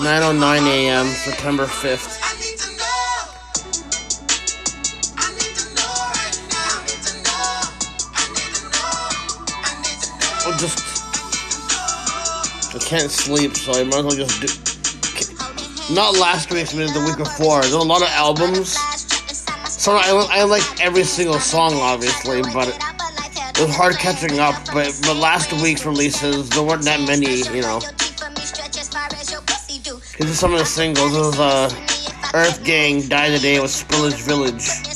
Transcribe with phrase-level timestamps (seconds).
[0.00, 1.06] 9:09 a.m.
[1.08, 2.18] September 5th.
[10.46, 10.80] I just
[12.74, 15.94] I can't sleep, so I might as well just do.
[15.94, 17.60] Not last week's, but the week before.
[17.60, 18.78] There's a lot of albums.
[19.68, 24.54] So I, I like every single song, obviously, but it, was hard catching up.
[24.72, 27.82] But but last week's releases, there weren't that many, you know.
[30.20, 31.14] These are some of the singles.
[31.14, 31.70] This is uh,
[32.34, 34.52] Earth Gang, Die Today with Spillage Village.
[34.52, 34.92] This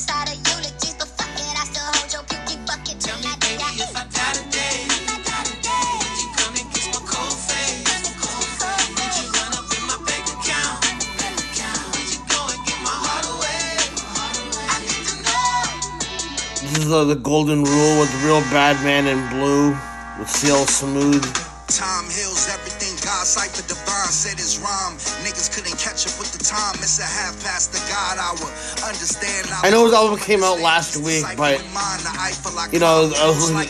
[16.77, 19.71] is uh, the Golden Rule with Real Bad Man in Blu
[20.19, 21.23] with CL Smooth.
[21.67, 22.84] Time heals everything.
[23.05, 24.97] God sight the divine said his rhyme.
[25.21, 26.73] Niggas couldn't catch up with the time.
[26.81, 28.49] It's a half past the God hour.
[28.81, 29.45] Understand?
[29.61, 31.61] I, I know his album came out last week, but
[32.73, 33.69] you know, I was listening,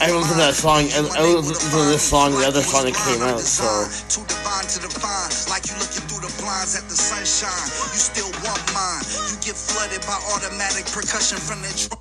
[0.00, 2.96] I listened to that song, and I listened to this song, the other song that
[2.96, 3.44] came out.
[3.44, 3.68] So.
[4.08, 7.68] Too divine to divine, like you looking through the blinds at the sunshine.
[7.92, 9.04] You still want mine.
[9.28, 11.68] You get flooded by automatic percussion from the.
[11.76, 12.00] Drum.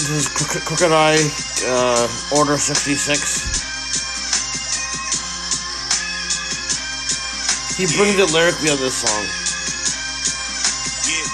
[0.00, 0.28] This is
[0.64, 1.20] Crooked I,
[1.68, 3.65] uh, Order 66.
[7.76, 9.24] He brings it lyrically on this song.
[11.04, 11.28] Yeah.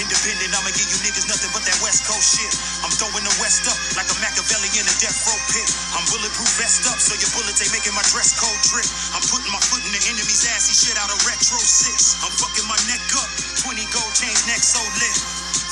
[0.00, 2.48] Independent, I'ma give you niggas nothing but that West Coast shit.
[2.80, 5.68] I'm throwing the West up like a Machiavelli in a death row pit.
[5.92, 8.88] I'm bulletproof vest up, so your bullets ain't making my dress code drip.
[9.12, 12.16] I'm putting my foot in the enemy's ass, he shit out a retro six.
[12.24, 13.28] I'm fucking my neck up,
[13.60, 15.16] 20 gold chains, neck so lit.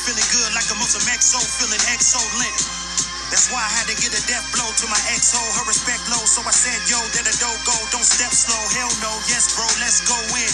[0.05, 2.86] Feeling good like a most of Maxo, feeling exo lit.
[3.31, 6.07] That's why I had to get a death blow to my ex ho, her respect
[6.07, 6.23] low.
[6.25, 8.59] So I said, yo, that a dope go, don't step slow.
[8.79, 10.53] Hell no, yes, bro, let's go in.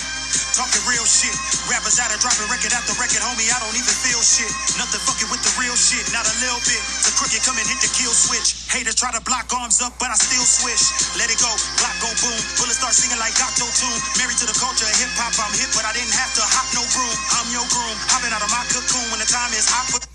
[0.57, 1.33] Talking real shit.
[1.69, 3.49] Rappers out of dropping record after record, homie.
[3.53, 4.49] I don't even feel shit.
[4.81, 6.81] Nothing fucking with the real shit, not a little bit.
[7.05, 8.69] The crooked come and hit the kill switch.
[8.73, 11.17] Haters try to block arms up, but I still swish.
[11.21, 12.41] Let it go, block go boom.
[12.57, 14.01] Bullets start singing like Octo Tune.
[14.17, 16.69] Married to the culture of hip hop, I'm hip, but I didn't have to hop
[16.73, 17.17] no broom.
[17.37, 20.12] I'm your groom, hopping out of my cocoon when the time is hot.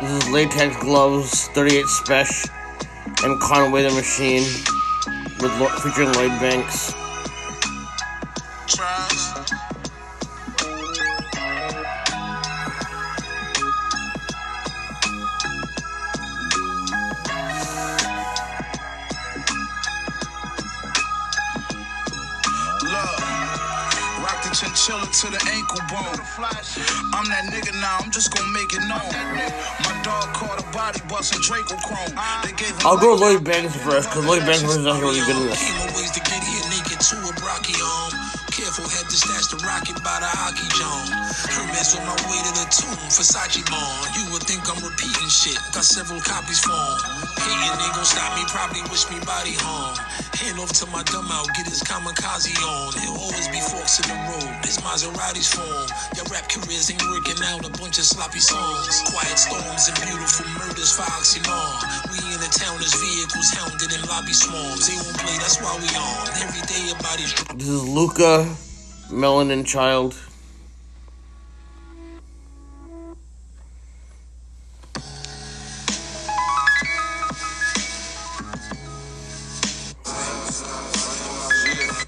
[0.00, 2.48] This is Latex Gloves, 38 Spesh,
[3.24, 4.42] and Conway the Machine,
[5.40, 5.52] with
[5.82, 7.01] featuring Lloyd Banks.
[24.82, 26.18] Chinchilla to the ankle bone.
[27.14, 28.98] I'm that nigga now, I'm just gonna make it known.
[29.86, 32.18] My dog caught a body busting Draco Chrome.
[32.42, 35.36] They gave him I'll go Lloyd Banks first, because Lloyd Banks is not really good
[35.38, 35.46] in
[39.52, 41.04] the rocket by the hockey john.
[41.52, 44.00] Hermes on my way to the tomb, Versace on.
[44.16, 46.96] You would think I'm repeating shit, got several copies for 'em.
[47.36, 49.92] Hating ain't gon' stop me, probably wish me body harm.
[50.40, 52.96] Hand off to my dumb out, get his kamikaze on.
[52.96, 55.86] There'll always be forks in the road, his Maseratis form.
[56.16, 59.04] Your rap careers ain't working out, a bunch of sloppy songs.
[59.12, 61.76] Quiet storms and beautiful murders for oxymoron.
[62.08, 64.88] We in the town as vehicles hounded in lobby swarms.
[64.88, 66.28] They won't play, that's why we on.
[66.40, 68.48] Every day your body's This is Luca,
[69.12, 70.16] Melanin Child.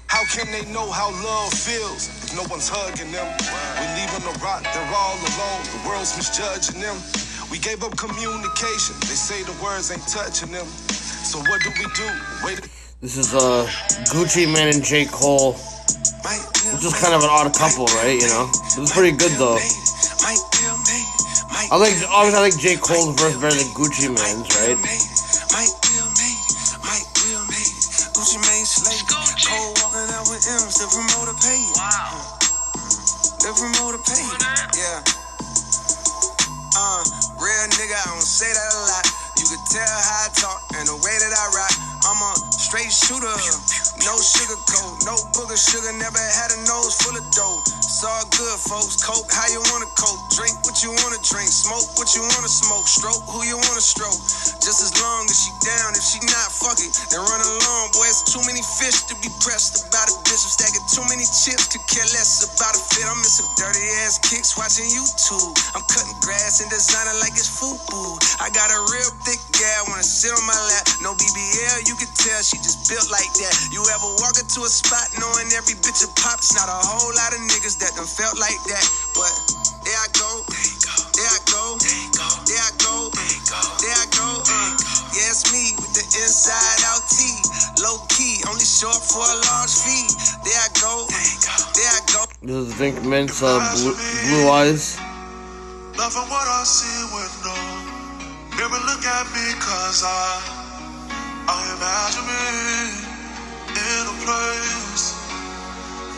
[0.07, 3.27] How can they know how love feels if no one's hugging them?
[3.77, 5.61] We leave on the rock, they're all alone.
[5.71, 6.97] The world's misjudging them.
[7.51, 8.95] We gave up communication.
[9.01, 10.65] They say the words ain't touching them.
[10.65, 12.09] So what do we do?
[12.43, 12.61] Wait.
[13.01, 13.67] This is uh,
[14.09, 15.05] Gucci Mane and J.
[15.05, 15.55] Cole.
[16.25, 18.17] It's just kind of an odd couple, right?
[18.17, 18.49] You know?
[18.49, 19.61] It's pretty good though.
[21.65, 22.77] I like, obviously, I like J.
[22.77, 24.77] Cole's verse better than Gucci Mane's, right?
[28.15, 28.97] Gucci Mane slay.
[29.45, 31.69] Cole walking out with M's, the promoter paid.
[31.77, 32.37] Wow.
[33.45, 34.25] The promoter paid.
[34.73, 35.05] Yeah.
[36.73, 37.01] Uh,
[37.37, 39.05] real nigga, I don't say that a lot.
[39.37, 41.64] You can tell how I talk and the way that I rock.
[42.75, 43.37] Straight shooter.
[44.03, 45.95] No sugar coat, no booger sugar.
[45.95, 47.63] Never had a nose full of dough.
[47.79, 48.99] It's all good, folks.
[48.99, 50.19] Coke, how you wanna coke?
[50.35, 51.47] Drink what you wanna drink.
[51.47, 52.83] Smoke what you wanna smoke.
[52.83, 54.19] Stroke who you wanna stroke.
[54.59, 55.95] Just as long as she down.
[55.95, 56.91] If she not, fuck it.
[57.15, 58.11] Then run along, boy.
[58.11, 60.43] It's too many fish to be pressed about a bitch.
[60.43, 61.71] I'm stacking too many chips.
[61.71, 63.07] Could care less about a fit.
[63.07, 64.59] I'm in some dirty ass kicks.
[64.59, 65.55] Watching YouTube.
[65.71, 68.19] I'm cutting grass and designing like it's FUBU.
[68.43, 70.83] I got a real thick gal, wanna sit on my lap.
[70.99, 73.53] No BBL, you can tell she just built like that.
[73.69, 76.57] You ever walk into a spot knowing every bitch a pops?
[76.57, 78.85] Not a whole lot of niggas that done felt like that.
[79.13, 79.29] But
[79.85, 80.41] there I go,
[81.13, 83.13] there I go, there I go,
[83.77, 84.27] there I go.
[84.41, 84.73] Uh,
[85.13, 87.37] yeah, it's me with the inside out tee.
[87.85, 90.09] Low key, only short for a large fee.
[90.41, 91.05] There I go,
[91.77, 92.25] there I go.
[92.41, 94.97] This is Vink Mint's uh, blue, blue Eyes.
[96.01, 97.53] Love what I see with no.
[98.57, 100.64] Never look at me cause I,
[101.47, 102.45] I imagine me
[103.77, 105.13] in a place.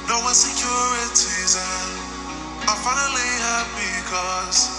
[0.07, 1.91] No insecurities and
[2.63, 4.71] I'm finally happy cause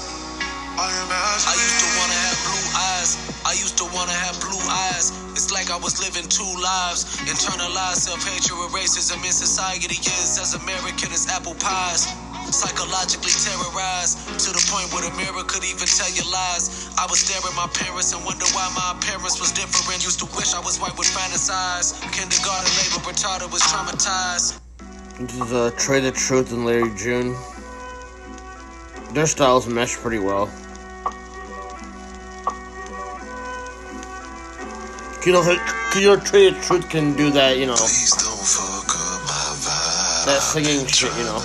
[0.80, 3.10] I imagine I used to wanna have blue eyes.
[3.44, 5.12] I used to wanna have blue eyes.
[5.36, 7.04] It's like I was living two lives.
[7.28, 12.08] Internalized self-hatred with racism in society is as American as apple pies.
[12.50, 16.88] Psychologically terrorized to the point where the mirror could even tell you lies.
[16.98, 20.02] I would stare at my parents and wonder why my appearance was different.
[20.02, 21.94] Used to wish I was white, would fantasize.
[22.10, 24.58] Kindergarten labor retarded was traumatized.
[25.20, 27.36] This is uh, Trae tha Truth and Larry June.
[29.12, 30.48] Their styles mesh pretty well.
[35.26, 35.42] You know,
[36.00, 39.44] you know, Trae tha Truth can do that, you know, Please don't fuck up my
[39.66, 40.26] vibe.
[40.26, 41.42] that singing shit, you know.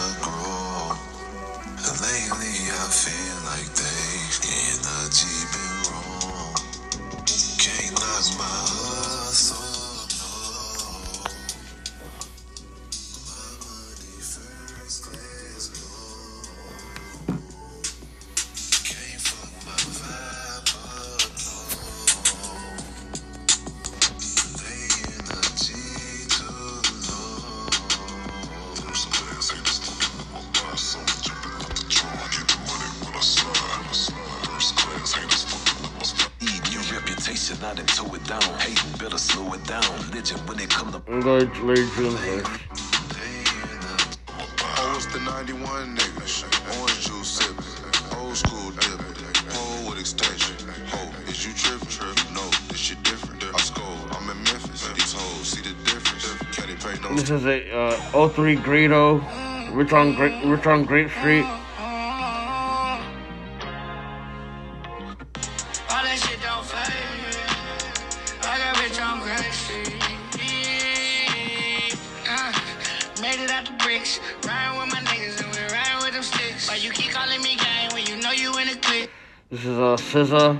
[76.84, 79.08] You keep calling me gang when you know you in a?
[79.50, 80.60] This is uh, SZA,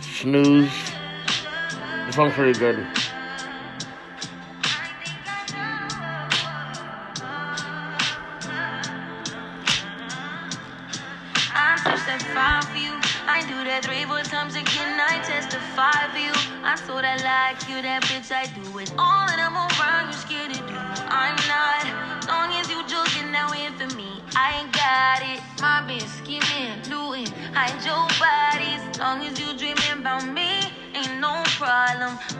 [0.00, 0.92] Snooze.
[2.06, 2.86] This song's pretty good.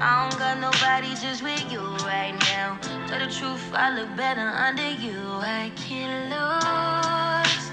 [0.04, 2.76] I don't got nobody just with you right now.
[3.06, 5.14] Tell the truth, I look better under you.
[5.38, 7.70] I can't lose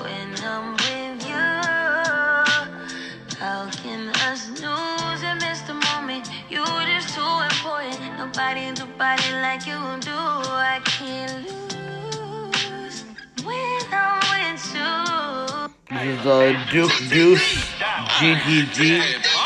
[0.00, 1.36] when I'm with you.
[3.36, 6.30] How can us lose and miss the moment?
[6.48, 8.16] You just too important.
[8.16, 10.16] Nobody do body like you do.
[10.16, 13.04] I can't lose
[13.44, 15.68] when I'm with you.
[15.90, 17.74] This is uh, Duke Deuce,
[18.16, 19.37] GTG.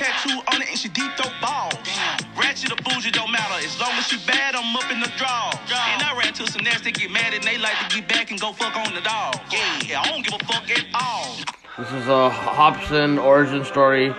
[0.00, 1.74] Tattoo on it and she deep throat balls.
[2.34, 3.60] Ratchet or bougie don't matter.
[3.62, 5.52] As long as she bad, I'm up in the draw.
[5.52, 8.40] And I ran to some nasty, get mad and they like to get back and
[8.40, 9.36] go fuck on the dog.
[9.86, 11.36] Yeah, I don't give a fuck at all.
[11.78, 14.14] This is a Hopsin origin story.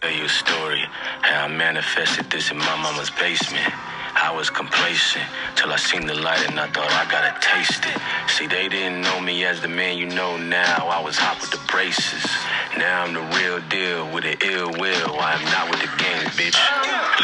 [0.00, 0.82] Tell you a story
[1.20, 3.70] how I manifested this in my mama's basement.
[4.20, 5.24] I was complacent
[5.56, 7.96] till I seen the light and I thought I gotta taste it.
[8.28, 10.92] See, they didn't know me as the man you know now.
[10.92, 12.20] I was hot with the braces.
[12.76, 15.16] Now I'm the real deal with the ill will.
[15.16, 16.60] I am not with the game, bitch.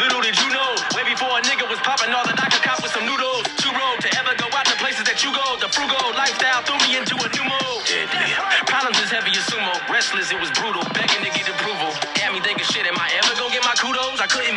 [0.01, 2.81] Little did you know, way before a nigga was popping all that I could cop
[2.81, 3.45] with some noodles.
[3.61, 5.45] Too road to ever go out to places that you go.
[5.61, 7.85] The frugal lifestyle threw me into a new mode.
[7.85, 8.25] Deadly.
[8.65, 9.69] Problems as heavy as sumo.
[9.85, 10.81] Restless, it was brutal.
[10.97, 11.93] Begging to get approval.
[12.17, 14.17] Had me thinking, shit, am I ever gonna get my kudos?
[14.17, 14.56] I couldn't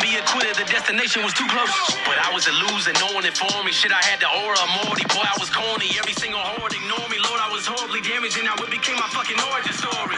[0.81, 1.69] destination was too close.
[2.09, 3.71] But I was a loser, no one informed me.
[3.71, 5.05] Shit, I had the aura of Morty.
[5.13, 5.93] Boy, I was corny.
[5.93, 7.21] Every single horde ignored me.
[7.21, 10.17] Lord, I was horribly damaged, and now it became my fucking origin story.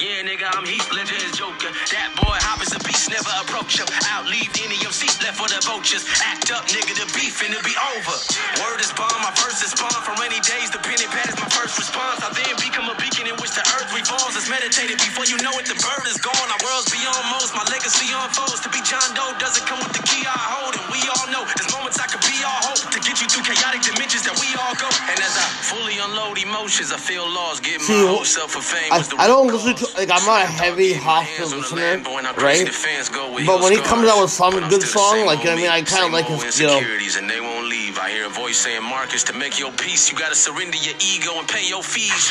[0.00, 1.74] Yeah, nigga, I'm Heath Ledger as Joker.
[1.92, 3.90] That boy hop is a beast, never approach him.
[4.14, 6.06] Out, leave any of seat left for the vultures.
[6.22, 8.16] Act up, nigga, the beef and it'll be over.
[8.62, 9.90] Word is bomb, my first is spawn.
[10.06, 12.22] For rainy days, the penny pad is my first response.
[12.22, 13.07] I then become a beacon
[13.58, 14.38] the earth revolves.
[14.38, 16.46] It's meditated before you know it, the bird is gone.
[16.46, 18.62] Our world's beyond most, my legacy unfolds.
[18.62, 21.42] To be John Doe doesn't come with the key I hold, and we all know
[21.42, 24.46] there's moments I could be all hope to get you through chaotic dimensions that we
[24.62, 24.86] all go.
[25.10, 27.66] And as I fully unload emotions, I feel lost.
[27.66, 28.94] Get See, my whole self of fame.
[28.94, 31.98] I, I don't listen to like I'm not a heavy Hopsin listener,
[32.38, 32.62] right?
[33.42, 35.70] But when he comes out with some good song, like you know what I mean,
[35.70, 36.78] I kind of like his, you know.
[36.78, 37.98] and they won't leave.
[37.98, 41.34] I hear a voice saying, Marcus, to make your peace, you gotta surrender your ego
[41.34, 42.30] and pay your fees.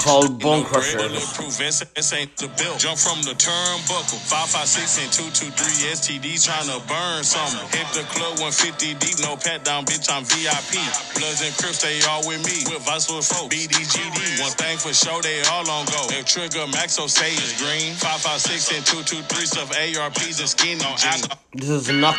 [0.00, 1.12] called Bone Crushers.
[1.60, 2.72] This, this ain't the bill.
[2.80, 4.16] Jump from the turnbuckle.
[4.16, 7.60] 556 and 223 STDs trying to burn something.
[7.76, 10.80] Hit the club 150 deep, no pat down, bitch, I'm VIP.
[11.20, 12.64] Bloods and Crips, they all with me.
[12.72, 13.52] With Vice with folks.
[13.52, 16.00] BDGD, one thing for sure, they all on go.
[16.16, 17.92] If Trigger Maxo say it's green.
[18.00, 21.28] 556 and 223 stuff ARPs and skinny jeans.
[21.52, 22.16] This is Nux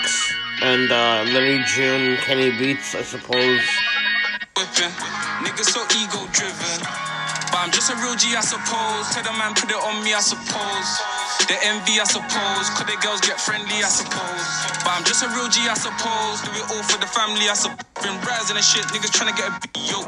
[0.62, 3.62] and uh, Larry June, Kenny Beats, I suppose.
[4.54, 4.94] whipping.
[5.42, 7.11] Niggas so ego driven.
[7.62, 9.14] But I'm just a real G, I suppose.
[9.14, 10.90] Tell the man, put it on me, I suppose.
[11.46, 12.66] The envy, I suppose.
[12.74, 14.50] Could the girls get friendly, I suppose.
[14.82, 16.42] But I'm just a real G, I suppose.
[16.42, 17.86] Do it all for the family, I suppose.
[18.02, 20.02] Been rising and shit, niggas trying to get a big yo.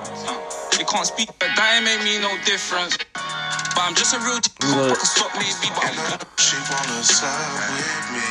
[0.74, 2.98] They can't speak, but that ain't make me no difference.
[3.13, 4.50] But I'm just a real G.
[4.74, 4.89] Look.
[4.89, 8.25] I can stop maybe, but I'm She wanna side with me.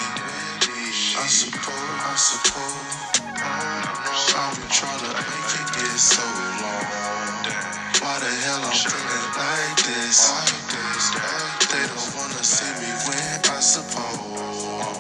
[1.15, 2.91] I suppose, I suppose.
[3.39, 7.22] I've been trying to make it get so long.
[7.47, 10.19] Why the hell I'm feeling like this?
[11.73, 14.19] They don't wanna see me win, I suppose.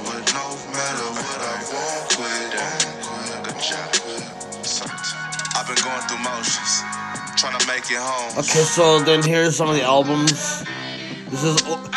[0.06, 2.52] But no matter what I won't quit.
[5.54, 6.82] I've been going through motions.
[7.36, 8.38] Trying to make it home.
[8.38, 10.64] Okay, so then here's some of the albums.
[11.30, 11.88] This is o-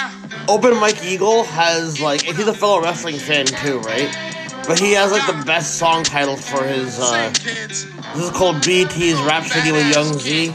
[0.47, 4.09] Open Mike Eagle has like he's a fellow wrestling fan too, right?
[4.67, 7.00] But he has like the best song title for his.
[7.00, 10.53] uh This is called BT's Rhapsody with Young Z.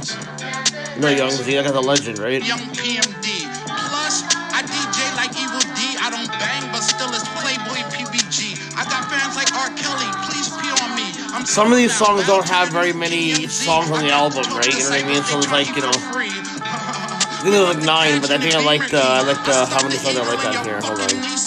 [0.99, 2.43] Know Young Z, that guy's a legend, right?
[2.45, 3.47] Young PMD.
[3.71, 5.97] Plus, I DJ like Evil D.
[6.02, 8.59] I don't bang, but still it's Playboy PBG.
[8.76, 9.71] I got fans like R.
[9.79, 10.11] Kelly.
[10.26, 11.07] Please pee on me.
[11.33, 14.67] I'm Some of these songs don't have very many songs on the album, right?
[14.67, 15.23] You know what I mean?
[15.23, 18.93] So it's like you know, I think there's like nine, but I think I liked
[18.93, 20.81] uh, I liked uh, how many songs I like on here.
[20.83, 21.39] Hold on.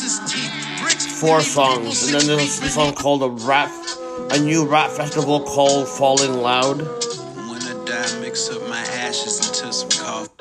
[1.13, 3.72] Four songs, and then there's a song called a rap,
[4.32, 6.79] a new rap festival called Falling Loud.
[6.79, 10.34] When I die, mix up my ashes into some coffee.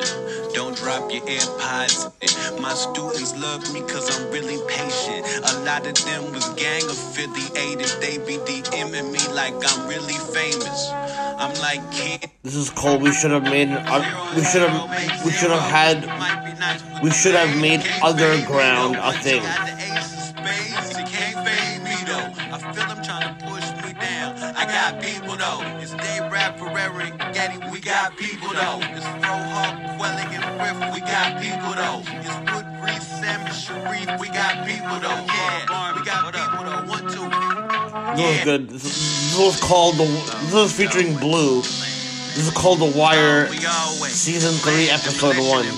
[0.55, 2.61] Don't drop your AirPods.
[2.61, 5.27] My students love me cause I'm really patient.
[5.53, 7.89] A lot of them was gang affiliated.
[8.01, 10.91] They be DMing me like I'm really famous.
[10.93, 15.25] I'm like, kid, This is called "We Should Have Made." Uh, we should have.
[15.25, 17.03] We should have had.
[17.03, 19.43] We should have made other ground a thing.
[24.93, 25.61] Got people though.
[25.81, 28.81] It's Day Rap Ferrari, Getty, we got people though.
[28.83, 32.03] It's Frohawk, Quelling, and Riff, we got people though.
[32.21, 35.25] It's Woodbreeze, Sam, and Sharif, we got people though.
[35.27, 36.85] Yeah, we got people though.
[36.89, 37.29] One, two.
[38.17, 38.69] This was good.
[38.69, 40.05] This, this was called the.
[40.05, 41.63] This was featuring Blue.
[42.33, 43.45] This is called The Wire,
[44.09, 45.69] season three, episode one,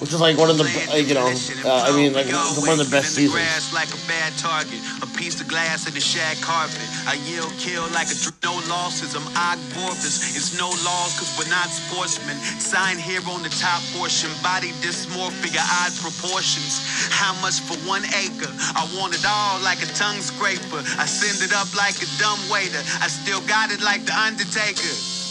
[0.00, 0.64] which is like one of the,
[0.96, 1.28] you know,
[1.68, 3.36] uh, I mean, like one of the best seasons.
[3.76, 4.80] like a bad target.
[5.04, 6.80] A piece of glass in the shag carpet.
[7.04, 9.12] I yield kill like a no losses.
[9.12, 10.32] I'm Ogborthus.
[10.32, 12.36] It's no laws because we're not sportsmen.
[12.56, 14.32] Sign here on the top portion.
[14.42, 16.80] Body dysmorphia, odd proportions.
[17.12, 18.48] How much for one acre?
[18.72, 20.80] I want it all like a tongue scraper.
[20.96, 22.80] I send it up like a dumb waiter.
[23.04, 25.21] I still got it like the Undertaker.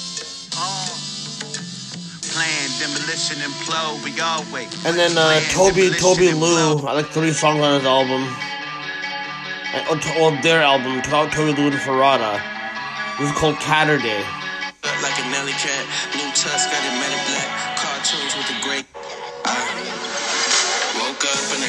[2.31, 4.03] Plan, demolition, implode.
[4.05, 4.69] We always.
[4.85, 8.23] And then uh, Tobi Tobi Lou, I like three songs on his album.
[9.73, 12.39] And, to- well, their album, To- Tobi Lou and Ferrata.
[13.19, 14.21] This is called Catterday.
[15.01, 15.85] like a Nelly cat.
[16.15, 16.93] New tusk got it
[17.27, 17.60] black.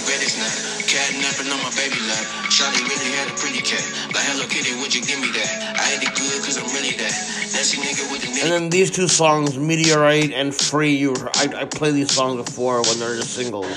[0.08, 0.72] In the.
[0.92, 2.20] Cat napping on my baby lap.
[2.52, 3.80] Shawty really had a pretty cat.
[4.12, 5.78] Like hello Kitty, would you give me that?
[5.80, 7.14] I ain't it good cause I'm really that.
[7.54, 8.28] Nasty nigga with the.
[8.44, 12.82] And then these two songs, Meteorite and Free, you I, I played these songs before
[12.82, 13.72] when they're just singles.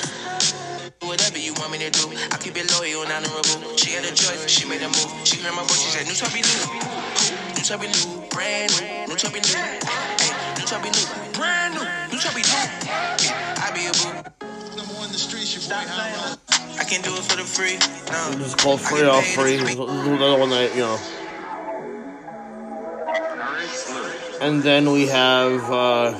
[1.07, 3.77] Whatever you want me to do, I keep it loyal and honorable.
[3.77, 5.07] She had a choice, she made a move.
[5.23, 6.67] She heard my voice, she said, New Tubby new.
[7.55, 9.13] New Tubby new, brand new.
[9.13, 9.55] New Tubby new.
[9.55, 11.05] Hey, New Tubby new,
[11.37, 11.85] brand new.
[12.11, 12.43] New new.
[13.23, 14.54] Yeah, I be a boo.
[15.15, 16.35] Number one in the streets, your boy High
[16.77, 17.77] I can do it for the free.
[18.11, 18.43] No.
[18.43, 19.57] It's called Free All Free.
[19.57, 20.99] This is another one that, you know.
[24.41, 26.19] And then we have uh,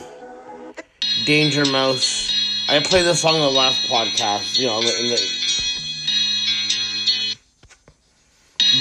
[1.25, 2.32] Danger Mouse.
[2.70, 5.18] I played this song in the last podcast, you know, in the, in the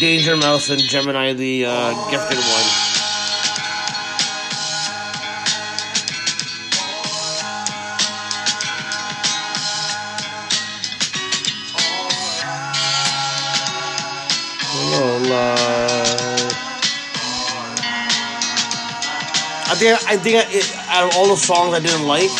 [0.00, 2.83] Danger Mouse and Jemini, the uh, gifted one.
[19.74, 22.30] I think I think it, out of all the songs I didn't like,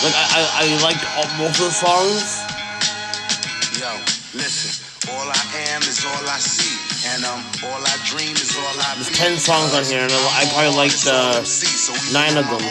[0.00, 2.40] like I I, I liked all, most of the songs.
[3.76, 3.92] Yo,
[4.32, 4.72] listen.
[5.12, 6.80] All I am is all I see,
[7.12, 10.40] and um, all I dream is all I There's ten songs on here, and I,
[10.40, 11.44] I probably liked uh,
[12.08, 12.64] nine of them.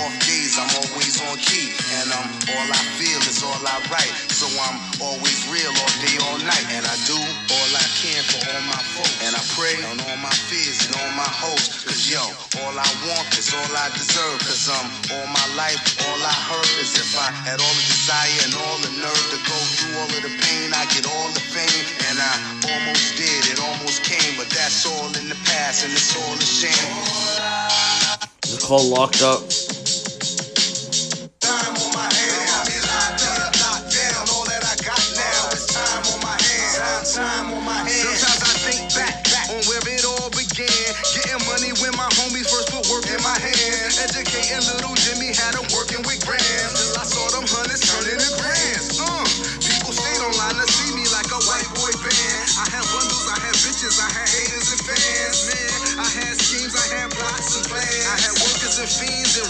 [1.37, 1.69] I'm on key,
[2.01, 4.13] and um, all I feel is all I write.
[4.33, 8.41] So I'm always real all day, all night, and I do all I can for
[8.49, 11.85] all my folks, and I pray on all my fears and all my hopes.
[11.85, 12.21] Cause yo,
[12.65, 14.39] all I want is all I deserve.
[14.49, 15.77] Cause um, all my life,
[16.09, 19.39] all I heard is if I had all the desire and all the nerve to
[19.45, 22.33] go through all of the pain, I get all the fame, and I
[22.73, 26.47] almost did, it almost came, but that's all in the past, and it's all a
[26.49, 26.89] shame.
[28.49, 29.76] It's called Locked Up.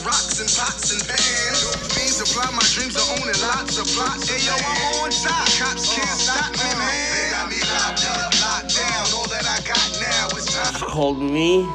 [0.07, 1.75] Rocks and pots and pans.
[1.91, 4.31] Fiends supply my dreams of owning lots of plots.
[4.31, 5.47] Hey yo, I'm on top.
[5.59, 6.95] Cops can't stop me, man.
[7.11, 9.03] They got me locked up, locked down.
[9.11, 10.79] All that I got now is time.
[10.87, 11.67] Called Me.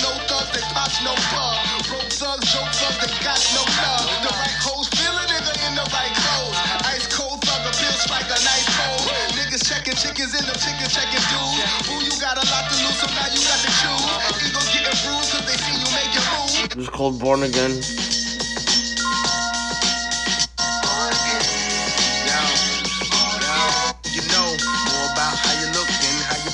[0.00, 0.64] No thugs, they
[1.04, 1.56] no plug.
[1.88, 4.06] Broke thugs, joke thugs, they got no love.
[4.24, 6.56] The right hoes feel a nigga in the right clothes.
[6.88, 9.08] Ice cold thug appeal strike a nice cold.
[9.36, 11.90] Niggas checking chickens in them chickens checking dudes.
[11.90, 14.39] Ooh, you got a lot to lose, so now you got to choose.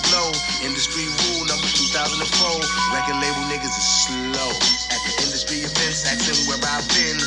[0.09, 0.33] Blow.
[0.65, 2.17] Industry rule number 2004.
[2.97, 4.51] Record label niggas is slow.
[4.89, 7.26] At the industry events, asking where I've been.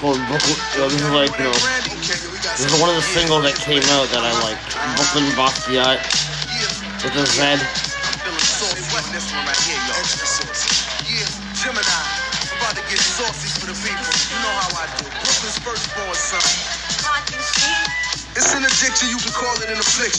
[0.00, 0.56] Called Brooklyn.
[0.88, 4.24] This is like you know, this is one of the singles that came out that
[4.24, 4.56] I like.
[4.96, 6.00] Brooklyn Basquiat
[7.04, 7.79] with a Z.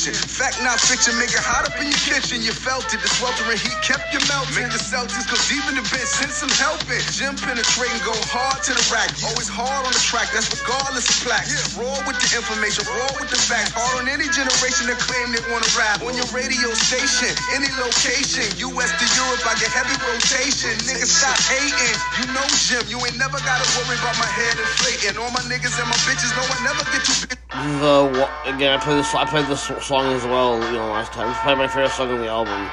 [0.10, 2.42] Fact, not fiction, make it hot up in your kitchen.
[2.42, 4.58] You felt it, the sweltering heat kept you melting.
[4.58, 6.98] Make the Celtics go deep in the bench, send some helping.
[7.14, 9.14] Gym penetrating, go hard to the rack.
[9.22, 11.78] Always hard on the track, that's regardless of plaques.
[11.78, 13.78] Raw with the information, raw with the facts.
[13.78, 16.02] Hard on any generation that claim they wanna rap.
[16.02, 18.50] On your radio station, any location.
[18.74, 20.74] US to Europe, I get heavy rotation.
[20.90, 21.94] Niggas stop hating.
[22.18, 25.22] You know Jim, you ain't never gotta worry about my head inflating.
[25.22, 27.41] All my niggas and my bitches know I never get too big.
[27.64, 28.74] Uh, again.
[28.74, 29.14] I played this.
[29.14, 30.58] I played this song as well.
[30.58, 31.30] You know, last time.
[31.30, 32.70] It's probably my favorite song on the album.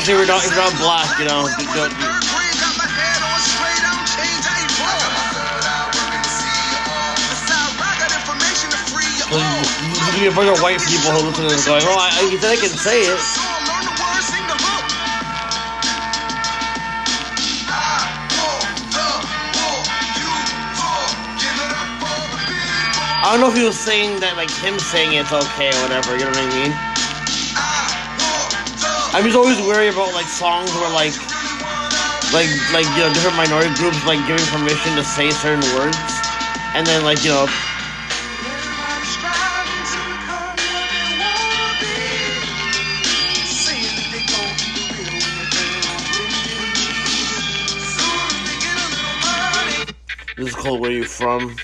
[0.00, 1.18] Especially if you're not if you're not black.
[1.18, 1.44] You know,
[1.76, 2.20] don't- you-
[9.30, 12.08] There's gonna be a bunch of white people who listen to this going, "Oh, I,
[12.08, 13.20] I, said I can say it."
[23.22, 26.16] I don't know if he was saying that, like him saying it's okay or whatever.
[26.16, 26.89] You know what I mean?
[29.12, 31.14] I'm just always worried about like songs where like,
[32.32, 35.98] like, like you know, different minority groups like giving permission to say certain words,
[36.74, 37.46] and then like you know,
[50.36, 51.60] this is called "Where You From."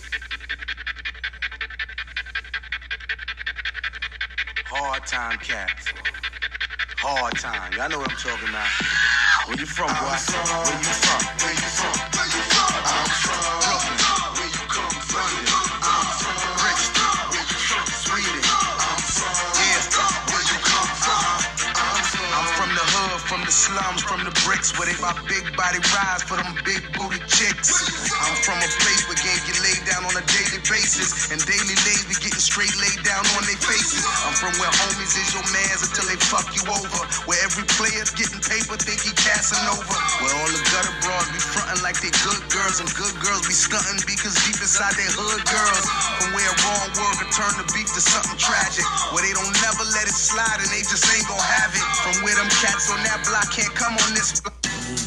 [34.47, 38.39] From where homies is your mans until they fuck you over, where every player's getting
[38.39, 39.99] paper, think he casting over.
[40.23, 43.57] Where all the gutter bras be frontin' like they good girls, and good girls be
[43.59, 45.83] stunting because deep inside they hood girls.
[46.23, 49.83] From where wrong word can turn the beef to something tragic, where they don't never
[49.83, 51.87] let it slide and they just ain't gon' have it.
[52.07, 54.55] From where them cats on that block can't come on this block.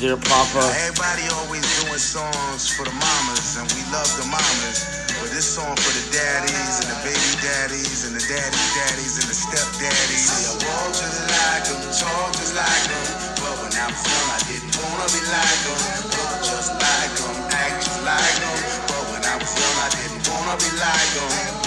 [0.03, 0.67] Dear Papa.
[0.83, 4.98] Everybody always doing songs for the mamas, and we love the mamas.
[5.39, 9.37] This song for the daddies and the baby daddies and the daddy daddies and the
[9.39, 10.51] step daddies.
[10.51, 13.07] I walk just like them, talk just like them.
[13.39, 15.79] But when I was young, I didn't wanna be like them.
[16.11, 18.59] Look just like them, act just like them.
[18.91, 21.58] But when I was young, I didn't wanna be like them.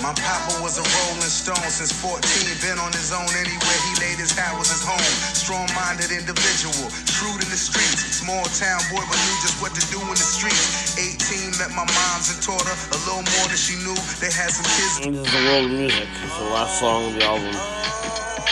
[0.00, 2.24] My papa was a rolling stone since 14.
[2.64, 4.96] Been on his own anywhere he laid his hat was his home.
[5.36, 8.00] Strong minded individual, shrewd in the streets.
[8.16, 10.96] Small town boy, but knew just what to do in the streets.
[10.96, 13.96] 18, met my moms and taught her a little more than she knew.
[14.24, 15.04] They had some kids.
[15.04, 16.08] This is the world of music.
[16.24, 17.52] It's the last song of the album.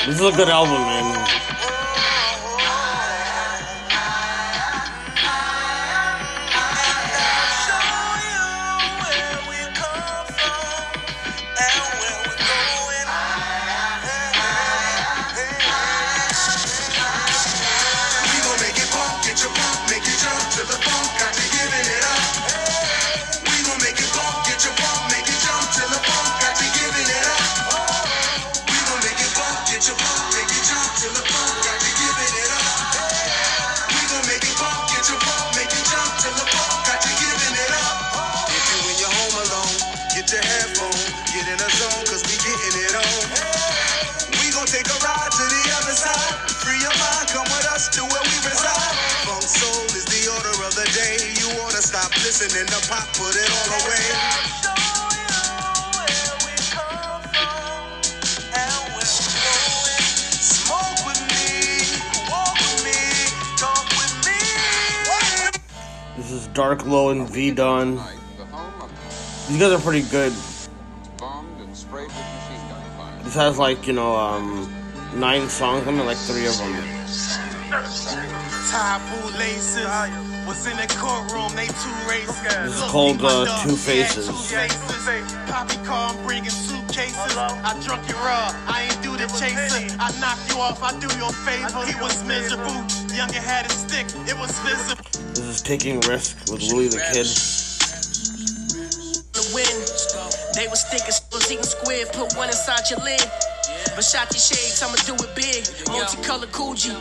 [0.04, 1.67] This is a good album, man.
[52.38, 52.44] To
[52.88, 53.98] pop, put it all away.
[66.16, 67.96] This is Dark Lo and V Don.
[69.48, 70.32] These guys are pretty good.
[73.24, 74.72] This has like, you know, um,
[75.16, 75.88] nine songs.
[75.88, 76.72] I'm in like three of them.
[78.68, 79.86] Tie blue laces.
[80.46, 82.42] Was in the courtroom, they two races.
[82.68, 84.28] This is called uh, Two Faces.
[85.48, 87.36] Poppy car, I'm bringing suitcases.
[87.36, 89.96] I drunk it raw, I ain't do the chaser.
[89.98, 91.84] I knocked you off, I do your favor.
[91.84, 92.76] He was miserable,
[93.16, 95.04] younger had a stick, it was visible.
[95.32, 97.24] This is Taking Risk with Willie the Kid.
[99.32, 99.84] the wind.
[100.54, 103.20] They was thinking was eating squid, put one inside your lid.
[103.98, 105.66] Versace shades, I'ma do it big.
[105.90, 106.94] Multicolored Coogi.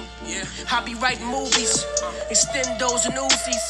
[0.73, 1.85] I be writing movies,
[2.31, 3.65] extendos and Uzis.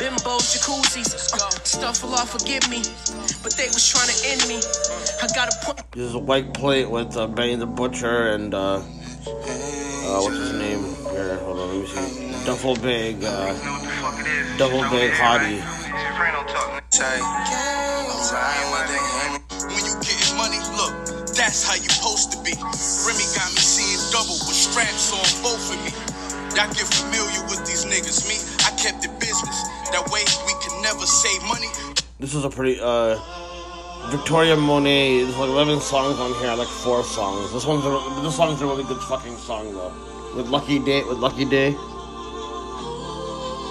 [0.00, 2.80] Bimbos, jacuzzis, uh, stuff will all forgive me,
[3.42, 4.56] but they was trying to end me.
[5.22, 5.92] I got a point.
[5.92, 8.80] This is a white plate with uh, Benny the Butcher and, uh, uh,
[10.22, 10.82] what's his name?
[11.12, 12.46] Here, hold on, let me see.
[12.46, 13.52] Duffel Bag, uh,
[14.56, 15.60] Duffel Bag Hottie.
[21.32, 22.52] That's how you supposed to be.
[22.52, 25.92] Remy got me seeing double with straps on both of me.
[26.52, 28.28] Y'all get familiar with these niggas.
[28.28, 28.36] Me,
[28.68, 29.56] I kept it business.
[29.96, 31.68] That way we can never save money.
[32.20, 33.16] This is a pretty, uh,
[34.10, 35.24] Victoria Monet.
[35.24, 36.50] There's like 11 songs on here.
[36.50, 37.52] I like four songs.
[37.52, 39.92] This one's a, this song's a really good fucking song though.
[40.36, 41.74] With Lucky Daye, with Lucky Daye.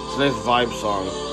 [0.08, 1.31] It's a nice vibe song.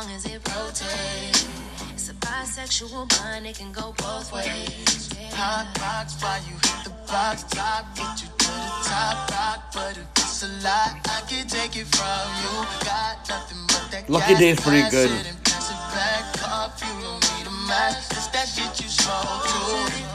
[0.00, 1.46] Long as it rotates.
[1.92, 5.10] It's a bisexual bond, it can go both ways.
[5.12, 5.28] Yeah.
[5.36, 7.84] Hot box, why you hit the box top?
[7.94, 11.84] Get you to the top rock, but if it's a lot, I can take it
[11.92, 12.64] from you.
[12.80, 15.10] Got nothing but that Lucky Daye is pretty good.
[15.10, 16.80] acid pass it back up.
[16.80, 20.09] You don't need a match, it's that shit you smoke too.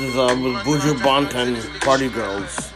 [0.00, 0.28] Is uh,
[0.64, 2.72] Buju Banton, Party Girls.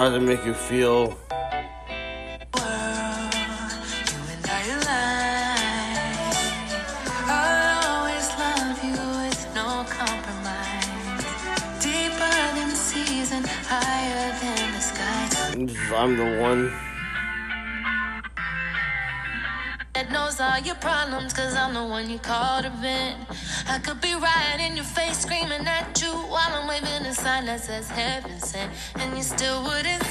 [0.00, 1.14] How does it make you feel?
[15.92, 16.72] I'm the one.
[19.92, 23.18] That knows all your problems, cause I'm the one you call to vent.
[23.70, 27.46] I could be right in your face, screaming at you while I'm waving a sign
[27.46, 30.02] that says heaven sent, and you still wouldn't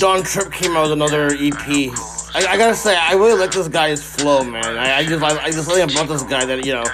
[0.00, 1.92] Don Trip came out with another EP.
[2.32, 4.64] I, I gotta say, I really like this guy's flow, man.
[4.78, 6.84] I, I just, I, I just something about this guy that you know.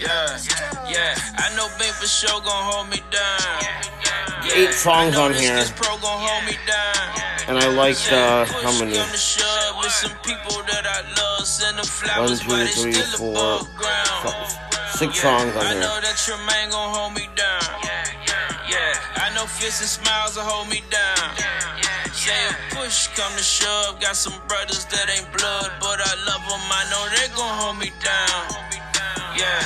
[0.00, 0.40] Yeah,
[0.88, 1.14] yeah.
[1.36, 4.56] I know Big for sure gon' hold me down.
[4.56, 7.48] Eight songs on here, This pro gon' hold me down.
[7.48, 8.96] and I like uh, how many?
[8.96, 11.46] Come to shove with some people that I love.
[11.46, 12.48] Send them flowers, two,
[12.82, 14.08] three, four, above ground.
[14.24, 15.84] fi- six songs on here.
[19.58, 21.34] Fists and smiles will hold me down.
[22.12, 26.44] Say a push come to shove, got some brothers that ain't blood, but I love
[26.46, 26.62] them.
[26.70, 28.42] I know they gon' hold me down.
[29.36, 29.62] Yeah.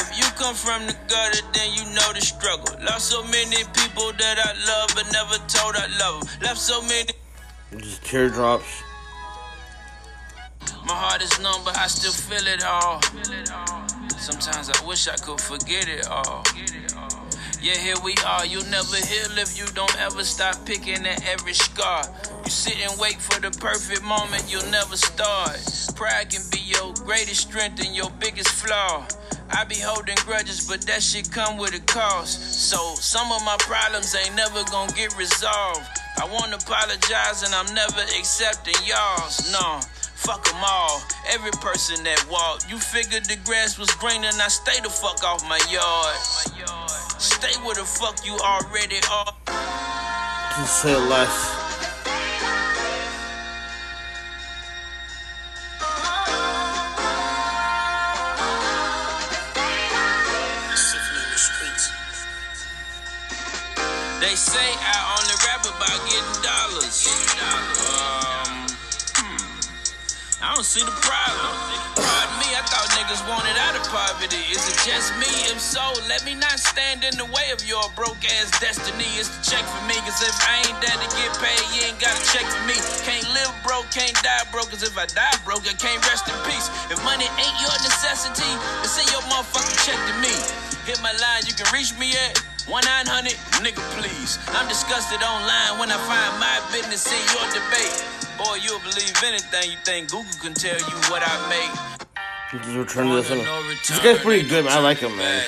[0.00, 2.74] If you come from the gutter, then you know the struggle.
[2.84, 6.40] Lost so many people that I love, but never told I love them.
[6.42, 7.12] Left so many.
[7.76, 8.82] Just teardrops.
[10.84, 13.00] My heart is numb, but I still feel it all.
[14.18, 16.42] Sometimes I wish I could forget it all.
[17.62, 18.46] Yeah, here we are.
[18.46, 22.04] You'll never heal if you don't ever stop picking at every scar.
[22.42, 25.60] You sit and wait for the perfect moment, you'll never start.
[25.94, 29.06] Pride can be your greatest strength and your biggest flaw.
[29.52, 32.70] I be holding grudges, but that shit come with a cost.
[32.70, 35.84] So some of my problems ain't never gonna get resolved.
[36.16, 39.52] I wanna apologize and I'm never accepting y'all's.
[39.52, 39.80] No,
[40.16, 41.02] fuck them all.
[41.28, 42.70] Every person that walked.
[42.70, 46.16] You figured the grass was greener, now stay the fuck off my yard.
[47.20, 49.34] Stay where the fuck you already are.
[50.56, 51.36] Just say less.
[64.18, 67.06] They say I only rap about getting dollars.
[67.06, 68.49] Um, hmm.
[70.40, 71.52] I don't see the problem.
[72.00, 74.40] Pardon me, I thought niggas wanted out of poverty.
[74.48, 75.28] Is it just me?
[75.52, 79.04] If so, let me not stand in the way of your broke ass destiny.
[79.20, 82.00] It's the check for me, cause if I ain't there to get paid, you ain't
[82.00, 82.72] got to check for me.
[83.04, 86.36] Can't live broke, can't die broke, cause if I die broke, I can't rest in
[86.48, 86.72] peace.
[86.88, 88.48] If money ain't your necessity,
[88.80, 90.32] then send your motherfucking check to me.
[90.88, 94.40] Hit my line, you can reach me at 1 900, nigga, please.
[94.56, 97.99] I'm disgusted online when I find my business in your debate.
[98.40, 102.08] Boy, you'll believe anything you think Google can tell you what I make.
[102.64, 103.44] Just return to this one.
[103.68, 104.78] This guy's pretty good, man.
[104.78, 105.44] I like him, man.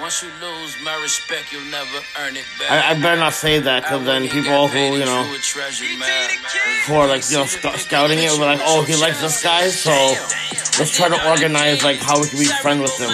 [0.00, 2.70] Once you lose my respect, you'll never earn it back.
[2.72, 6.30] I, I better not say that, because then people who, you know, True treasure, man.
[6.86, 9.42] who are like, you know, sc- scouting it, will be like, oh, he likes this
[9.42, 9.92] guy, so
[10.80, 13.12] let's try to organize, like, how we can be friends with him.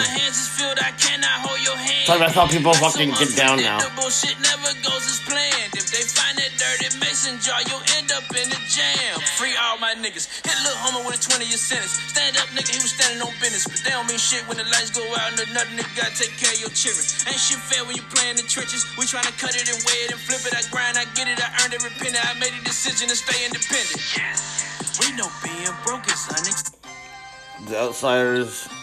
[2.06, 3.80] So that's how people fucking get down now.
[6.66, 6.98] The bullshit never goes as planned.
[6.98, 9.20] If they find that dirty mason jar, you'll end up in the jam.
[9.38, 10.26] Free all my niggas.
[10.42, 11.98] Hit little homo with a 20 year sentence.
[12.10, 13.66] Stand up, nigga, he was standing on business.
[13.66, 16.34] But they don't mean shit when the lights go out and another nigga gotta take
[16.38, 17.04] care of your children.
[17.28, 18.86] Ain't shit fair when you play in the trenches.
[18.98, 20.54] We tryna cut it and weigh it and flip it.
[20.54, 22.18] I grind, I get it, I earned every penny.
[22.18, 24.00] I made a decision to stay independent.
[25.00, 26.90] We know being broke is unacceptable.
[27.68, 28.75] The Outsiders.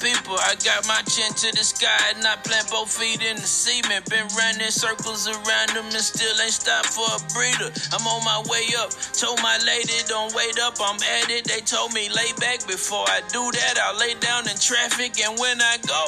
[0.00, 3.46] People, I got my chin to the sky and I plant both feet in the
[3.46, 4.08] cement.
[4.10, 7.70] Been running circles around them and still ain't stopped for a breather.
[7.94, 8.90] I'm on my way up.
[9.14, 11.46] Told my lady, don't wait up, I'm at it.
[11.46, 13.78] They told me lay back before I do that.
[13.78, 16.02] I'll lay down in traffic and when I go,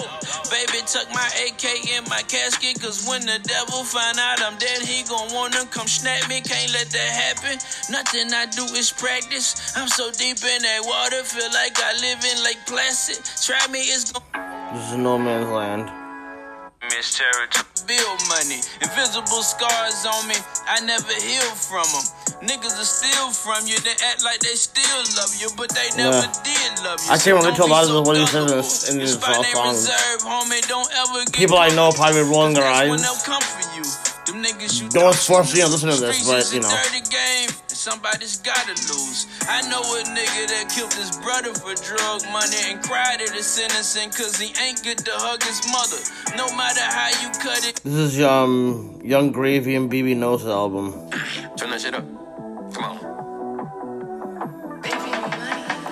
[0.51, 2.83] baby, tuck my AK in my casket.
[2.83, 6.43] Cause when the devil find out I'm dead, he gon' wanna come snap me.
[6.43, 7.63] Can't let that happen.
[7.95, 9.55] Nothing I do is practice.
[9.79, 13.23] I'm so deep in that water, feel like I live in Lake Placid.
[13.39, 14.23] Try me, it's gon'
[14.75, 15.91] This is no man's land.
[16.91, 17.65] Miss territory.
[17.87, 20.35] Bill money, invisible scars on me.
[20.69, 22.05] I never heal from them.
[22.49, 26.17] Niggas are steal from you, they act like they still love you, but they never
[26.25, 26.33] Yeah.
[26.45, 27.13] did love you.
[27.13, 28.63] I can't relate to a lot be of so what he says in gullible.
[28.63, 29.89] this, in these Despite songs.
[29.89, 32.89] reserve, homie, don't ever get People I know probably rolling their eyes.
[34.35, 34.83] When they'll come for you.
[34.83, 36.63] Them niggas you No one's forced me to listen to this, but is a you
[36.63, 36.71] know.
[36.71, 39.27] dirty game, and somebody's gotta lose.
[39.49, 43.47] I know a nigga that killed his brother for drug money and cried at his
[43.47, 45.99] sentencing cause he ain't get to hug his mother.
[46.37, 47.81] No matter how you cut it.
[47.85, 50.93] This is um Yung Gravy and BB Nose album.
[51.57, 52.05] Turn that shit up.
[52.75, 52.99] Come on.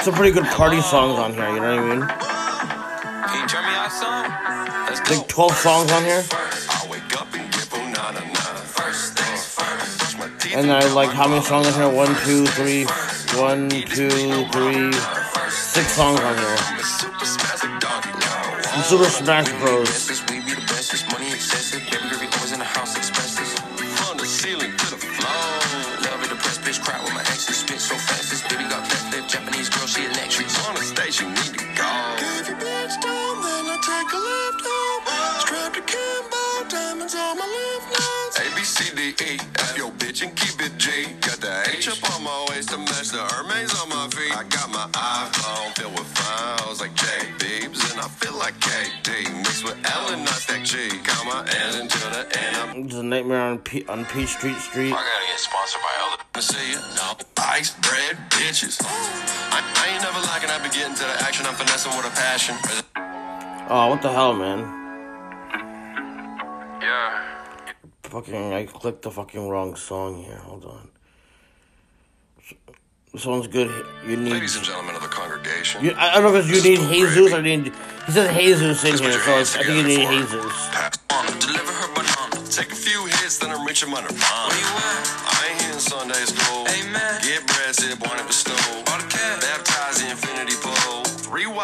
[0.00, 1.48] Some pretty good party songs on here.
[1.48, 2.08] You know what I mean?
[3.28, 5.18] Can you turn me out some?
[5.18, 6.24] Like 12 songs on here.
[8.02, 8.16] Up
[10.54, 11.88] and I like how many songs on here?
[11.88, 12.82] One, two, three,
[13.38, 14.10] one, two,
[14.50, 14.90] three,
[15.48, 16.56] six songs on here.
[18.66, 19.86] Some Super Smash Bros.
[19.86, 21.12] Bestest, we be the bestest.
[21.12, 21.78] Money excessive.
[21.94, 23.54] Baby always in the house expenses.
[23.94, 25.54] From the ceiling to the floor.
[26.02, 28.30] Love it, the bitch cry when my exes spit so fast.
[28.30, 29.28] This baby got fast lip.
[29.28, 30.50] Japanese girl, she electric.
[30.66, 31.90] On the stage, you need to go.
[32.18, 35.38] If you bitch down, then I take a home.
[35.38, 36.31] Strapped to
[37.12, 38.46] diamonds on my left nose.
[38.46, 41.06] A B C D E F your bitch and keep it G.
[41.20, 44.32] Got the H up on my waist to match the Hermes on my feet.
[44.36, 47.06] I got my iPhone filled with files like J
[47.38, 50.88] Beebs, and I feel like KD mixed with Ellen, not stack G.
[51.04, 52.56] Count my ends until the end.
[52.56, 54.90] I'm This a nightmare on P- on Peach Street Street.
[54.90, 56.22] gotta get sponsored by Elder.
[56.34, 56.78] I see you.
[56.96, 57.12] No.
[57.52, 58.80] Ice bread bitches.
[58.82, 60.48] I, I ain't never lacking.
[60.48, 61.44] I be getting to the action.
[61.44, 62.56] I'm finessing with a passion.
[63.68, 64.81] Oh, what the hell, man?
[66.82, 67.38] Yeah.
[68.02, 70.38] Fucking, I clicked the fucking wrong song here.
[70.38, 70.90] Hold on.
[73.12, 73.70] This one's good.
[74.06, 74.32] You need.
[74.32, 75.84] Ladies and gentlemen of the congregation.
[75.84, 77.72] You, I I don't know if you need Jesus or need.
[78.06, 80.52] He says Jesus in here, so I think you need Jesus.
[81.38, 82.48] Deliver her banana.
[82.50, 85.04] Take a few hits, then I'm rich, I'm under Where you at?
[85.28, 86.66] I ain't here in Sunday school.
[86.68, 87.20] Amen.
[87.22, 88.91] Get bread, sit, born at the stove.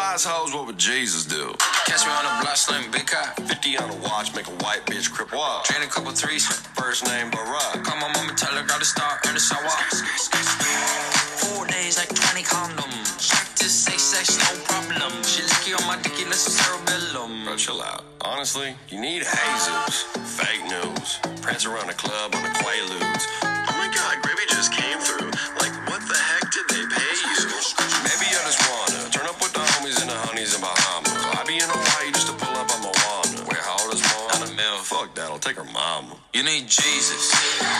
[0.09, 1.53] Three wise hoes, what would Jesus do?
[1.85, 3.37] Catch me on the block, slim, big cop.
[3.45, 5.65] 50 on a watch, make a white bitch crip walk.
[5.65, 6.47] Train a couple threes.
[6.73, 7.83] First name Barack.
[7.85, 9.69] Call my mama, tell her got to start, earn a shower.
[11.53, 13.29] Four days like 20 condoms.
[13.29, 15.13] Practice safe sex, no problem.
[15.21, 17.45] She licky on my dicky, let's cerebellum.
[17.45, 18.03] Bro, chill out.
[18.21, 20.09] Honestly, you need Jesus.
[20.25, 21.19] Fake news.
[21.43, 23.25] Prance around the club on the Quaaludes.
[23.43, 25.18] Oh my god, Gravy just came through.
[36.39, 37.35] You need Jesus.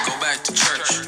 [0.05, 1.07] Go back to church.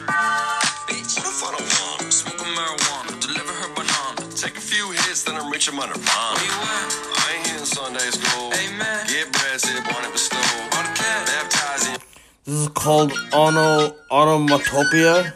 [0.87, 2.09] Bitch, what if I don't want her?
[2.09, 3.19] Smoke a marijuana.
[3.19, 4.31] Deliver her banana.
[4.37, 5.91] Take a few hits, then I'm rich, I'm Nirvana.
[5.91, 6.95] Where you at?
[7.27, 8.53] I ain't here in Sunday school.
[8.53, 9.05] Amen.
[9.05, 10.39] Get bread, sit, born at the stool.
[10.71, 11.97] Baptizing.
[12.45, 15.33] This is called Ono Onomatopoeia.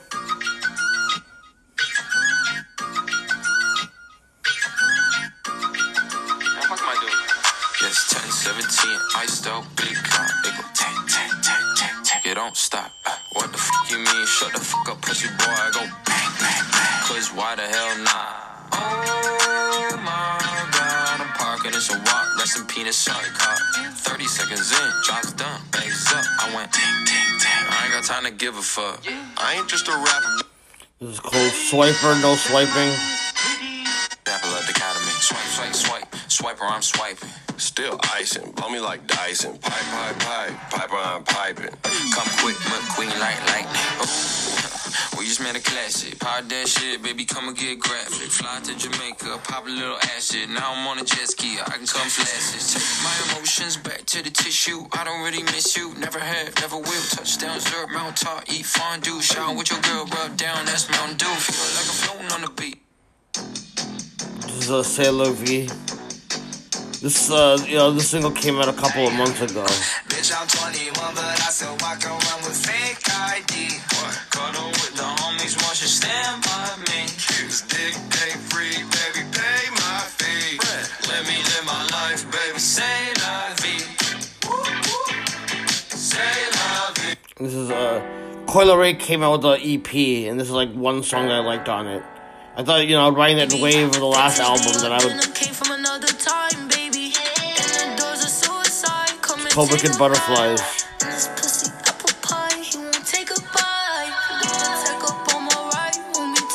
[14.45, 15.49] Shut the fuck up, pussy boy.
[15.49, 17.01] I go bang, bang, bang.
[17.09, 18.69] Cause why the hell not?
[18.77, 20.37] Oh my
[20.69, 21.73] god, I'm parking.
[21.73, 22.37] It's a walk.
[22.37, 23.57] Rest in penis, sorry, car.
[24.05, 25.61] 30 seconds in, job's done.
[25.71, 26.23] Bags up.
[26.45, 27.65] I went ding, ding, ding.
[27.73, 29.01] I ain't got time to give a fuck.
[29.37, 30.45] I ain't just a rapper.
[31.01, 32.93] This is called Swiper No Swiping.
[34.29, 35.09] Apple at the academy.
[35.25, 36.11] Swipe, swipe, swipe.
[36.29, 37.29] Swiper, I'm swiping.
[37.75, 39.57] Still icing, blow me like Dyson.
[39.57, 41.75] Pipe, pipe, pipe, piper, I'm piping.
[42.15, 43.83] Come quick, McQueen like lightning.
[43.99, 46.17] Oh, we just made a classic.
[46.17, 48.31] Power that shit, baby, come and get graphic.
[48.31, 50.51] Fly to Jamaica, pop a little acid.
[50.51, 52.71] Now I'm on a jet ski, I can come flashes.
[52.71, 54.87] Take my emotions back to the tissue.
[54.93, 57.05] I don't really miss you, never have, never will.
[57.11, 59.21] Touchdown, Zerb, Mount Top, eat fondue.
[59.21, 61.25] Shower with your girl, rub down, that's Mountain Dew.
[61.25, 62.79] Feel like I'm floating on the beat.
[64.47, 65.67] This is a Sailor V.
[67.01, 69.65] This uh, you know, this single came out a couple of months ago.
[70.07, 73.77] Bitch, I'm 21, but I still walk around with fake ID.
[74.31, 77.07] Cuddle with the homies, want you stand by me.
[77.51, 80.57] Stick, pay free, baby, pay my fee.
[81.09, 83.83] Let me live my life, baby, say la vie.
[85.91, 87.15] Say la vie.
[87.37, 88.01] This is uh,
[88.47, 91.39] Coi Leray came out with an EP, and this is like one song that I
[91.39, 92.03] liked on it.
[92.57, 96.14] I thought you know riding that wave of the last album that I would.
[99.55, 99.61] Be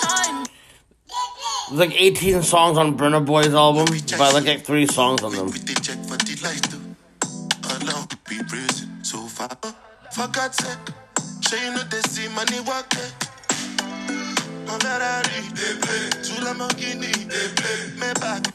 [0.03, 0.45] time.
[1.71, 5.33] There's like 18 songs on Burna Boy's album, but I like like three songs on
[5.33, 5.47] them.
[7.71, 8.91] Allow to be praising.
[10.13, 10.79] For God's sake,
[11.41, 13.13] sure you know they see money walk there.
[14.67, 16.11] My Ferrari, they play.
[16.23, 17.81] Two Lamborghini, they play.
[17.97, 18.53] Maybach.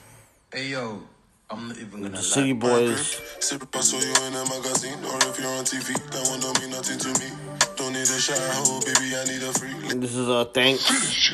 [0.53, 1.01] Hey yo,
[1.47, 3.21] I'm not even gonna The City Boys.
[3.39, 6.59] Sip I saw you in a magazine, or if you're on TV, that one don't
[6.59, 7.29] mean nothing to me.
[7.75, 9.89] Don't need a shower, oh baby, I need a free.
[9.91, 10.89] And this is a Thanks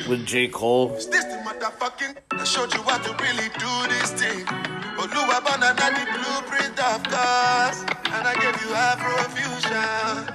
[0.10, 0.50] with J.
[0.50, 0.90] Cole.
[0.90, 2.18] This the motherfucking.
[2.32, 4.44] I showed you how to really do this thing.
[5.00, 7.80] Oluwa banana the blueprint of course,
[8.12, 10.28] and I gave you Afrofusion.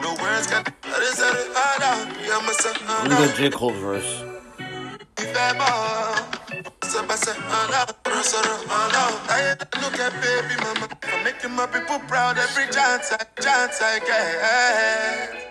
[0.00, 0.62] No words can.
[0.84, 2.06] I just said it all out.
[2.22, 3.08] Yeah, I'm a son.
[3.08, 3.50] Look at J.
[3.50, 4.22] Cole's verse.
[9.82, 15.48] Look at baby mama, I'm making my people proud every chance I, chance I get.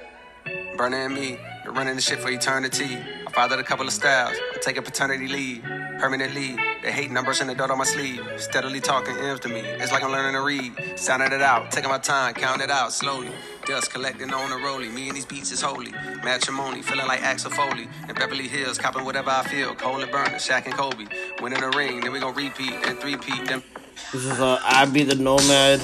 [0.78, 2.98] Burna and me, you're running the shit for eternity.
[3.28, 4.36] I fathered a couple of styles.
[4.54, 5.64] I'm taking paternity leave,
[6.02, 6.58] permanently.
[6.82, 8.26] They hate numbers in the dirt on my sleeve.
[8.38, 9.60] Steadily talking M's to me.
[9.60, 10.98] It's like I'm learning to read.
[10.98, 13.30] Sounding it out, taking my time, counting it out slowly.
[13.68, 14.92] Dust collecting on a rollie.
[14.92, 15.92] Me and these beats is holy.
[16.24, 17.88] Matrimony, feeling like Axel Foley.
[18.10, 19.76] In Beverly Hills, copping whatever I feel.
[19.76, 21.06] Cole and Burna, Shaq and Kobe.
[21.40, 23.62] Winning a ring, then we gon' repeat, then three-peat, then.
[24.12, 25.80] This is uh, I Be the Nomad.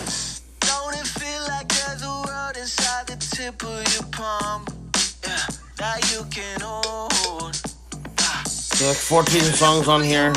[0.61, 4.65] Don't it feel like there's a world inside the tip of your palm?
[5.23, 5.45] Yeah,
[5.77, 7.16] that you can hold.
[8.79, 10.31] There's like 14 songs on here.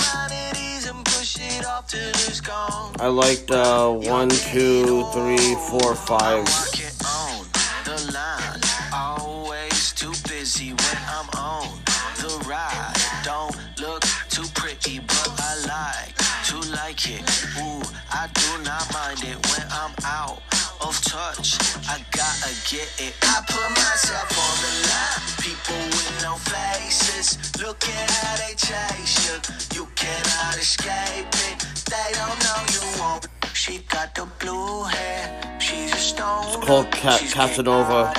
[1.05, 2.97] Push it off till it's gone.
[2.99, 6.49] I liked uh, one, two, three, four, five.
[7.05, 7.45] On
[7.85, 8.61] the line,
[8.95, 11.69] always too busy when I'm on
[12.17, 12.95] the ride.
[13.25, 16.17] Don't look too pretty, but I like
[16.47, 17.21] to like it.
[17.61, 20.41] Ooh, I do not mind it when I'm out
[20.81, 21.59] of touch.
[21.91, 23.15] I gotta get it.
[23.21, 24.40] I put myself
[35.61, 38.13] It's called Ca- Casanova.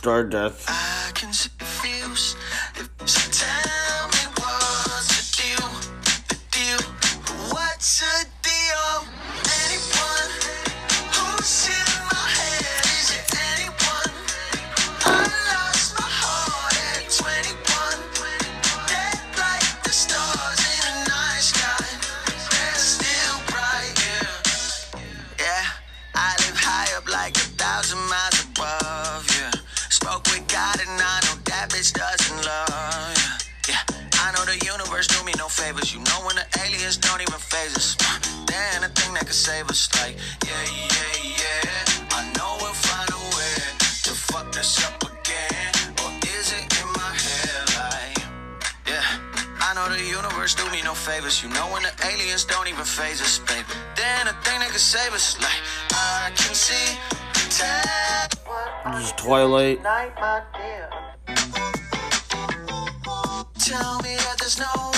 [0.00, 0.87] This
[39.48, 39.88] save us.
[40.00, 42.18] Like, yeah, yeah, yeah.
[42.18, 43.56] I know we'll find a way
[44.06, 45.72] to fuck this up again.
[46.04, 47.64] Or is it in my head?
[47.80, 48.18] Like,
[48.90, 49.66] yeah.
[49.66, 51.42] I know the universe do me no favors.
[51.42, 53.64] You know when the aliens don't even phase us, babe.
[53.96, 55.26] Ain't a thing that can save us.
[55.40, 56.88] Like, I can see.
[58.92, 59.82] This is Twilight.
[59.82, 60.88] night, my dear.
[63.68, 64.97] Tell me that there's no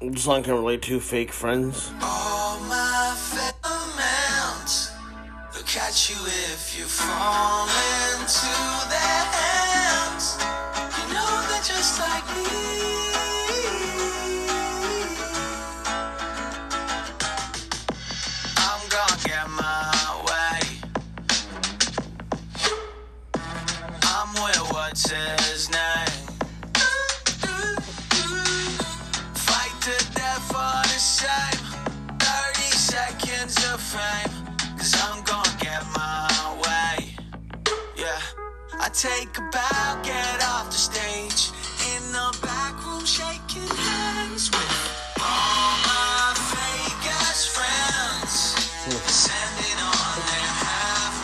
[0.00, 1.90] This song can relate to fake friends.
[2.00, 3.16] all my
[3.64, 4.92] amounts.
[6.08, 6.14] You
[6.54, 7.66] if you fall
[8.14, 8.46] into
[8.88, 10.38] their hands.
[10.96, 13.17] You know they're just like me.
[38.98, 41.54] Take a bow, get off the stage.
[41.94, 47.06] In the back room, shaking hands with all my fake
[47.54, 48.58] friends.
[49.06, 51.14] Sending on their half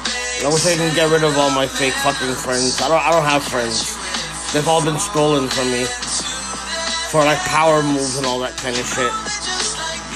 [0.47, 2.81] I wish I can get rid of all my fake fucking friends.
[2.81, 3.03] I don't.
[3.03, 3.99] I don't have friends.
[4.55, 5.83] They've all been stolen from me
[7.11, 9.11] for like power moves and all that kind of shit.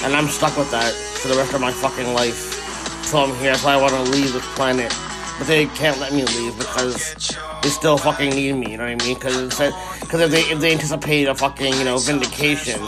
[0.07, 2.55] And I'm stuck with that for the rest of my fucking life.
[3.03, 3.57] So I'm here.
[3.57, 4.95] Why I want to leave this planet,
[5.39, 8.71] but they can't let me leave because they still fucking need me.
[8.71, 9.15] You know what I mean?
[9.15, 9.57] Because
[10.01, 12.79] because if they if they anticipate a fucking you know vindication,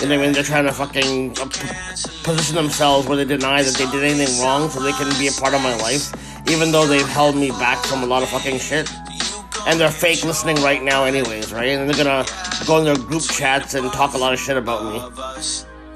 [0.00, 0.32] you know I mean?
[0.32, 1.46] They're trying to fucking uh,
[2.22, 5.32] position themselves where they deny that they did anything wrong, so they can be a
[5.32, 6.12] part of my life,
[6.50, 8.88] even though they've held me back from a lot of fucking shit.
[9.66, 11.70] And they're fake listening right now, anyways, right?
[11.70, 12.26] And they're gonna
[12.66, 15.00] go in their group chats and talk a lot of shit about me.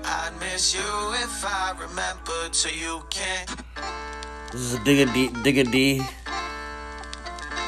[0.03, 4.10] I'd miss you if I remembered, so you can't.
[4.53, 6.03] This is a Digga D, Digga D.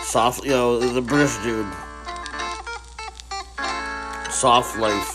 [0.03, 1.65] Soft, you know, the British dude.
[4.29, 5.15] Soft life.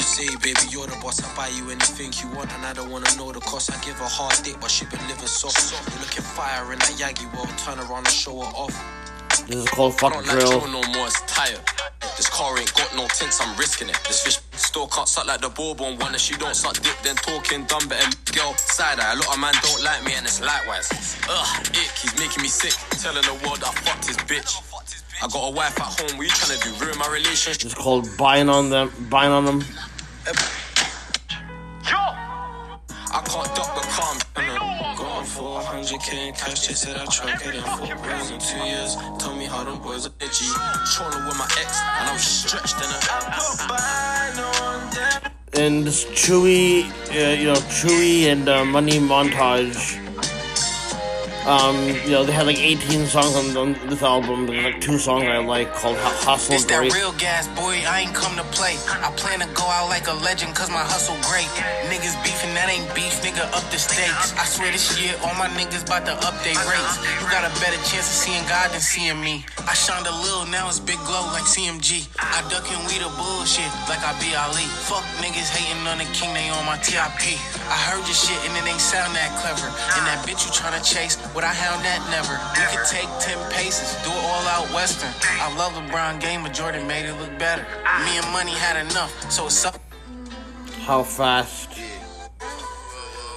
[0.00, 1.22] Say, baby, you're the boss.
[1.22, 3.70] I buy you anything you want, and I don't wanna know the cost.
[3.70, 5.70] I give her hard dick, but she been living soft.
[5.70, 7.56] You looking fire in that Yagi world.
[7.56, 8.74] Turn around and show her off.
[9.46, 10.60] This is called Fuck like Drill.
[10.68, 11.60] No more, it's tired.
[12.16, 13.98] This car ain't got no tints, I'm risking it.
[14.06, 16.14] This fish still can't suck like the bourbon one.
[16.14, 18.54] If she don't suck dick, then talking dumb, better girl.
[18.56, 20.88] Side eye, a lot of man don't like me, and it's likewise.
[21.28, 22.72] Ugh, ick, he's making me sick.
[23.02, 24.62] Telling the world I fucked his bitch.
[25.22, 26.84] I got a wife at home, what you trying to do?
[26.84, 27.64] Ruin my relationship?
[27.64, 29.60] It's called Buying on them, Buying on them.
[31.84, 31.98] Yo!
[33.12, 34.63] I can't duck the calm.
[35.24, 38.94] Going 400k in cash, they said I truck it in four bros in two years.
[39.18, 40.44] Told me how them boys are itchy.
[40.92, 42.84] Trolling with my ex, and I was stretched in a.
[45.56, 50.03] And this Chewy, uh, you know, Chewy and uh, Money montage.
[51.44, 51.76] Um,
[52.08, 54.46] you know, they had like 18 songs on, on this album.
[54.46, 56.94] There's like two songs I like called Hu- Hustle It's that Great.
[56.96, 57.84] real gas, boy.
[57.84, 58.80] I ain't come to play.
[59.04, 61.44] I plan to go out like a legend, cause my hustle great.
[61.92, 64.32] Niggas beefing, that ain't beef, nigga, up the stakes.
[64.40, 66.96] I swear this year, all my niggas about to update rates.
[67.20, 69.44] You got a better chance of seeing God than seeing me.
[69.68, 72.08] I shined a little, now it's big glow like CMG.
[72.16, 74.64] I duck and we the bullshit, like I be Ali.
[74.88, 77.36] Fuck niggas hating on the king, they on my TIP.
[77.68, 79.68] I heard your shit and it ain't sound that clever.
[79.68, 82.38] And that bitch you tryna chase, what I hound that never.
[82.54, 85.10] We could take 10 paces, do it all out western.
[85.42, 87.66] I love LeBron game, but Jordan made it look better.
[88.06, 89.80] Me and money had enough, so it's up.
[90.86, 91.70] How fast?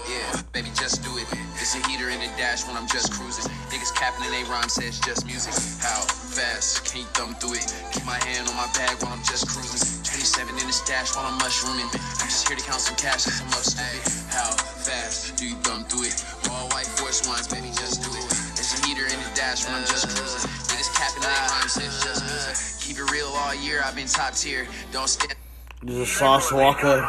[0.08, 1.28] Yeah, baby, just do it.
[1.60, 3.44] It's a heater in the dash when I'm just cruising.
[3.68, 5.52] Niggas capping in they rhyme, say it's just music.
[5.84, 7.68] How fast can you thumb through it?
[7.92, 9.84] Keep my hand on my bag while I'm just cruising.
[10.08, 11.92] 27 in the stash while I'm mushrooming.
[11.92, 14.00] I'm just here to count some cash and some up stupid.
[14.32, 16.16] How fast do you thumb through it?
[16.56, 18.24] All white force ones, baby, just do it.
[18.56, 20.48] It's a heater in the dash when I'm just cruising.
[20.72, 22.56] Niggas capping in they rhyme, say it's just music.
[22.80, 24.72] Keep it real all year, I've been top tier.
[24.96, 25.36] Don't stand.
[25.84, 27.04] There's a Sauce Walka.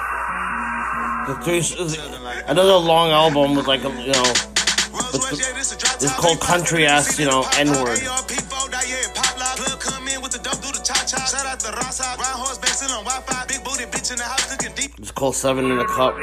[1.29, 1.61] The three,
[2.47, 4.23] another long album with like a, you know,
[5.13, 7.99] the, it's called Country Ass, you know, N word.
[14.97, 16.17] It's called Seven in a Cup.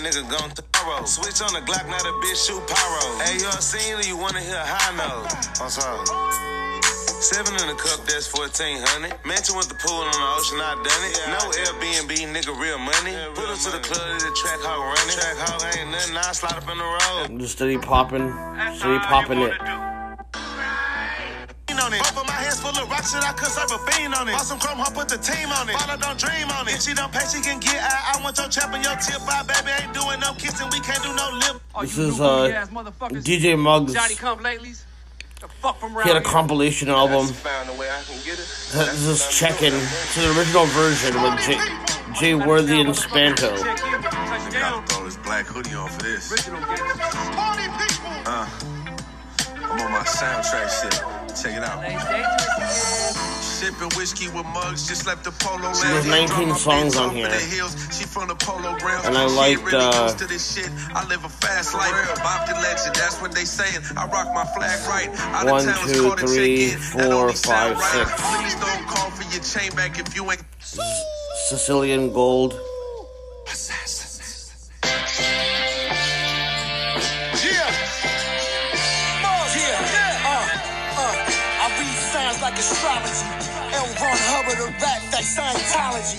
[0.00, 1.04] Nigga gone tomorrow.
[1.06, 3.24] Switch on the Glock, now the bitch shoot pyro.
[3.24, 5.26] Hey, you all seen you wanna hear high note?
[5.60, 6.69] Up?
[7.20, 9.12] Seven in the cup, that's 1400.
[9.28, 11.20] Mansion with the pool on the ocean, I done it.
[11.28, 13.12] No Airbnb, nigga, real money.
[13.36, 15.20] Put up to the club, the track hog running.
[15.20, 17.36] Track hog ain't nothing, I slide up in the road.
[17.38, 18.32] Just steady popping,
[18.72, 19.52] steady popping it.
[19.52, 19.92] on.
[21.92, 24.34] Both of my hands full of rock shit, I could serve a fiend on it.
[24.40, 25.76] Awesome chrome, hop put the team on it.
[25.76, 26.80] Follow, don't dream on it.
[26.80, 28.16] If she don't pay, she can get out.
[28.16, 29.76] I want your trap and your tip out, baby.
[29.76, 31.60] Ain't doing no kissing, we can't do no lip.
[31.84, 32.48] This is uh,
[33.20, 33.92] DJ Muggs.
[33.92, 34.88] Johnny come latelys.
[35.50, 36.32] The fuck from He had a around here.
[36.32, 37.26] compilation album.
[37.28, 38.46] Found a way I can get it.
[38.72, 41.58] This is checking to the original version with Jay,
[42.18, 43.56] Jay Worthy and Spanto.
[44.52, 46.32] Gotta throw this black hoodie on for this.
[48.26, 48.48] Uh,
[49.62, 51.02] I'm on my soundtrack shit.
[51.36, 53.39] Check it out.
[53.60, 57.28] Sipping whiskey with Muggs, just left the polo So there's 19 songs on here.
[57.28, 59.04] the hills, She from the polo grounds.
[59.06, 60.70] And I She liked, really uh, to this shit.
[60.96, 61.92] I live a fast life.
[62.24, 63.84] Bob the legend, that's what they saying.
[63.98, 65.10] I rock my flag right.
[65.36, 66.80] Out of One, town, it's two, called a three, check-in.
[66.80, 68.08] That four, only sound five, right.
[68.08, 68.32] six.
[68.32, 70.40] Please don't call for your chain back if you ain't.
[71.50, 72.58] Sicilian Gold.
[77.44, 77.90] Yeah.
[84.50, 86.18] Hubbard, a rap like Scientology.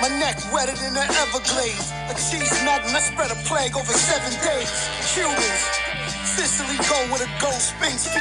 [0.00, 1.90] My neck wetter than the Everglades.
[2.10, 4.70] A cheese magnet, I spread a plague over seven days.
[5.14, 5.62] Cubans.
[6.22, 7.58] Sicily go with a gold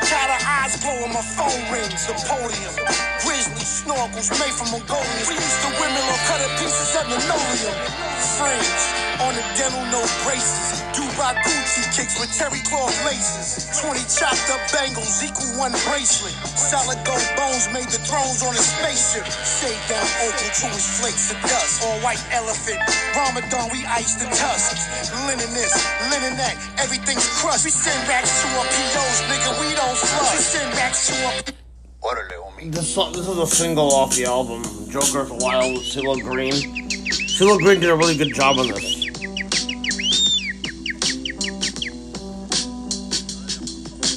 [0.10, 2.08] out her eyes glow my phone rings.
[2.08, 2.74] The podium.
[3.22, 5.28] Grizzly snorkels made from Mongolians.
[5.28, 7.76] We used to women on cut up pieces at linoleum.
[8.40, 8.84] Fringe
[9.20, 10.80] on the dental no braces.
[10.96, 13.68] Dubai Gucci kicks with terry cloth laces.
[13.84, 16.34] 20 chopped up bangles equal one bracelet.
[16.56, 19.28] Solid gold bones made the thrones on a spaceship.
[19.28, 21.84] Shade down opal to his flakes of dust.
[21.84, 22.80] All white elephant.
[23.14, 25.12] Ramadan, we ice the tusks.
[25.28, 25.76] Linen this,
[26.10, 26.56] linen that.
[26.80, 27.66] Everything's crushed.
[27.66, 29.52] We send racks to our POs, nigga.
[29.60, 30.34] We don't flush.
[30.34, 31.67] We send racks to our
[32.64, 34.64] This song, this is a single off the album.
[34.90, 36.52] Joker's Wild with CeeLo Green.
[36.52, 39.08] CeeLo Green did a really good job on this.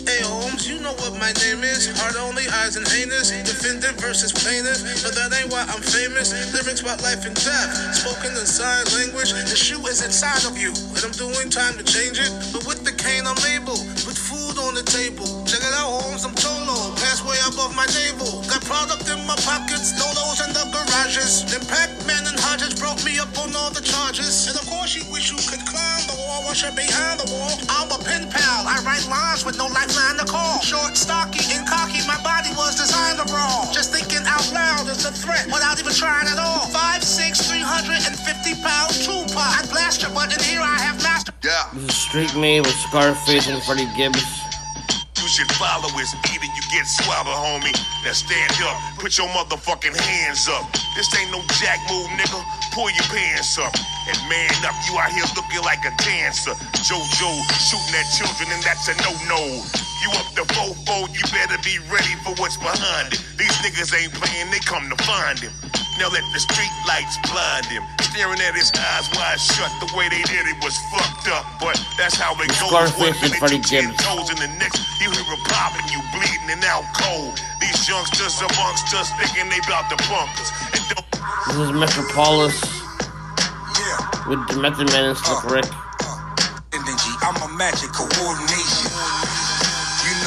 [0.07, 1.91] Hey Holmes, you know what my name is.
[1.99, 3.30] Heart only, eyes and anus.
[3.43, 4.82] Defendant versus plaintiff.
[5.03, 6.34] But that ain't why I'm famous.
[6.55, 7.70] Lyrics about life and death.
[7.95, 9.30] Spoken in sign language.
[9.30, 10.70] The shoe is inside of you.
[10.95, 12.30] And I'm doing time to change it.
[12.51, 13.78] But with the cane, I'm able.
[14.03, 15.28] Put food on the table.
[15.46, 16.24] Check it out, Holmes.
[16.24, 16.94] I'm Cholo.
[16.98, 18.42] Pass way above my navel.
[18.51, 19.94] Got product in my pockets.
[19.94, 21.46] Lolos in the garages.
[21.46, 24.48] Then Pac-Man and Hodges broke me up on all the charges.
[24.48, 26.42] And of course, you wish you could climb the wall.
[26.48, 27.55] Wash it behind the wall.
[27.70, 28.66] I'm a pen pal.
[28.66, 30.59] I write lines with no lifeline to call.
[30.64, 32.03] Short, stocky, and cocky.
[32.11, 33.70] My body was designed to brawl.
[33.70, 36.66] Just thinking out loud is a threat without even trying at all.
[36.74, 38.03] Five, six, 350
[38.62, 39.36] pound Tupac.
[39.36, 40.64] I blast your butt in here.
[40.64, 41.34] I have mastered.
[41.44, 41.70] Yeah.
[41.74, 44.49] This is Street Me with Scarface and Freddie Gibbs.
[45.41, 47.72] You should follow us, either you get swallowed, homie.
[48.05, 50.68] Now stand up, put your motherfucking hands up.
[50.93, 52.45] This ain't no jack move, nigga.
[52.76, 53.72] Pull your pants up
[54.05, 54.76] and man up.
[54.84, 56.53] You out here looking like a dancer.
[56.84, 59.64] JoJo shooting at children, and that's a no-no.
[60.05, 63.24] You up the fofo, you better be ready for what's behind it.
[63.41, 65.57] These niggas ain't playing, they come to find him.
[66.01, 67.84] Now let the street lights blind him.
[68.01, 71.44] Staring at his eyes wide shut, the way they did it was fucked up.
[71.61, 72.72] But that's how it goes.
[72.72, 76.57] One and minute you ten toes, and the next you hear it popping, you bleeding
[76.57, 77.36] and out cold.
[77.61, 80.48] These youngsters amongst us thinking they bout the bunkers.
[80.72, 81.05] And don't
[81.53, 82.57] This is Metropolis
[83.76, 84.01] yeah.
[84.24, 85.68] with the Method Man and Slick uh, Rick.
[85.68, 87.12] Uh, energy.
[87.28, 89.29] I'm a magic coordination.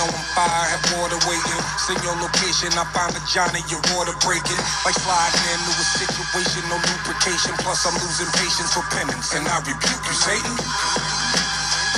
[0.03, 1.61] You know I'm fire, have water waiting.
[1.79, 4.59] Send your location, I find a Johnny, your water breaking.
[4.83, 7.55] Like sliding into a situation, no lubrication.
[7.63, 10.55] Plus I'm losing patience for penance, and I rebuke you, Satan.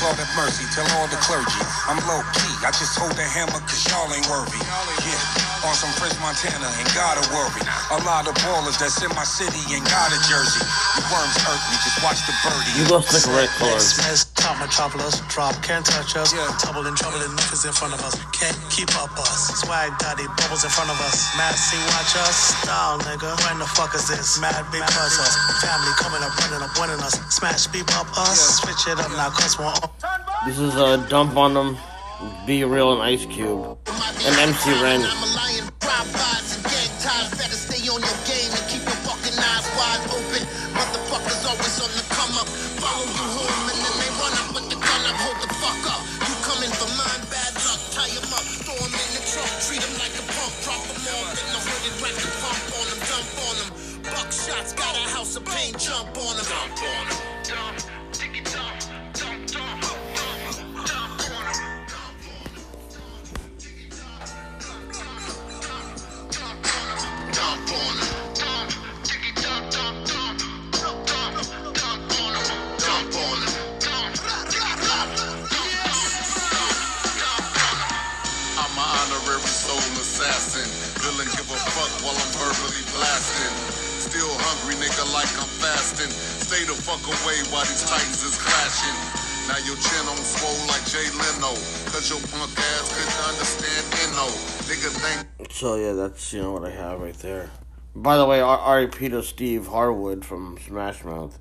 [0.05, 1.57] Lord have mercy, tell all the clergy.
[1.89, 4.61] I'm low key, I just hold the hammer cause y'all ain't worthy.
[5.01, 7.63] Yeah, on some Prince Montana, ain't gotta worry.
[7.89, 10.61] A lot of ballers that's in my city ain't got a jersey.
[10.93, 12.69] The worms hurt me, just watch the birdie.
[12.77, 13.97] You go Slick Rick chorus.
[14.45, 16.33] Smash, top metropolis, drop, can't touch us.
[16.33, 16.45] Yeah.
[16.59, 18.13] Trouble and trouble and niggas in front of us.
[18.31, 19.57] Can't keep up us.
[19.61, 21.33] Swag daddy, bubbles in front of us.
[21.37, 22.53] Mad see, watch us.
[22.61, 23.33] Style, nigga.
[23.49, 24.39] When the fuck is this?
[24.39, 25.33] Mad big buzz us.
[25.65, 27.17] Family coming up, running up, winning us.
[27.33, 28.61] Smash, beep up us.
[28.61, 29.89] Switch it up now, cause we're on.
[30.45, 31.77] This is a dump on them.
[32.45, 35.01] B-Real and Ice Cube and MC Ren.
[35.81, 40.05] Drive-bys and gang ties, better stay on your game and keep your fucking eyes wide
[40.13, 40.43] open.
[40.77, 42.47] Motherfuckers always on the come up.
[42.79, 43.64] Follow you home
[45.13, 46.01] hold the fuck up.
[46.25, 47.81] You coming for mine, bad luck.
[47.93, 51.05] Tie him up, throw him in the truck, treat him like a punk, drop him
[51.19, 53.69] off in the hood and rack the pump on him, dump on him.
[54.09, 56.45] Buck shots, got a house of pain, jump on him.
[56.45, 57.77] Dump on him, dump,
[58.11, 58.77] ticky dump,
[59.13, 59.81] dump, dump.
[67.35, 68.04] Dump on him.
[80.25, 80.65] assassin.
[81.05, 83.53] Villain give a fuck while I'm verbally blasting.
[84.01, 86.09] Still hungry, nigga, like I'm fasting.
[86.09, 88.97] Stay the fuck away while these titans is clashing.
[89.45, 91.53] Now your chin on swole like Jay Leno.
[91.93, 94.27] Cause your punk ass couldn't understand N.O.
[94.65, 95.51] Nigga think...
[95.51, 97.49] So yeah, that's, you know, what I have right there.
[97.95, 99.09] By the way, R.I.P.
[99.09, 101.37] to Steve Harwell from Smash Mouth.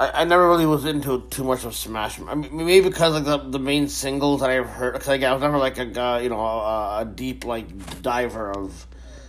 [0.00, 2.18] I, I never really was into too much of Smash.
[2.20, 4.94] I mean, maybe because like the, the main singles that I've heard.
[4.94, 8.50] Cause like, I was never like a guy, you know a, a deep like diver
[8.50, 8.86] of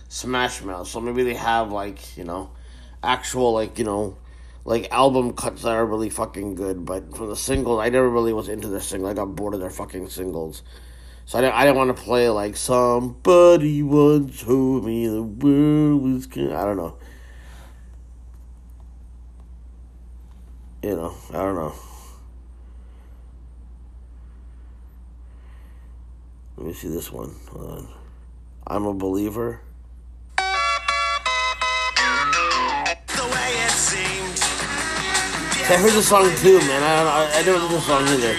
[0.08, 0.88] Smash Mouth.
[0.88, 2.52] So maybe they have like you know
[3.02, 4.16] actual like you know
[4.64, 6.86] like album cuts that are really fucking good.
[6.86, 9.10] But for the singles, I never really was into their single.
[9.10, 10.62] I got bored of their fucking singles.
[11.26, 16.02] So I didn't, I didn't want to play like somebody once told me the world
[16.02, 16.52] was good.
[16.52, 16.96] I don't know.
[20.82, 21.72] You know, I don't know.
[26.56, 27.34] Let me see this one.
[27.52, 27.88] Hold on.
[28.66, 29.60] I'm a believer.
[35.72, 36.82] I heard the song too, man.
[36.82, 37.14] I don't know.
[37.32, 38.34] I, never heard the song either.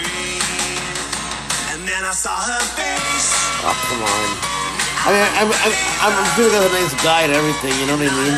[1.72, 3.32] And then I saw her face.
[3.64, 4.54] Oh, come on.
[5.02, 7.96] I mean, I'm, I'm, I'm, I'm feeling like a nice guy and everything, you know
[7.96, 8.36] what I mean?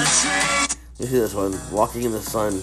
[0.99, 2.63] You see this one, Walking in the Sun.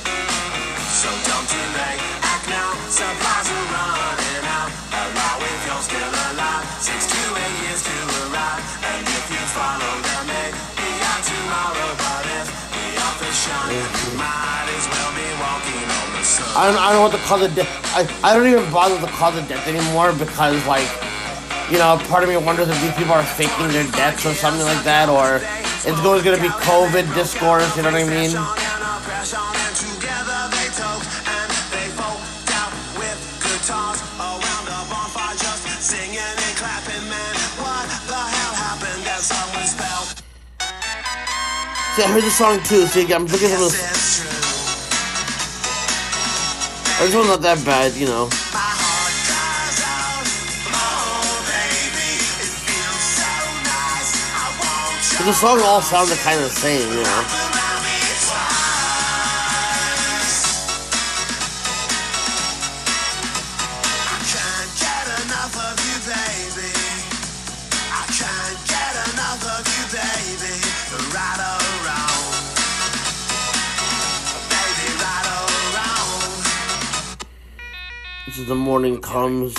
[16.61, 17.65] I don't, I don't to call it death.
[17.97, 20.85] I, I don't even bother to call the death anymore because, like,
[21.71, 24.61] you know, part of me wonders if these people are faking their deaths or something
[24.61, 28.29] like that, or it's always going to be COVID discourse, you know what I mean?
[28.29, 28.37] See,
[42.05, 44.00] I heard the song too, see, I'm looking for this.
[47.01, 48.29] This one's not that bad, you know.
[55.17, 57.50] But the song all sounded kind of the same, you know.
[78.31, 79.53] This is the morning comes.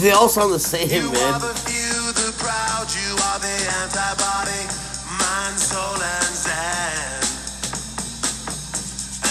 [0.00, 1.42] They all sound the same, man.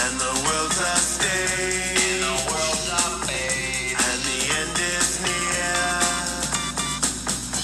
[0.02, 2.22] And the world's a stage.
[4.06, 6.00] And the end is near.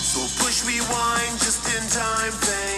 [0.03, 2.33] So push rewind just in time.
[2.33, 2.70] Think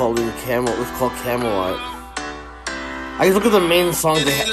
[0.00, 0.72] called in Camel.
[0.80, 1.76] It's called Camelot.
[3.20, 4.48] I just look at the main songs they have.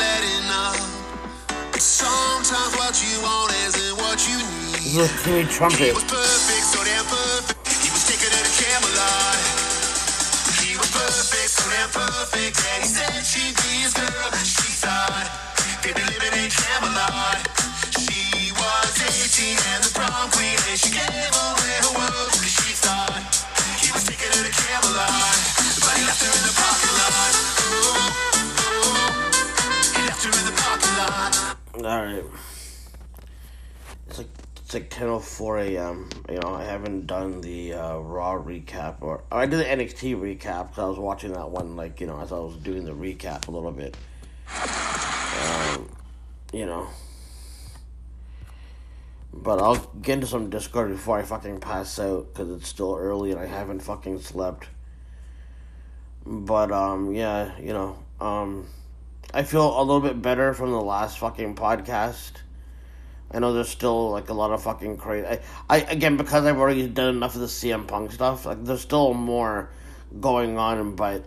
[1.79, 4.91] Sometimes what you want isn't what you need.
[4.91, 5.95] This is a Timmy Trumpet.
[5.95, 7.63] Perfect, so perfect.
[7.63, 8.43] He was taken to.
[10.67, 12.59] He was perfect, so damn perfect.
[12.67, 14.27] And he said she'd be his girl.
[15.79, 15.95] They'd
[16.43, 17.39] in Camelot.
[17.95, 22.35] She was 18 and the prom queen, and she gave away her world.
[24.37, 25.09] She thought he was taken to the Camelot.
[25.81, 27.33] But he left her in the parking lot.
[27.73, 27.97] Ooh,
[28.77, 29.01] ooh.
[29.95, 31.33] He left her in the parking lot.
[31.73, 32.25] All right.
[34.07, 36.09] It's like it's like ten oh four a.m.
[36.29, 40.69] You know, I haven't done the uh, Raw recap or I did the NXT recap
[40.69, 43.47] because I was watching that one like you know as I was doing the recap
[43.47, 43.97] a little bit.
[44.53, 45.89] Um,
[46.53, 46.87] you know.
[49.43, 53.31] But I'll get into some Discord before I fucking pass out because it's still early
[53.31, 54.67] and I haven't fucking slept.
[56.25, 58.67] But um, yeah, you know, um,
[59.33, 62.31] I feel a little bit better from the last fucking podcast.
[63.31, 65.27] I know there's still like a lot of fucking crazy.
[65.27, 68.45] I, I again because I've already done enough of the CM Punk stuff.
[68.45, 69.69] Like there's still more
[70.19, 71.25] going on, but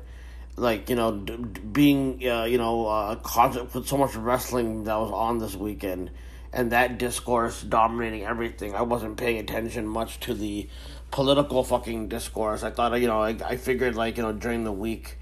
[0.57, 4.85] like you know d- d- being uh, you know uh, caught with so much wrestling
[4.85, 6.11] that was on this weekend
[6.53, 10.69] and that discourse dominating everything i wasn't paying attention much to the
[11.11, 12.63] political fucking discourse.
[12.63, 15.19] I thought you know i, I figured like you know during the week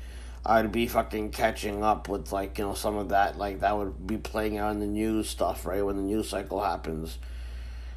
[0.47, 4.07] i'd be fucking catching up with like you know some of that like that would
[4.07, 7.19] be playing out in the news stuff right when the news cycle happens.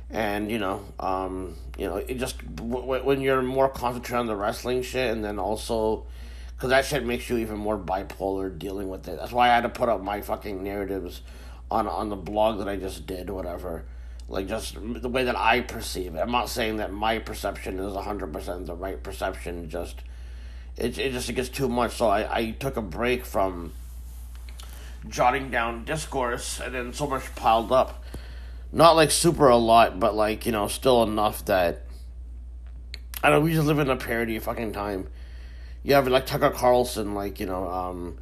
[0.09, 4.35] And you know um you know it just w- when you're more concentrated on the
[4.35, 6.05] wrestling shit and then also
[6.55, 9.17] because that shit makes you even more bipolar dealing with it.
[9.17, 11.21] That's why i had to put up my fucking narratives
[11.71, 13.85] on on the blog that i just did whatever
[14.27, 17.93] like just the way that i perceive it i'm not saying that my perception is
[17.93, 20.01] 100% the right perception just
[20.77, 23.73] it, it just it gets too much so I, I took a break from
[25.07, 28.01] jotting down discourse and then so much piled up
[28.71, 31.83] not like super a lot, but like you know, still enough that
[33.23, 33.39] I don't.
[33.39, 35.07] know, We just live in a parody fucking time.
[35.83, 38.17] You have like Tucker Carlson, like you know, um,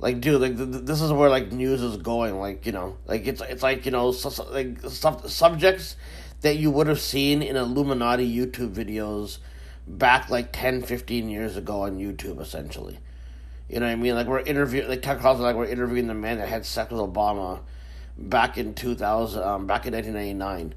[0.00, 2.38] like dude, like th- th- this is where like news is going.
[2.38, 4.08] Like you know, like it's it's like you know,
[4.50, 5.96] like subjects
[6.40, 9.38] that you would have seen in Illuminati YouTube videos
[9.86, 12.98] back like 10, 15 years ago on YouTube, essentially.
[13.68, 14.14] You know what I mean?
[14.14, 17.00] Like we're interviewing, like Tucker Carlson, like we're interviewing the man that had sex with
[17.00, 17.60] Obama
[18.16, 20.74] back in 2000, um, back in 1999.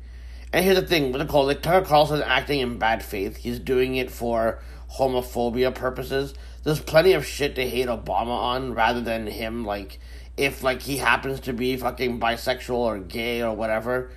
[0.52, 3.38] And here's the thing, what they call like Tucker Carlson acting in bad faith.
[3.38, 4.60] He's doing it for
[4.98, 6.34] homophobia purposes.
[6.64, 10.00] There's plenty of shit to hate Obama on, rather than him like
[10.38, 14.12] if like he happens to be fucking bisexual or gay or whatever.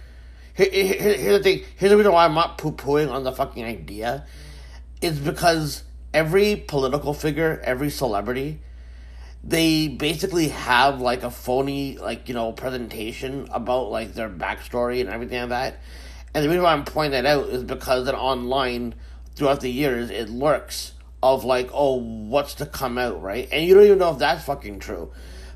[0.54, 1.64] Here, here, here's the thing.
[1.76, 4.26] Here's the reason why I'm not poo pooing on the fucking idea.
[5.02, 5.84] Is because
[6.14, 8.60] every political figure, every celebrity,
[9.46, 15.08] they basically have like a phony like you know presentation about like their backstory and
[15.08, 15.80] everything like that
[16.34, 18.94] and the reason why i'm pointing that out is because that online
[19.36, 20.92] throughout the years it lurks
[21.22, 24.44] of like oh what's to come out right and you don't even know if that's
[24.44, 25.10] fucking true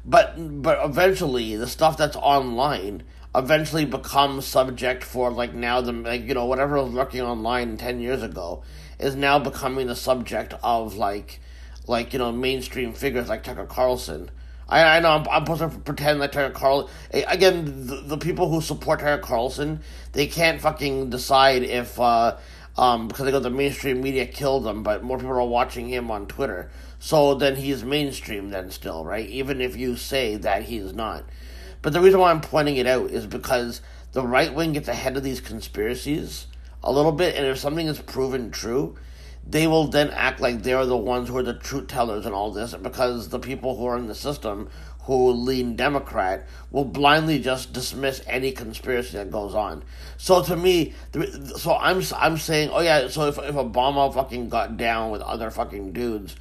[0.05, 3.03] but but eventually the stuff that's online
[3.35, 8.01] eventually becomes subject for like now the like you know whatever was lurking online 10
[8.01, 8.63] years ago
[8.99, 11.41] is now becoming the subject of like
[11.87, 14.31] like you know mainstream figures like Tucker Carlson.
[14.69, 18.49] I, I know I'm, I'm supposed to pretend that Tucker Carlson again the, the people
[18.49, 19.81] who support Tucker Carlson
[20.13, 22.37] they can't fucking decide if uh,
[22.77, 26.11] um because they go the mainstream media killed them but more people are watching him
[26.11, 26.71] on Twitter.
[26.99, 29.29] So then he's mainstream then still right?
[29.29, 31.25] Even if you say that he's not.
[31.83, 33.81] But the reason why I'm pointing it out is because
[34.12, 36.47] the right wing gets ahead of these conspiracies
[36.83, 38.97] a little bit and if something is proven true
[39.47, 42.51] they will then act like they're the ones who are the truth tellers and all
[42.51, 44.68] this because the people who are in the system
[45.05, 49.82] who lean Democrat will blindly just dismiss any conspiracy that goes on.
[50.16, 50.94] So to me,
[51.57, 55.51] so I'm I'm saying, oh yeah, so if if Obama fucking got down with other
[55.51, 56.36] fucking dudes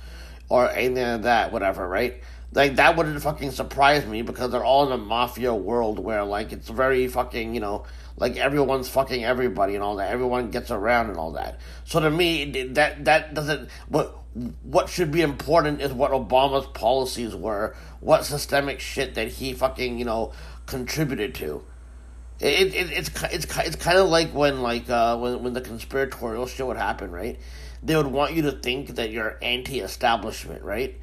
[0.49, 2.21] or anything like that, whatever, right?
[2.51, 6.51] Like that wouldn't fucking surprise me because they're all in a mafia world where like
[6.51, 7.85] it's very fucking you know
[8.19, 10.11] like everyone's fucking everybody and all that.
[10.11, 11.59] Everyone gets around and all that.
[11.85, 13.69] So to me, that that doesn't.
[13.87, 14.18] What
[14.63, 19.97] what should be important is what Obama's policies were, what systemic shit that he fucking
[19.97, 20.31] you know
[20.65, 21.63] contributed to.
[22.39, 26.47] It, it it's it's it's kind of like when like uh when when the conspiratorial
[26.47, 27.39] shit would happen, right?
[27.81, 30.99] They would want you to think that you're anti-establishment, right?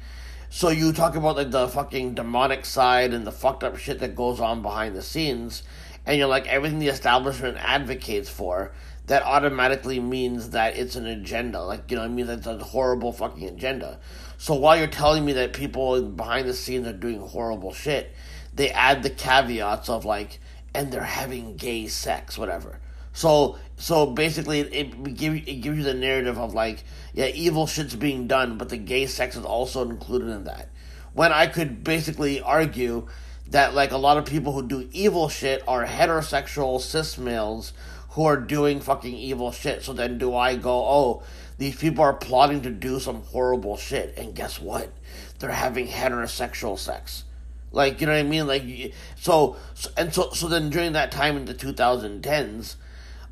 [0.49, 4.15] So you talk about like the fucking demonic side and the fucked up shit that
[4.15, 5.63] goes on behind the scenes,
[6.05, 8.71] and you're like everything the establishment advocates for,
[9.07, 11.63] that automatically means that it's an agenda.
[11.63, 13.99] Like, you know, I mean, it's a horrible fucking agenda.
[14.37, 18.13] So while you're telling me that people behind the scenes are doing horrible shit,
[18.53, 20.39] they add the caveats of like,
[20.75, 22.79] and they're having gay sex, whatever.
[23.13, 26.83] So, so basically, it, it gives it gives you the narrative of like,
[27.13, 30.69] yeah, evil shit's being done, but the gay sex is also included in that.
[31.13, 33.07] When I could basically argue
[33.49, 37.73] that like a lot of people who do evil shit are heterosexual cis males
[38.17, 39.83] who are doing fucking evil shit.
[39.83, 41.23] So then do I go, oh,
[41.59, 44.89] these people are plotting to do some horrible shit, and guess what?
[45.37, 47.23] They're having heterosexual sex.
[47.71, 48.47] Like, you know what I mean?
[48.47, 49.55] Like, so,
[49.95, 52.75] and so, so then during that time in the 2010s,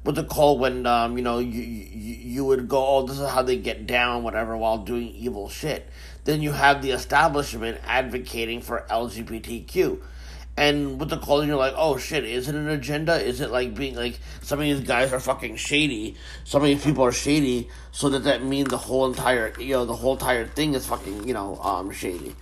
[0.03, 3.27] what the call when, um, you know, you, you, you would go, oh, this is
[3.27, 5.89] how they get down, whatever, while doing evil shit
[6.25, 10.01] then you have the establishment advocating for LGBTQ.
[10.57, 13.15] And with the call, you're like, oh shit, is it an agenda?
[13.15, 16.15] Is it like being like some of these guys are fucking shady?
[16.45, 19.85] Some of these people are shady, so that that means the whole entire you know
[19.85, 22.37] the whole entire thing is fucking you know um shady,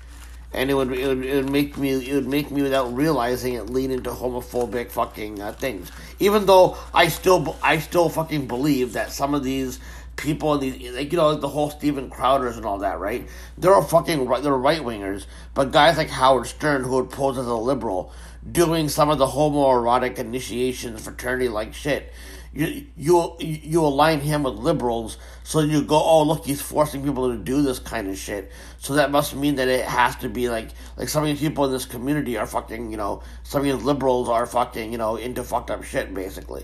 [0.53, 3.55] and it would it would, it would make me it would make me without realizing
[3.55, 5.91] it lead into homophobic fucking uh, things.
[6.19, 9.79] Even though I still I still fucking believe that some of these
[10.15, 13.27] people in these like you know the whole Steven Crowders and all that, right?
[13.57, 14.25] They're fucking.
[14.41, 18.11] They're right wingers, but guys like Howard Stern, who would pose as a liberal,
[18.49, 22.13] doing some of the homoerotic initiations, fraternity like shit.
[22.53, 27.31] You you you align him with liberals, so you go, oh look, he's forcing people
[27.31, 28.51] to do this kind of shit.
[28.77, 31.65] So that must mean that it has to be like like some of these people
[31.65, 35.15] in this community are fucking you know some of these liberals are fucking you know
[35.15, 36.63] into fucked up shit basically.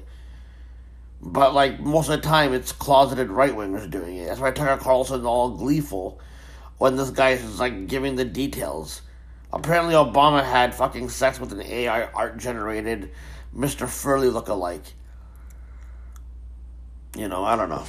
[1.22, 4.28] But like most of the time, it's closeted right wingers doing it.
[4.28, 6.20] That's why Tucker Carlson's all gleeful
[6.78, 9.01] when this guy is like giving the details.
[9.51, 13.11] Apparently, Obama had fucking sex with an AI art generated
[13.55, 13.88] Mr.
[13.88, 14.93] Furley look-alike.
[17.17, 17.86] You know, I don't know.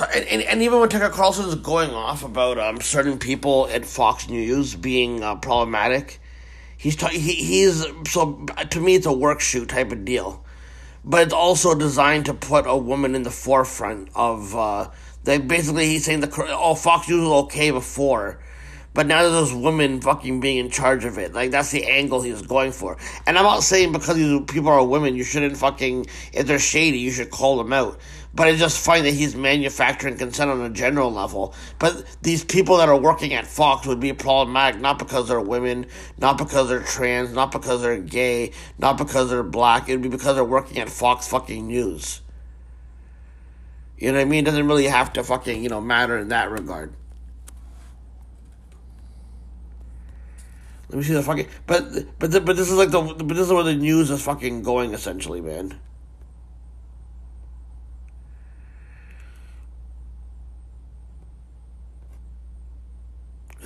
[0.00, 3.84] And, and, and, even when Tucker Carlson is going off about um, certain people at
[3.84, 6.20] Fox News being uh, problematic,
[6.76, 10.44] he's ta- he, he's so to me it's a work shoot type of deal,
[11.04, 14.90] but it's also designed to put a woman in the forefront of uh.
[15.24, 18.38] Basically, he's saying the oh Fox News was okay before,
[18.94, 21.34] but now there's women fucking being in charge of it.
[21.34, 22.96] Like that's the angle he's going for.
[23.26, 26.98] And I'm not saying because these people are women, you shouldn't fucking if they're shady,
[26.98, 28.00] you should call them out.
[28.34, 31.54] But I just find that he's manufacturing consent on a general level.
[31.78, 35.86] But these people that are working at Fox would be problematic not because they're women,
[36.18, 39.88] not because they're trans, not because they're gay, not because they're black.
[39.88, 42.20] It'd be because they're working at Fox fucking News.
[43.96, 44.44] You know what I mean?
[44.44, 46.94] It doesn't really have to fucking, you know, matter in that regard.
[50.90, 51.48] Let me see the fucking.
[51.66, 54.62] But but but this is like the but this is where the news is fucking
[54.62, 55.78] going essentially, man.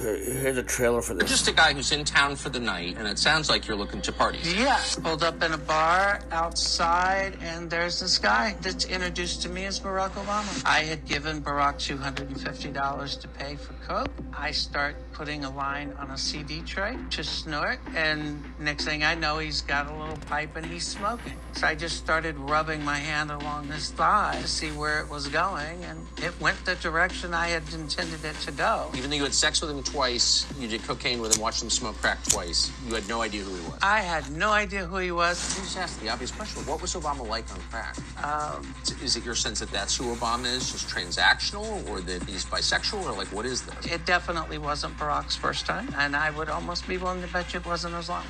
[0.03, 1.31] Here's a trailer for this.
[1.31, 4.03] Just a guy who's in town for the night, and it sounds like you're looking
[4.03, 4.39] to party.
[4.43, 4.81] Yeah.
[5.01, 9.79] Pulled up in a bar outside, and there's this guy that's introduced to me as
[9.79, 10.63] Barack Obama.
[10.67, 14.11] I had given Barack $250 to pay for Coke.
[14.37, 19.15] I start putting a line on a CD tray to snort, and next thing I
[19.15, 21.35] know, he's got a little pipe and he's smoking.
[21.53, 25.29] So I just started rubbing my hand along his thigh to see where it was
[25.29, 28.91] going, and it went the direction I had intended it to go.
[28.95, 31.71] Even though you had sex with him twice, you did cocaine with him, watched him
[31.71, 33.79] smoke crack twice, you had no idea who he was.
[33.83, 35.57] I had no idea who he was.
[35.59, 37.97] Me just ask the obvious question: What was Obama like on crack?
[38.25, 42.45] Um, is it your sense that that's who Obama is, just transactional, or that he's
[42.45, 43.93] bisexual, or like what is this?
[43.93, 47.59] It definitely wasn't Barack's first time, and I would almost be willing to bet you
[47.59, 48.23] it wasn't as long.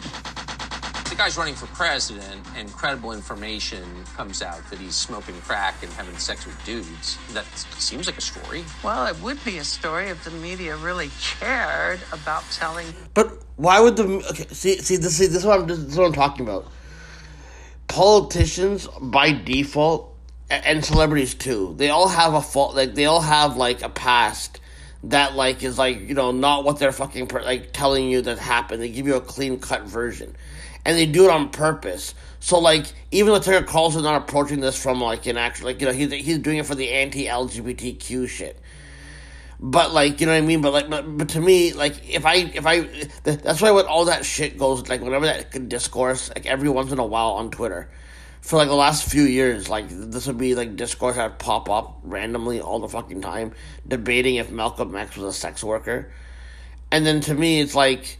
[1.10, 3.84] The guy's running for president, and credible information
[4.16, 7.18] comes out that he's smoking crack and having sex with dudes.
[7.34, 7.44] That
[7.76, 8.64] seems like a story.
[8.82, 12.86] Well, it would be a story if the media really cared about telling.
[13.12, 14.46] But why would the okay?
[14.48, 16.68] See, see, this, see, this is what I'm, this is what I'm talking about.
[17.88, 20.16] Politicians, by default,
[20.48, 22.74] and celebrities too, they all have a fault.
[22.74, 24.61] Like they all have like a past
[25.04, 28.82] that like is like you know not what they're fucking like telling you that happened.
[28.82, 30.36] They give you a clean cut version,
[30.84, 32.14] and they do it on purpose.
[32.40, 35.86] So like even though Tucker Carlson's not approaching this from like an actual like you
[35.86, 38.58] know he's he's doing it for the anti LGBTQ shit.
[39.58, 40.60] But like you know what I mean.
[40.60, 42.80] But like but, but to me like if I if I
[43.24, 46.98] that's why when all that shit goes like whenever that discourse like every once in
[46.98, 47.88] a while on Twitter
[48.42, 51.70] for like the last few years, like this would be like discourse that would pop
[51.70, 53.52] up randomly all the fucking time,
[53.86, 56.12] debating if Malcolm X was a sex worker.
[56.90, 58.18] And then to me, it's like,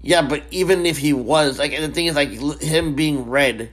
[0.00, 3.70] yeah, but even if he was, like, and the thing is, like, him being red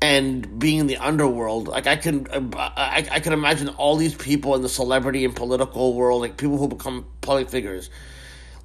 [0.00, 2.26] and being in the underworld, like, I can,
[2.56, 6.58] I, I can imagine all these people in the celebrity and political world, like, people
[6.58, 7.90] who become public figures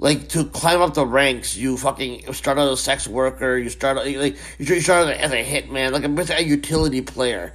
[0.03, 3.57] like to climb up the ranks, you fucking start out as a sex worker.
[3.57, 7.53] You start like you start as a hitman, like a, a utility player,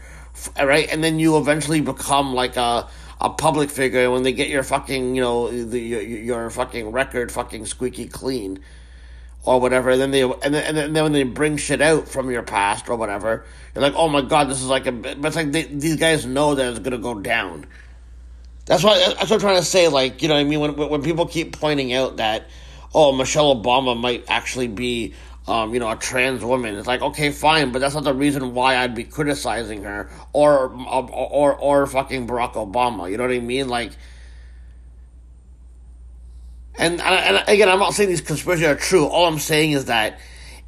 [0.58, 0.88] right?
[0.90, 2.88] And then you eventually become like a
[3.20, 4.04] a public figure.
[4.04, 8.08] And when they get your fucking you know the your, your fucking record fucking squeaky
[8.08, 8.60] clean,
[9.44, 12.30] or whatever, and then they and then, and then when they bring shit out from
[12.30, 13.44] your past or whatever,
[13.74, 14.92] you're like, oh my god, this is like a.
[14.92, 17.66] But it's like they, these guys know that it's gonna go down.
[18.68, 19.88] That's why that's what I'm trying to say.
[19.88, 22.48] Like, you know, what I mean, when when people keep pointing out that,
[22.94, 25.14] oh, Michelle Obama might actually be,
[25.46, 28.52] um, you know, a trans woman, it's like, okay, fine, but that's not the reason
[28.52, 33.10] why I'd be criticizing her or or or, or fucking Barack Obama.
[33.10, 33.70] You know what I mean?
[33.70, 33.92] Like,
[36.76, 39.06] and and again, I'm not saying these conspiracies are true.
[39.06, 40.20] All I'm saying is that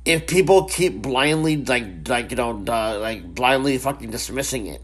[0.06, 4.82] if people keep blindly like like you know uh, like blindly fucking dismissing it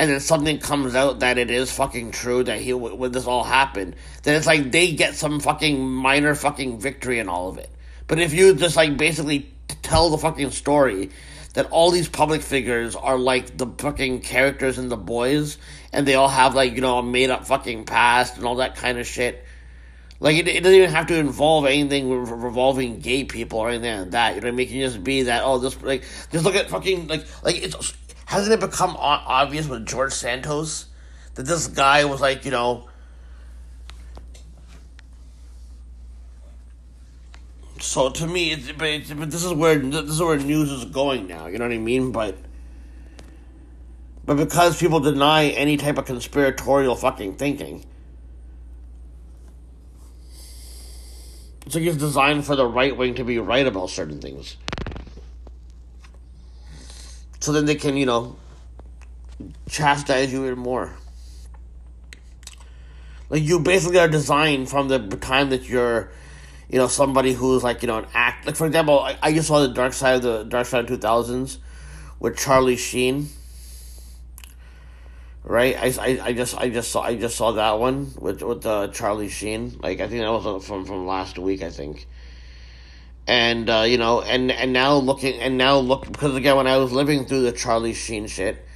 [0.00, 3.44] and then something comes out that it is fucking true that he when this all
[3.44, 7.68] happened, then it's like they get some fucking minor fucking victory in all of it.
[8.06, 11.10] But if you just like basically tell the fucking story
[11.52, 15.58] that all these public figures are like the fucking characters in the boys
[15.92, 18.76] and they all have like, you know, a made up fucking past and all that
[18.76, 19.44] kind of shit.
[20.18, 23.98] Like it, it doesn't even have to involve anything re- revolving gay people or anything
[24.00, 24.34] like that.
[24.34, 24.66] You know what I mean?
[24.66, 27.92] It can just be that oh this like just look at fucking like like it's
[28.30, 30.86] hasn't it become obvious with George Santos
[31.34, 32.88] that this guy was like you know
[37.80, 40.84] So to me, it's, but, it's, but this is where this is where news is
[40.84, 41.46] going now.
[41.46, 42.12] You know what I mean?
[42.12, 42.36] But
[44.24, 47.84] but because people deny any type of conspiratorial fucking thinking,
[51.64, 54.56] it's like it's designed for the right wing to be right about certain things.
[57.40, 58.36] So then they can, you know,
[59.68, 60.94] chastise you even more.
[63.28, 66.10] Like you basically are designed from the time that you're
[66.70, 68.46] you know, somebody who's like, you know, an act.
[68.46, 71.00] Like, for example, I, I just saw the Dark Side of the Dark Side of
[71.00, 71.58] 2000s
[72.20, 73.28] with Charlie Sheen.
[75.42, 78.64] Right, I, I, I just I just saw I just saw that one with with
[78.66, 79.80] uh, Charlie Sheen.
[79.82, 81.62] Like I think that was from from last week.
[81.62, 82.06] I think,
[83.30, 86.78] and uh, you know, and and now looking and now look because again when I
[86.78, 88.66] was living through the Charlie Sheen shit,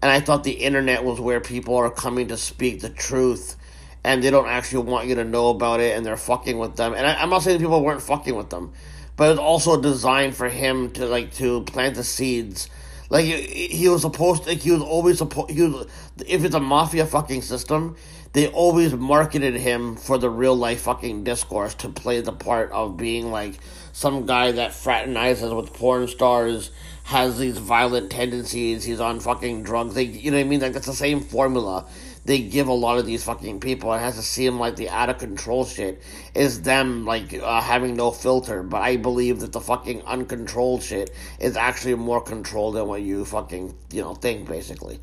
[0.00, 3.56] and I thought the internet was where people are coming to speak the truth
[4.02, 6.94] and they don't actually want you to know about it and they're fucking with them.
[6.94, 8.72] And I, am not saying people weren't fucking with them,
[9.16, 12.70] but it's also designed for him to like to plant the seeds.
[13.10, 15.50] Like he, he was supposed, to, like he was always supposed.
[15.50, 15.86] He was
[16.26, 17.96] if it's a mafia fucking system,
[18.32, 22.96] they always marketed him for the real life fucking discourse to play the part of
[22.96, 23.58] being like
[23.92, 26.70] some guy that fraternizes with porn stars,
[27.04, 29.94] has these violent tendencies, he's on fucking drugs.
[29.94, 30.60] They, you know what I mean?
[30.60, 31.86] Like it's the same formula
[32.24, 33.92] they give a lot of these fucking people.
[33.92, 36.02] It has to seem like the out of control shit
[36.34, 38.62] is them like uh, having no filter.
[38.62, 43.24] But I believe that the fucking uncontrolled shit is actually more controlled than what you
[43.24, 45.00] fucking you know think basically.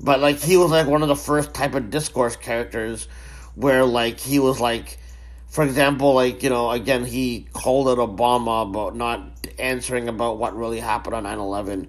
[0.00, 3.08] But like he was like one of the first type of discourse characters
[3.54, 4.98] where like he was like
[5.50, 10.56] for example, like, you know, again, he called out Obama about not answering about what
[10.56, 11.88] really happened on 9 11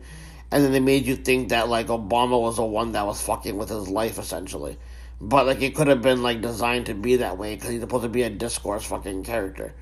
[0.52, 3.58] and then they made you think that like Obama was the one that was fucking
[3.58, 4.78] with his life essentially.
[5.22, 8.04] But like it could have been like designed to be that way because he's supposed
[8.04, 9.74] to be a discourse fucking character.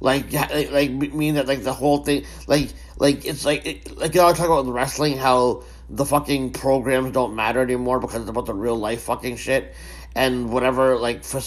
[0.00, 4.14] Like, like, like mean that like the whole thing, like, like it's like, it, like
[4.14, 8.30] you know, I talk about wrestling, how the fucking programs don't matter anymore because it's
[8.30, 9.74] about the real life fucking shit,
[10.14, 11.40] and whatever like for,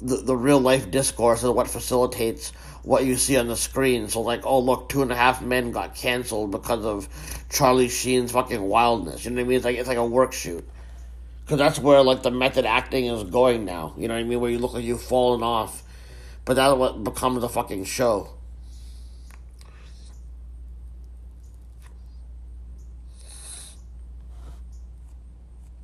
[0.00, 4.08] the the real life discourse is what facilitates what you see on the screen.
[4.08, 7.08] So like, oh look, Two and a Half Men got canceled because of
[7.50, 9.24] Charlie Sheen's fucking wildness.
[9.24, 9.56] You know what I mean?
[9.56, 10.66] It's like it's like a work shoot.
[11.44, 13.94] Because that's where like the method acting is going now.
[13.96, 14.40] You know what I mean?
[14.40, 15.82] Where you look like you've fallen off,
[16.44, 18.30] but that's what becomes a fucking show.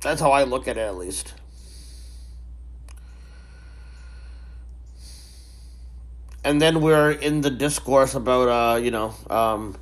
[0.01, 1.33] That's how I look at it, at least.
[6.47, 9.75] And then we're in the discourse about uh you know um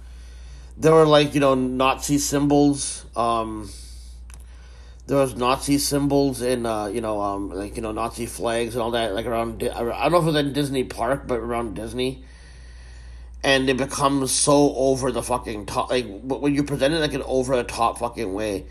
[0.77, 3.69] there were like you know Nazi symbols um
[5.05, 8.81] there was Nazi symbols in uh you know um like you know Nazi flags and
[8.81, 11.75] all that like around I don't know if it was in Disney Park but around
[11.75, 12.23] Disney.
[13.43, 17.21] And it becomes so over the fucking top like when you present it like an
[17.27, 18.65] over the top fucking way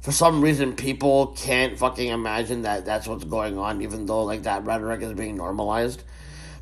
[0.00, 4.42] for some reason people can't fucking imagine that that's what's going on even though like
[4.42, 6.02] that rhetoric is being normalized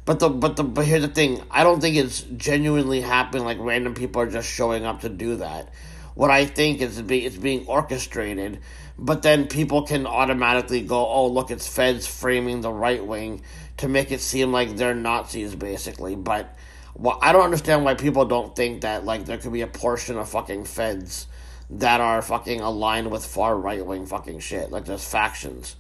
[0.06, 1.42] but the but the but here's the thing.
[1.50, 3.44] I don't think it's genuinely happening.
[3.44, 5.68] Like random people are just showing up to do that.
[6.14, 8.60] What I think is it's being orchestrated.
[8.98, 13.42] But then people can automatically go, oh look, it's feds framing the right wing
[13.78, 16.14] to make it seem like they're Nazis, basically.
[16.16, 16.56] But
[16.94, 20.16] well, I don't understand why people don't think that like there could be a portion
[20.16, 21.26] of fucking feds
[21.68, 24.70] that are fucking aligned with far right wing fucking shit.
[24.70, 25.74] Like there's factions.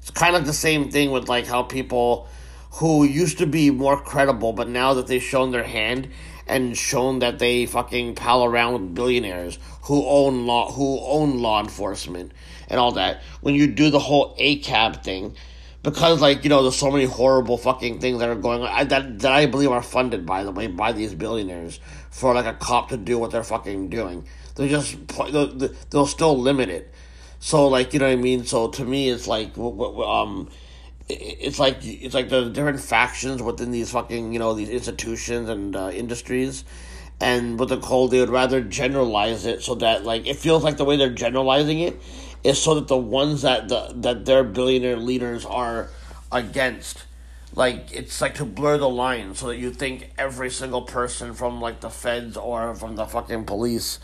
[0.00, 2.28] It's kind of the same thing with like how people
[2.72, 6.08] who used to be more credible, but now that they've shown their hand
[6.46, 11.60] and shown that they fucking pal around with billionaires who own law, who own law
[11.60, 12.32] enforcement
[12.68, 15.34] and all that, when you do the whole ACAB thing,
[15.82, 18.84] because like you know, there's so many horrible fucking things that are going on I,
[18.84, 21.80] that that I believe are funded by the way by these billionaires
[22.10, 24.26] for like a cop to do what they're fucking doing.
[24.56, 26.92] They just they'll, they'll still limit it.
[27.38, 28.44] So like you know what I mean.
[28.44, 30.50] So to me, it's like um
[31.10, 35.76] it's like it's like the different factions within these fucking you know these institutions and
[35.76, 36.64] uh, industries.
[37.22, 40.78] And with the cold they would rather generalize it so that like it feels like
[40.78, 42.00] the way they're generalizing it
[42.42, 45.90] is so that the ones that the that their billionaire leaders are
[46.32, 47.04] against
[47.54, 51.60] like it's like to blur the line so that you think every single person from
[51.60, 53.98] like the feds or from the fucking police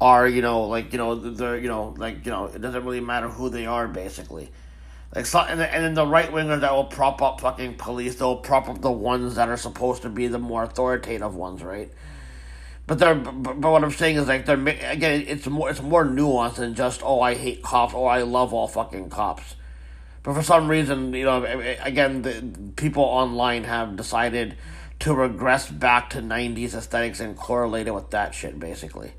[0.00, 3.00] are you know like you know they're you know like you know it doesn't really
[3.00, 4.50] matter who they are basically
[5.14, 8.36] like so, and, and then the right wingers that will prop up fucking police they'll
[8.36, 11.90] prop up the ones that are supposed to be the more authoritative ones right
[12.86, 16.56] but they're but, what I'm saying is like they're again it's more it's more nuanced
[16.56, 19.56] than just oh I hate cops or I love all fucking cops
[20.22, 21.44] but for some reason, you know,
[21.80, 24.56] again, the people online have decided
[25.00, 29.12] to regress back to 90s aesthetics and correlate it with that shit, basically.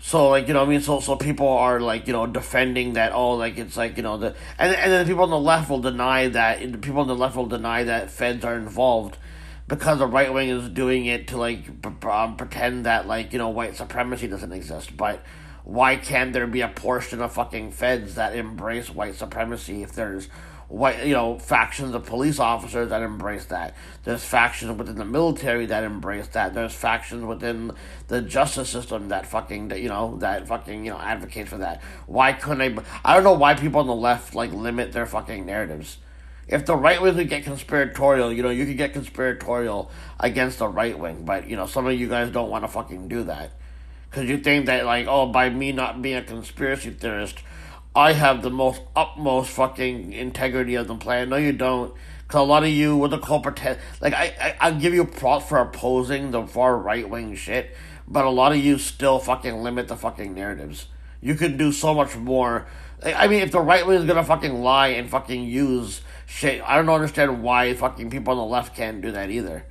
[0.00, 0.80] So like you know I mean?
[0.80, 4.16] So so people are like you know defending that oh like it's like you know
[4.16, 7.08] the and and then the people on the left will deny that the people on
[7.08, 9.18] the left will deny that feds are involved
[9.68, 11.64] because the right wing is doing it to like
[12.04, 14.96] um, pretend that like you know white supremacy doesn't exist.
[14.96, 15.22] But
[15.64, 20.28] why can't there be a portion of fucking feds that embrace white supremacy if there's
[20.68, 23.74] white you know factions of police officers that embrace that.
[24.04, 26.54] There's factions within the military that embrace that.
[26.54, 27.72] There's factions within
[28.08, 31.82] the justice system that fucking you know that fucking you know advocates for that.
[32.06, 35.46] Why couldn't they i don't know why people on the left like limit their fucking
[35.46, 35.98] narratives.
[36.46, 40.68] If the right wing could get conspiratorial, you know, you could get conspiratorial against the
[40.68, 43.52] right wing, but you know, some of you guys don't want to fucking do that.
[44.10, 47.42] Because you think that, like, oh, by me not being a conspiracy theorist,
[47.98, 51.30] I have the most utmost fucking integrity of the planet.
[51.30, 51.92] No, you don't.
[52.22, 55.46] Because a lot of you, with the pretend, like, I, I, I'll give you props
[55.46, 57.74] for opposing the far right wing shit,
[58.06, 60.86] but a lot of you still fucking limit the fucking narratives.
[61.20, 62.68] You can do so much more.
[63.04, 66.76] I mean, if the right wing is gonna fucking lie and fucking use shit, I
[66.76, 69.66] don't understand why fucking people on the left can't do that either.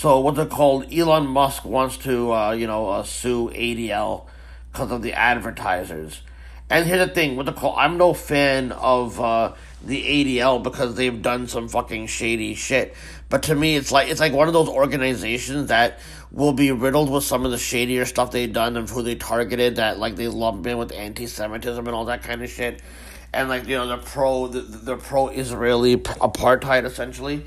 [0.00, 0.90] So what's it called?
[0.90, 4.24] Elon Musk wants to, uh, you know, uh, sue ADL
[4.72, 6.22] because of the advertisers.
[6.70, 7.76] And here's the thing, what the call?
[7.76, 9.52] I'm no fan of uh,
[9.84, 12.94] the ADL because they've done some fucking shady shit.
[13.28, 15.98] But to me, it's like it's like one of those organizations that
[16.32, 19.76] will be riddled with some of the shadier stuff they've done and who they targeted.
[19.76, 22.80] That like they lump in with anti-Semitism and all that kind of shit.
[23.34, 27.44] And like you know, the pro the, the pro-Israeli apartheid essentially.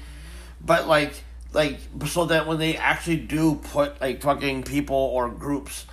[0.63, 1.15] But like
[1.53, 5.85] like so that when they actually do put like fucking people or groups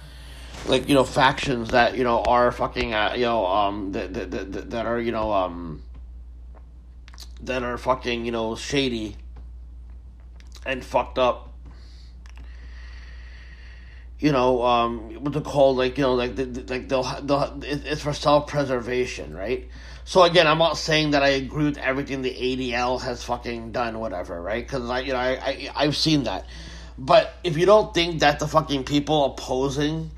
[0.67, 4.31] like you know factions that you know are fucking uh, you know um that, that,
[4.31, 5.83] that, that are you know um
[7.43, 9.17] that are fucking you know shady
[10.67, 11.53] and fucked up
[14.19, 16.37] you know um what they call like you know like
[16.69, 19.69] like they'll, they'll it's for self-preservation right
[20.11, 24.01] so again, I'm not saying that I agree with everything the ADL has fucking done,
[24.01, 24.67] whatever, right?
[24.67, 26.47] Because I, you know, I, I I've seen that.
[26.99, 30.11] But if you don't think that the fucking people opposing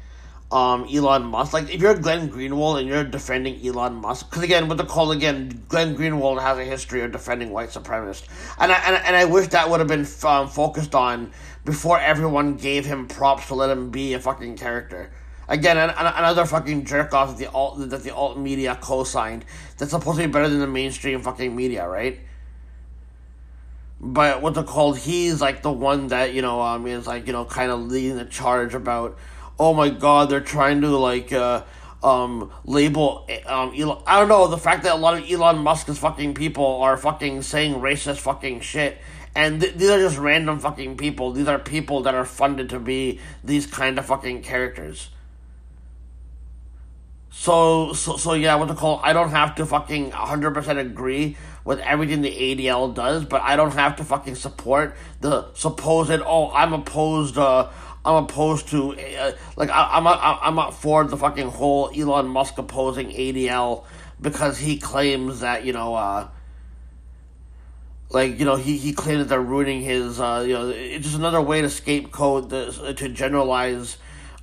[0.51, 4.67] um, Elon Musk, like if you're Glenn Greenwald and you're defending Elon Musk, because again,
[4.67, 8.29] with the call again, Glenn Greenwald has a history of defending white supremacists,
[8.59, 11.33] and I and, and I wish that would have been um, focused on
[11.67, 15.11] before everyone gave him props to let him be a fucking character.
[15.53, 19.45] Again, an, an, another fucking jerk off that the alt that the alt media co-signed.
[19.77, 22.19] That's supposed to be better than the mainstream fucking media, right?
[24.01, 24.97] But what's it called?
[24.97, 28.17] He's like the one that you know um is like you know kind of leading
[28.17, 29.19] the charge about.
[29.59, 31.65] Oh my God, they're trying to like uh
[32.03, 34.03] um label um Elon.
[34.07, 37.43] I don't know the fact that a lot of Elon Musk's fucking people are fucking
[37.43, 38.97] saying racist fucking shit.
[39.35, 41.31] And th- these are just random fucking people.
[41.33, 45.11] These are people that are funded to be these kind of fucking characters.
[47.43, 49.01] So, so, so yeah, what to call?
[49.03, 53.73] I don't have to fucking 100% agree with everything the ADL does, but I don't
[53.73, 57.69] have to fucking support the supposed, oh, I'm opposed, uh,
[58.05, 62.29] I'm opposed to, uh, like, I, I'm, not, I'm not for the fucking whole Elon
[62.29, 63.87] Musk opposing ADL
[64.21, 66.29] because he claims that, you know, uh,
[68.11, 71.19] like, you know, he, he claims that they're ruining his, uh, you know, it's just
[71.19, 73.97] another way to scapegoat, this, to generalize,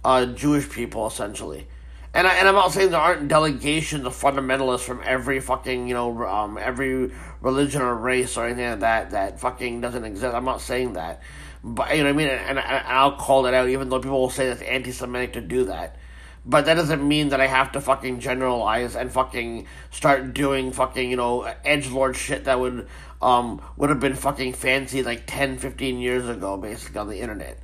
[0.03, 1.65] uh, Jewish people, essentially.
[2.14, 5.94] And I, and I'm not saying there aren't delegations of fundamentalists from every fucking you
[5.94, 7.11] know um every
[7.41, 10.34] religion or race or anything like that that fucking doesn't exist.
[10.34, 11.22] I'm not saying that,
[11.64, 12.27] but you know what I mean.
[12.30, 15.41] And, and, and I'll call it out, even though people will say that's anti-Semitic to
[15.41, 15.98] do that.
[16.45, 21.11] But that doesn't mean that I have to fucking generalize and fucking start doing fucking
[21.11, 22.88] you know edge lord shit that would
[23.22, 27.60] um would have been fucking fancy like 10, 15 years ago, basically on the internet.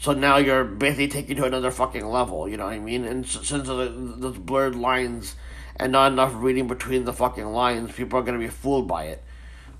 [0.00, 3.04] So now you're basically taking to another fucking level, you know what I mean?
[3.04, 5.34] And since those blurred lines
[5.76, 9.04] and not enough reading between the fucking lines, people are going to be fooled by
[9.04, 9.22] it.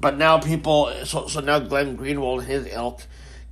[0.00, 3.02] But now people, so, so now Glenn Greenwald and his ilk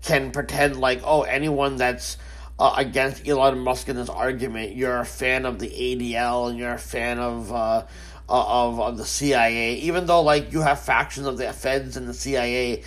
[0.03, 2.19] can pretend like, oh, anyone that's
[2.59, 6.75] uh, against Elon Musk in this argument, you're a fan of the ADL and you're
[6.75, 7.85] a fan of uh,
[8.29, 12.15] of of the CIA, even though like you have factions of the Feds and the
[12.15, 12.83] CIA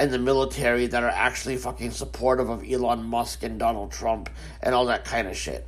[0.00, 4.30] and the military that are actually fucking supportive of Elon Musk and Donald Trump
[4.62, 5.66] and all that kind of shit.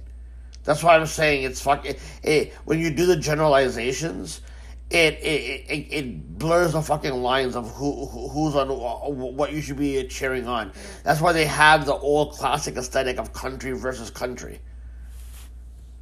[0.64, 1.96] That's why I'm saying it's fucking.
[2.22, 4.40] It, when you do the generalizations,
[4.88, 9.60] it it, it it blurs the fucking lines of who, who who's on what you
[9.60, 10.72] should be cheering on.
[11.04, 14.60] That's why they have the old classic aesthetic of country versus country.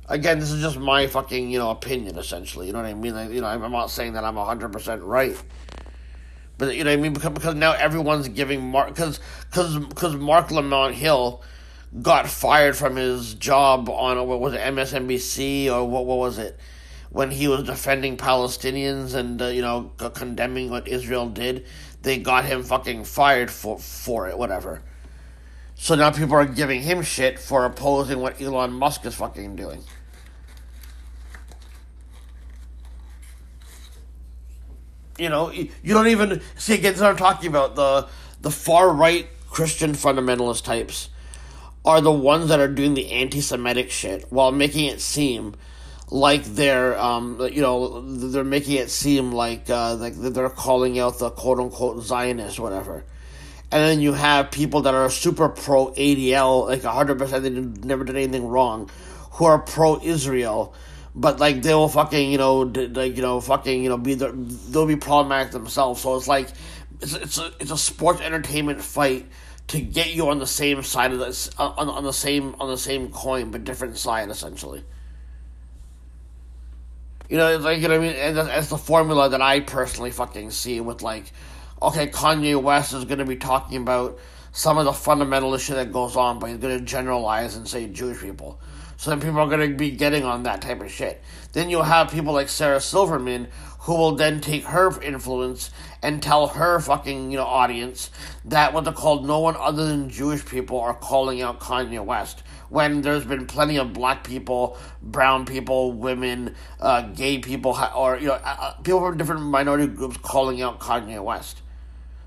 [0.08, 2.68] Again, this is just my fucking you know opinion essentially.
[2.68, 3.14] You know what I mean?
[3.14, 5.36] Like, you know, I'm not saying that I'm hundred percent right.
[6.60, 9.18] But you know what I mean because, because now everyone's giving Mark because
[9.48, 11.42] because because Marc Lamont Hill
[12.02, 16.60] got fired from his job on what was it MSNBC or what what was it
[17.08, 21.64] when he was defending Palestinians and uh, you know condemning what Israel did,
[22.02, 24.82] they got him fucking fired for for it, whatever.
[25.76, 29.82] So now people are giving him shit for opposing what Elon Musk is fucking doing.
[35.20, 36.94] You know, you don't even see again.
[36.94, 38.08] What I'm talking about the
[38.40, 41.10] the far right Christian fundamentalist types
[41.84, 45.54] are the ones that are doing the anti-Semitic shit while making it seem
[46.10, 51.18] like they're um, you know they're making it seem like uh, like they're calling out
[51.18, 53.04] the quote unquote Zionists whatever,
[53.70, 57.50] and then you have people that are super pro ADL like hundred percent they
[57.86, 58.90] never did anything wrong,
[59.32, 60.74] who are pro Israel,
[61.14, 64.32] but like they will fucking you know like you know fucking you know be the,
[64.70, 66.00] they'll be problematic themselves.
[66.00, 66.48] So it's like
[67.00, 69.26] it's it's a it's a sports entertainment fight
[69.68, 72.68] to get you on the same side of this uh, on on the same on
[72.68, 74.84] the same coin but different side essentially.
[77.28, 78.12] You know, like you know I mean.
[78.12, 81.32] And that's the formula that I personally fucking see with like,
[81.80, 84.18] okay, Kanye West is going to be talking about
[84.52, 87.86] some of the fundamental issue that goes on, but he's going to generalize and say
[87.86, 88.60] Jewish people.
[89.00, 91.22] So then people are going to be getting on that type of shit.
[91.54, 93.48] Then you'll have people like Sarah Silverman
[93.78, 95.70] who will then take her influence
[96.02, 98.10] and tell her fucking you know audience
[98.44, 102.42] that what they're called no one other than Jewish people are calling out Kanye West
[102.68, 108.26] when there's been plenty of black people, brown people, women, uh, gay people, or you
[108.26, 111.62] know, uh, uh, people from different minority groups calling out Kanye West.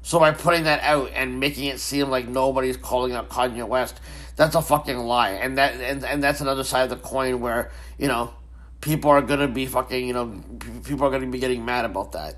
[0.02, 4.02] So by putting that out and making it seem like nobody's calling out Kanye West,
[4.36, 5.32] that's a fucking lie.
[5.32, 8.34] And that and, and that's another side of the coin where, you know,
[8.82, 10.42] people are gonna be fucking, you know,
[10.84, 12.36] people are gonna be getting mad about that.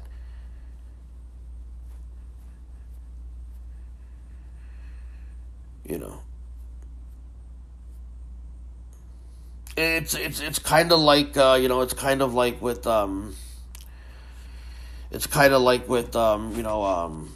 [5.88, 6.22] You know.
[9.77, 13.35] it's it's it's kind of like uh, you know it's kind of like with um
[15.11, 17.34] it's kind of like with um you know um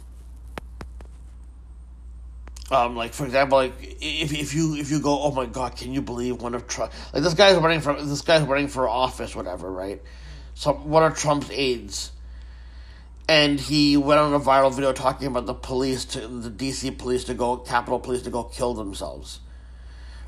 [2.70, 5.92] um like for example like if if you if you go oh my god can
[5.92, 9.34] you believe one of Trump like this guy's running for this guy's running for office
[9.34, 10.02] whatever right
[10.54, 12.12] so one of Trump's aides
[13.28, 17.24] and he went on a viral video talking about the police to the DC police
[17.24, 19.40] to go Capitol police to go kill themselves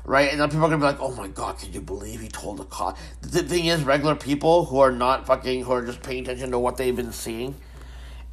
[0.05, 0.31] right?
[0.31, 2.57] And then people are gonna be like, "Oh my god, can you believe he told
[2.57, 6.23] the cop?" The thing is, regular people who are not fucking, who are just paying
[6.23, 7.55] attention to what they've been seeing,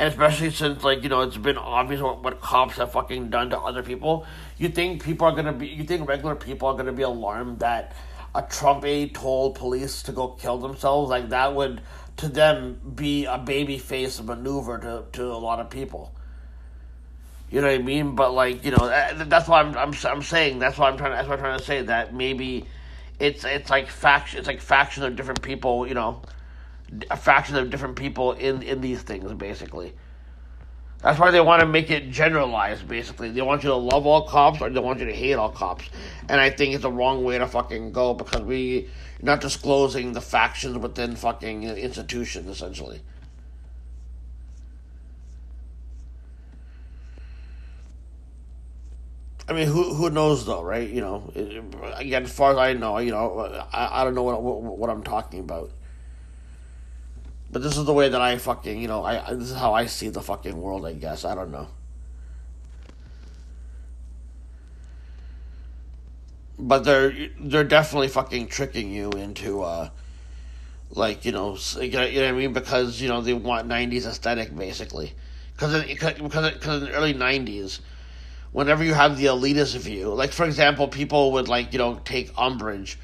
[0.01, 3.51] and especially since like you know it's been obvious what, what cops have fucking done
[3.51, 4.25] to other people,
[4.57, 7.95] you think people are gonna be, you think regular people are gonna be alarmed that
[8.35, 11.11] a Trump aide told police to go kill themselves?
[11.11, 11.83] Like that would
[12.17, 16.15] to them be a baby face maneuver to to a lot of people.
[17.51, 18.15] You know what I mean?
[18.15, 21.13] But like you know, eh, that's why I'm I'm I'm saying that's why I'm trying.
[21.13, 22.65] That's why I'm trying to say that maybe
[23.19, 24.39] it's it's like faction.
[24.39, 25.87] It's like factions of different people.
[25.87, 26.23] You know,
[27.11, 29.95] a faction of different people in in these things basically.
[31.03, 33.31] That's why they want to make it generalized, basically.
[33.31, 35.89] They want you to love all cops or they want you to hate all cops.
[36.29, 40.13] And I think it's the wrong way to fucking go because we, are not disclosing
[40.13, 43.01] the factions within fucking institutions, essentially.
[49.49, 50.89] I mean, who who knows though, right?
[50.89, 51.33] You know,
[51.97, 53.41] again, as far as I know, you know,
[53.73, 55.73] I, I don't know what, what, what I'm talking about.
[57.53, 59.87] But this is the way that I fucking, you know, I this is how I
[59.87, 60.87] see the fucking world.
[60.87, 61.69] I guess I don't know.
[66.59, 69.89] But they're they're definitely fucking tricking you into, uh,
[70.91, 72.53] like you know, you know what I mean?
[72.53, 75.15] Because you know they want '90s aesthetic basically,
[75.55, 76.15] because because
[76.53, 77.81] because in the early '90s
[78.53, 80.13] whenever you have the elitist view.
[80.13, 82.99] Like for example, people would like you know take umbrage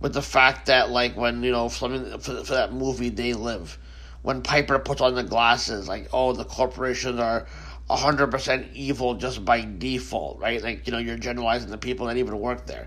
[0.00, 3.78] with the fact that like when you know for, for, for that movie They Live,
[4.22, 7.46] when Piper puts on the glasses, like oh the corporations are.
[7.90, 10.62] 100% evil just by default, right?
[10.62, 12.86] Like, you know, you're generalizing the people that even work there.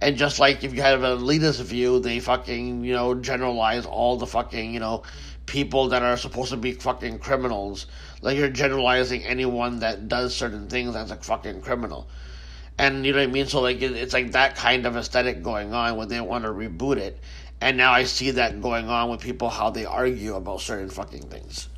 [0.00, 4.16] And just like if you have an elitist view, they fucking, you know, generalize all
[4.16, 5.02] the fucking, you know,
[5.44, 7.86] people that are supposed to be fucking criminals.
[8.22, 12.08] Like you're generalizing anyone that does certain things as a fucking criminal.
[12.78, 13.46] And you know what I mean?
[13.46, 16.96] So like it's like that kind of aesthetic going on when they want to reboot
[16.96, 17.22] it.
[17.60, 21.28] And now I see that going on with people how they argue about certain fucking
[21.28, 21.68] things.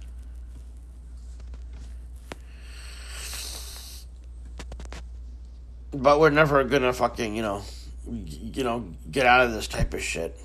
[5.91, 7.63] But we're never gonna fucking, you know,
[8.07, 10.39] you know, get out of this type of shit.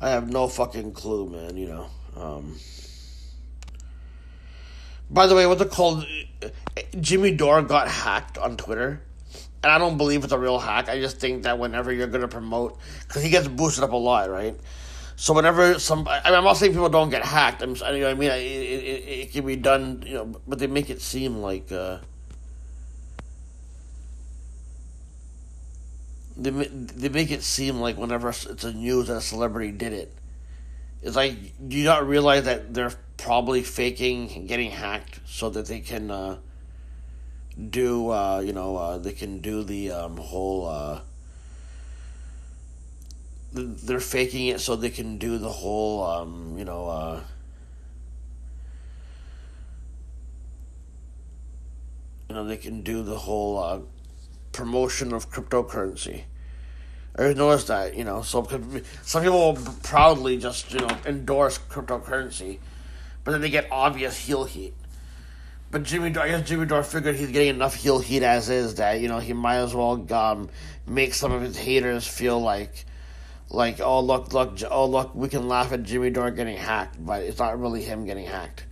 [0.00, 1.86] I have no fucking clue, man, you know.
[2.16, 2.56] Um,
[5.12, 6.06] by the way, what's it called?
[6.98, 9.02] Jimmy Dore got hacked on Twitter.
[9.62, 10.88] And I don't believe it's a real hack.
[10.88, 13.96] I just think that whenever you're going to promote, because he gets boosted up a
[13.96, 14.56] lot, right?
[15.14, 17.62] So whenever some, I mean, I'm not saying people don't get hacked.
[17.62, 20.66] I'm, you know, I mean, it, it, it, can be done, you know, but they
[20.66, 21.98] make it seem like uh,
[26.36, 30.12] they they make it seem like whenever it's a news that a celebrity did it,
[31.02, 31.36] it's like
[31.68, 36.36] do you not realize that they're probably faking getting hacked so that they can uh,
[37.70, 41.00] do uh, you know uh, they can do the um, whole uh,
[43.52, 47.20] they're faking it so they can do the whole um, you know uh,
[52.28, 53.78] you know they can do the whole uh,
[54.50, 56.24] promotion of cryptocurrency.
[57.16, 58.42] I noticed that you know so
[59.02, 62.58] some people will proudly just you know endorse cryptocurrency,
[63.24, 64.74] but then they get obvious heel heat.
[65.70, 69.00] But Jimmy, I guess Jimmy Dore figured he's getting enough heel heat as is that
[69.00, 70.50] you know he might as well um,
[70.86, 72.84] make some of his haters feel like
[73.52, 77.22] like, oh look, look, oh look, we can laugh at Jimmy Dore getting hacked, but
[77.22, 78.64] it's not really him getting hacked.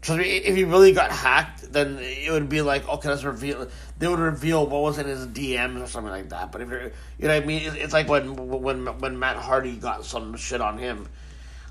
[0.00, 3.68] Trust me, if he really got hacked, then it would be like, okay, let's reveal.
[3.98, 6.52] They would reveal what was in his DMs or something like that.
[6.52, 6.90] But if you're, you
[7.22, 10.78] know what I mean, it's like when when when Matt Hardy got some shit on
[10.78, 11.08] him.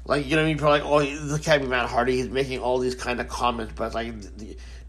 [0.08, 0.58] Like you know what I mean?
[0.58, 2.16] People like, oh, this can't be Matt Hardy.
[2.16, 4.14] He's making all these kind of comments, but like,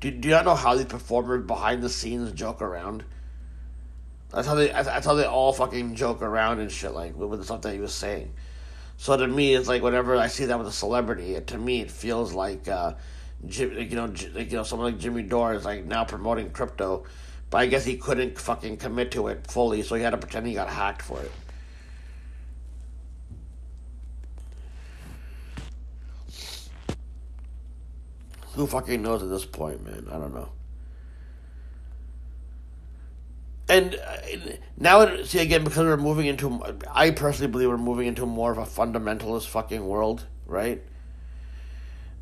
[0.00, 3.04] do do you not know how these performers behind the scenes joke around?
[4.32, 4.68] That's how they.
[4.68, 7.80] That's how they all fucking joke around and shit like with the stuff that he
[7.80, 8.32] was saying.
[8.96, 11.80] So to me, it's like whenever I see that with a celebrity, it, to me
[11.80, 12.94] it feels like, uh,
[13.46, 16.50] Jim, like, you know, like, you know, someone like Jimmy Dore is like now promoting
[16.50, 17.04] crypto,
[17.48, 20.48] but I guess he couldn't fucking commit to it fully, so he had to pretend
[20.48, 21.30] he got hacked for it.
[28.58, 30.08] Who fucking knows at this point, man?
[30.10, 30.50] I don't know.
[33.68, 34.16] and uh,
[34.78, 36.58] now see again because we're moving into
[36.90, 40.82] i personally believe we're moving into more of a fundamentalist fucking world right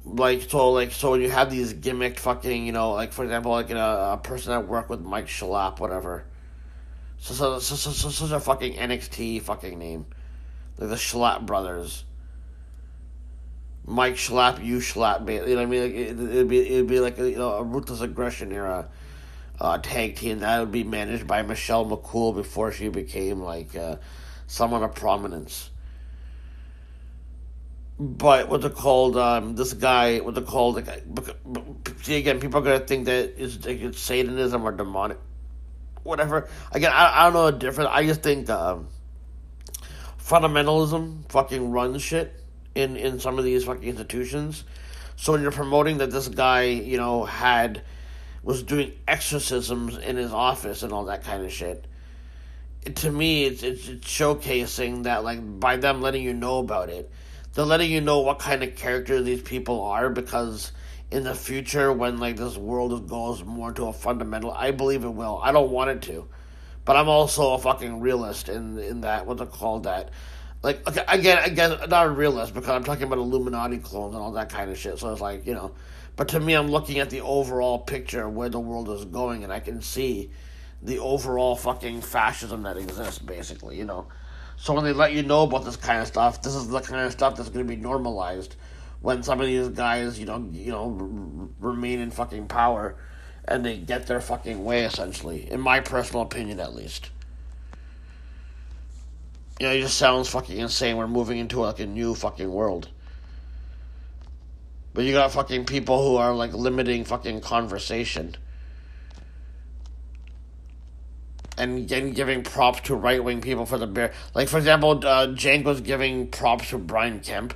[0.04, 3.52] like so like so when you have these gimmicked fucking you know like for example
[3.52, 3.80] like in a,
[4.14, 6.24] a person that worked with mike Schlapp, whatever
[7.18, 10.04] so so, so, so, so such a fucking nxt fucking name
[10.78, 12.04] like the Schlapp brothers
[13.86, 17.00] mike Schlapp you Schlapp you know what i mean like it, it'd be it'd be
[17.00, 18.88] like a, you know a ruthless aggression era
[19.60, 23.96] uh, tag team that would be managed by Michelle McCool before she became like uh,
[24.46, 25.70] someone of prominence.
[27.98, 29.16] But what's it called?
[29.16, 30.76] Um, this guy, what's it called?
[30.76, 31.02] Like,
[32.02, 35.18] see again, people are gonna think that it's, it's Satanism or demonic,
[36.02, 36.48] whatever.
[36.72, 37.88] Again, I, I don't know the difference.
[37.90, 38.88] I just think um,
[40.20, 42.38] fundamentalism fucking runs shit
[42.76, 44.64] in in some of these fucking institutions.
[45.16, 47.82] So when you're promoting that this guy, you know, had
[48.42, 51.84] was doing exorcisms in his office and all that kind of shit.
[52.94, 57.10] to me, it's, it's, it's showcasing that like by them letting you know about it,
[57.54, 60.70] they're letting you know what kind of character these people are because
[61.10, 65.08] in the future when like this world goes more to a fundamental, I believe it
[65.08, 65.40] will.
[65.42, 66.28] I don't want it to,
[66.84, 70.10] but I'm also a fucking realist in in that what's it called that.
[70.66, 74.32] Like okay, again, again, not a realist because I'm talking about Illuminati clones and all
[74.32, 74.98] that kind of shit.
[74.98, 75.70] So it's like you know,
[76.16, 79.44] but to me, I'm looking at the overall picture of where the world is going,
[79.44, 80.28] and I can see
[80.82, 84.08] the overall fucking fascism that exists, basically, you know.
[84.56, 87.06] So when they let you know about this kind of stuff, this is the kind
[87.06, 88.56] of stuff that's going to be normalized
[89.02, 92.96] when some of these guys, you know, you know, r- remain in fucking power
[93.44, 95.48] and they get their fucking way, essentially.
[95.48, 97.10] In my personal opinion, at least.
[99.58, 100.96] You know, it just sounds fucking insane.
[100.96, 102.88] We're moving into like a new fucking world.
[104.92, 108.36] But you got fucking people who are like limiting fucking conversation.
[111.58, 114.12] And, and giving props to right wing people for the bear.
[114.34, 117.54] Like, for example, uh, Cenk was giving props to Brian Kemp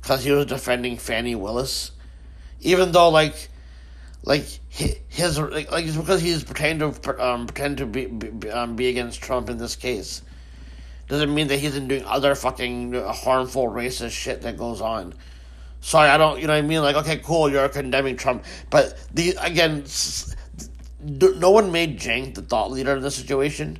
[0.00, 1.92] because he was defending Fani Willis.
[2.60, 3.48] even though like
[4.24, 8.76] like his like, like it's because he's pretending to um, pretend to be be, um,
[8.76, 10.22] be against Trump in this case
[11.12, 15.14] doesn't mean that he isn't doing other fucking harmful racist shit that goes on.
[15.80, 16.40] Sorry, I don't.
[16.40, 16.80] You know what I mean?
[16.80, 19.84] Like, okay, cool, you're condemning Trump, but the again,
[21.02, 23.78] no one made Cenk the thought leader in this situation.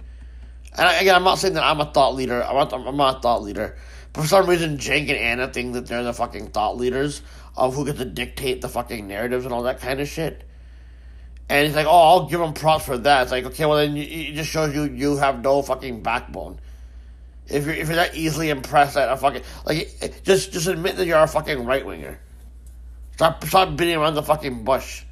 [0.76, 2.42] And I, again, I'm not saying that I'm a thought leader.
[2.42, 3.76] I'm not, I'm not a thought leader.
[4.12, 7.22] But for some reason, Cenk and Anna think that they're the fucking thought leaders
[7.56, 10.44] of who gets to dictate the fucking narratives and all that kind of shit.
[11.48, 13.22] And he's like, oh, I'll give him props for that.
[13.22, 16.58] It's like, okay, well then it just shows you you have no fucking backbone.
[17.52, 21.06] If you're if you're that easily impressed at a fucking like, just just admit that
[21.06, 22.18] you're a fucking right winger.
[23.14, 25.04] Stop stop beating around the fucking bush.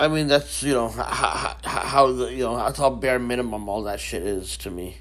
[0.00, 3.68] I mean, that's you know how, how, how the you know that's how bare minimum
[3.68, 4.96] all that shit is to me.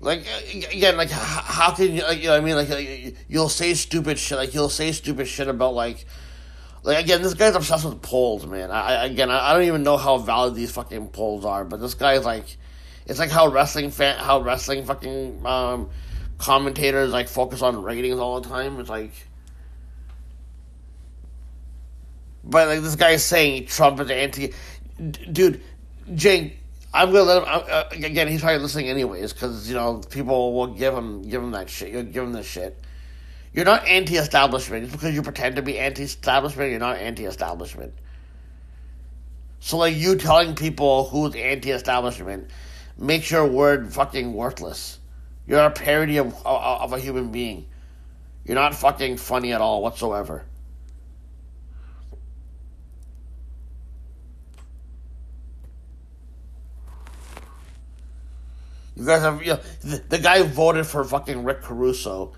[0.00, 2.02] Like uh, again, like how can you?
[2.02, 4.38] Like, you know, I mean, like you'll say stupid shit.
[4.38, 6.04] Like you'll say stupid shit about like,
[6.82, 8.72] like again, this guy's obsessed with polls, man.
[8.72, 11.80] I I- again, I I don't even know how valid these fucking polls are, but
[11.80, 12.56] this guy's like,
[13.06, 15.90] it's like how wrestling fan, how wrestling fucking um,
[16.38, 18.80] commentators like focus on ratings all the time.
[18.80, 19.12] It's like.
[22.50, 24.52] But like this guy is saying Trump is anti,
[24.98, 25.62] D- dude,
[26.14, 26.58] Jake.
[26.92, 27.48] I'm gonna let him.
[27.48, 31.52] Uh, again, he's probably listening anyways because you know people will give him give him
[31.52, 31.92] that shit.
[31.92, 32.76] You'll give him this shit.
[33.52, 36.70] You're not anti-establishment just because you pretend to be anti-establishment.
[36.70, 37.94] You're not anti-establishment.
[39.60, 42.50] So like you telling people who's anti-establishment
[42.98, 44.98] makes your word fucking worthless.
[45.46, 47.66] You're a parody of of of a human being.
[48.44, 50.44] You're not fucking funny at all whatsoever.
[59.00, 62.34] You guys have, you know, the, the guy voted for fucking Rick Caruso,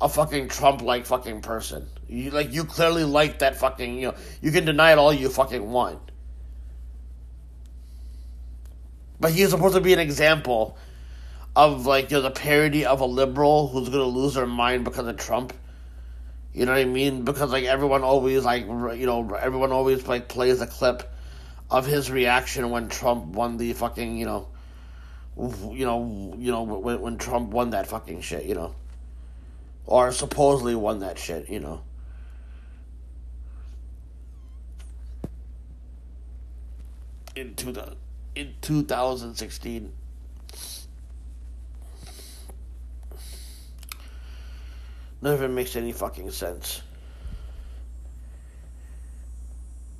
[0.00, 1.86] a fucking Trump like fucking person.
[2.08, 5.28] You like you clearly like that fucking, you know, you can deny it all you
[5.28, 6.00] fucking want.
[9.20, 10.76] But he's supposed to be an example
[11.54, 15.06] of like you know the parody of a liberal who's gonna lose their mind because
[15.06, 15.52] of Trump.
[16.52, 17.22] You know what I mean?
[17.22, 21.08] Because like everyone always like you know everyone always like plays a clip
[21.70, 24.48] of his reaction when Trump won the fucking you know
[25.36, 28.74] you know, you know when when Trump won that fucking shit, you know,
[29.86, 31.82] or supposedly won that shit, you know.
[37.34, 37.96] In two thousand
[38.34, 39.92] in two thousand sixteen.
[45.22, 46.82] None of it makes any fucking sense.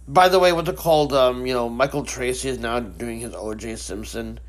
[0.09, 1.12] By the way, what's it called?
[1.12, 3.76] Um, you know, Michael Tracey is now doing his O.J.
[3.76, 4.40] Simpson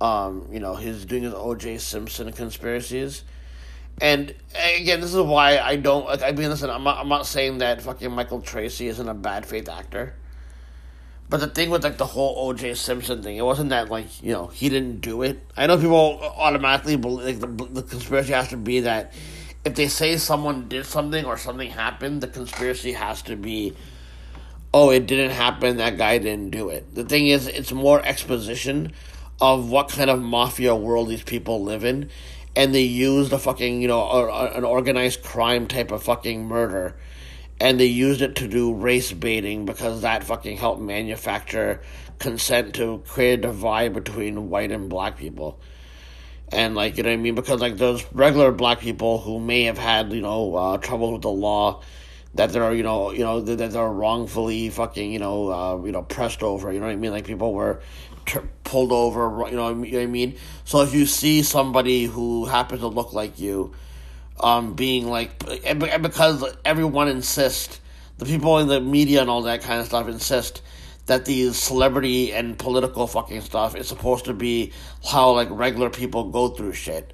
[0.00, 1.78] um, you know, he's doing his O.J.
[1.78, 3.24] Simpson conspiracies.
[4.00, 4.34] And
[4.76, 6.22] again, this is why I don't like.
[6.22, 6.98] I mean, listen, I'm not.
[6.98, 10.14] I'm not saying that fucking Michael Tracey isn't a bad faith actor.
[11.28, 12.74] But the thing with like the whole O.J.
[12.74, 15.40] Simpson thing, it wasn't that like you know he didn't do it.
[15.56, 19.14] I know people automatically believe like, the the conspiracy has to be that
[19.64, 23.74] if they say someone did something or something happened, the conspiracy has to be,
[24.72, 25.78] oh, it didn't happen.
[25.78, 26.94] That guy didn't do it.
[26.94, 28.92] The thing is, it's more exposition
[29.40, 32.10] of what kind of mafia world these people live in,
[32.54, 36.46] and they used a fucking you know a, a- an organized crime type of fucking
[36.46, 36.96] murder,
[37.60, 41.82] and they used it to do race baiting because that fucking helped manufacture
[42.18, 45.58] consent to create a divide between white and black people.
[46.50, 49.64] And like you know what I mean, because like those regular black people who may
[49.64, 51.82] have had you know uh, trouble with the law,
[52.34, 56.02] that they're you know you know that they're wrongfully fucking you know uh, you know
[56.02, 56.72] pressed over.
[56.72, 57.10] You know what I mean?
[57.10, 57.80] Like people were
[58.64, 59.48] pulled over.
[59.48, 60.36] You know, you know what I mean?
[60.64, 63.72] So if you see somebody who happens to look like you,
[64.40, 67.80] um, being like, and because everyone insists,
[68.18, 70.62] the people in the media and all that kind of stuff insist
[71.06, 74.72] that these celebrity and political fucking stuff is supposed to be
[75.08, 77.12] how like regular people go through shit.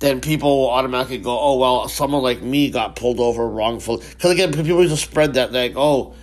[0.00, 4.04] then people will automatically go, oh well, someone like me got pulled over wrongfully.
[4.10, 6.14] Because again, people just spread that like, oh,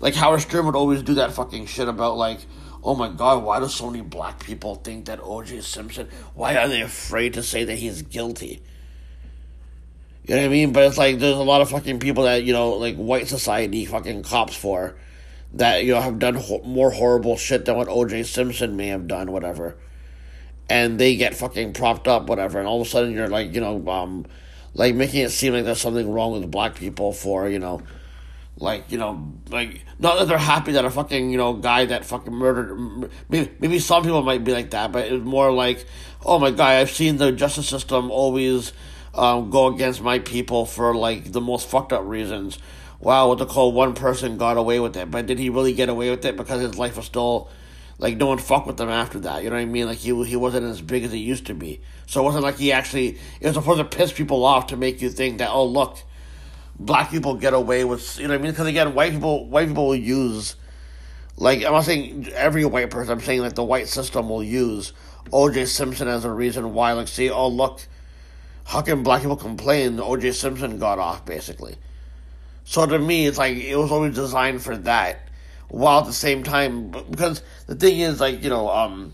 [0.00, 2.40] like Howard Stern would always do that fucking shit about like,
[2.84, 5.62] oh my god, why do so many black people think that O.J.
[5.62, 6.08] Simpson?
[6.34, 8.62] Why are they afraid to say that he's guilty?
[10.26, 10.72] You know what I mean?
[10.72, 13.84] But it's like there's a lot of fucking people that you know, like white society
[13.86, 14.96] fucking cops for,
[15.54, 18.24] that you know have done ho- more horrible shit than what O.J.
[18.24, 19.76] Simpson may have done, whatever.
[20.68, 22.58] And they get fucking propped up, whatever.
[22.58, 24.24] And all of a sudden you're like, you know, um,
[24.72, 27.82] like making it seem like there's something wrong with black people for you know,
[28.56, 32.04] like you know, like not that they're happy that a fucking you know guy that
[32.04, 33.10] fucking murdered.
[33.28, 35.84] Maybe maybe some people might be like that, but it's more like,
[36.24, 38.72] oh my god, I've seen the justice system always
[39.14, 42.58] um, go against my people for like the most fucked up reasons.
[43.00, 45.88] Wow, what to call one person got away with it, but did he really get
[45.88, 47.50] away with it because his life was still
[47.98, 49.42] like no one fucked with him after that?
[49.42, 49.86] You know what I mean?
[49.86, 51.80] Like he he wasn't as big as he used to be.
[52.06, 55.02] So it wasn't like he actually it was supposed to piss people off to make
[55.02, 55.98] you think that oh look,
[56.78, 58.50] black people get away with you know I mean?
[58.50, 60.56] Because again, white people white people will use
[61.36, 63.12] like I'm not saying every white person.
[63.12, 64.92] I'm saying like the white system will use
[65.32, 65.66] O.J.
[65.66, 67.80] Simpson as a reason why like see oh look
[68.64, 71.76] how can black people complain OJ Simpson got off, basically?
[72.64, 75.28] So to me, it's like it was always designed for that.
[75.68, 79.12] While at the same time, because the thing is, like, you know, um,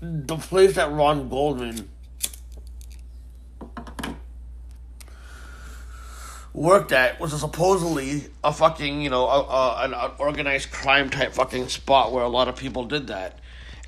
[0.00, 1.88] the place that Ron Goldman
[6.54, 11.10] worked at was a supposedly a fucking, you know, a, a, an, an organized crime
[11.10, 13.40] type fucking spot where a lot of people did that.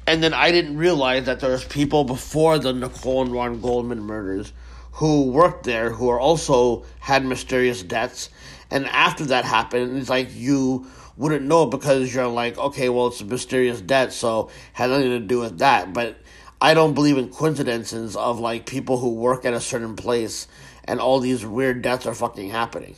[0.06, 4.00] And then I didn't realize that there was people before the Nicole and Ron Goldman
[4.00, 4.52] murders
[4.92, 8.30] who worked there who are also had mysterious deaths.
[8.70, 10.86] And after that happened, it's like you
[11.16, 15.20] wouldn't know because you're like, okay, well, it's a mysterious death, so had nothing to
[15.20, 15.92] do with that.
[15.92, 16.16] But
[16.60, 20.48] I don't believe in coincidences of like people who work at a certain place
[20.86, 22.96] and all these weird deaths are fucking happening.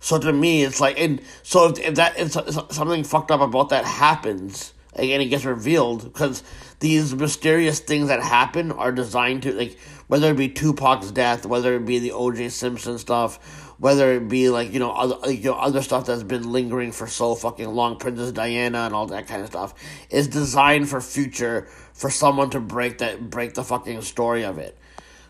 [0.00, 2.32] So to me, it's like, and so if, if that if
[2.72, 6.42] something fucked up about that happens, and it gets revealed because
[6.80, 11.76] these mysterious things that happen are designed to like whether it be Tupac's death, whether
[11.76, 12.48] it be the O.J.
[12.48, 13.36] Simpson stuff,
[13.78, 16.92] whether it be like you know other like, you know other stuff that's been lingering
[16.92, 19.74] for so fucking long, Princess Diana and all that kind of stuff,
[20.10, 24.76] is designed for future for someone to break that break the fucking story of it.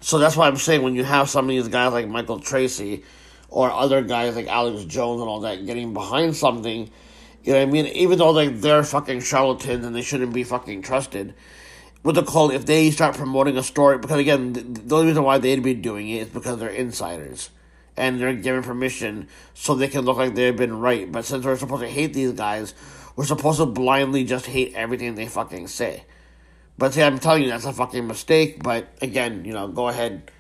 [0.01, 3.05] So that's why I'm saying when you have some of these guys like Michael Tracey
[3.49, 6.91] or other guys like Alex Jones and all that getting behind something
[7.43, 7.87] you know what I mean?
[7.87, 11.35] Even though like they're fucking charlatans and they shouldn't be fucking trusted.
[12.03, 15.23] What they call if they start promoting a story because again the, the only reason
[15.23, 17.51] why they'd be doing it is because they're insiders
[17.97, 21.11] and they're given permission so they can look like they've been right.
[21.11, 22.75] But since we're supposed to hate these guys,
[23.17, 26.05] we're supposed to blindly just hate everything they fucking say.
[26.81, 28.62] But see, I'm telling you that's a fucking mistake.
[28.62, 30.31] But again, you know, go ahead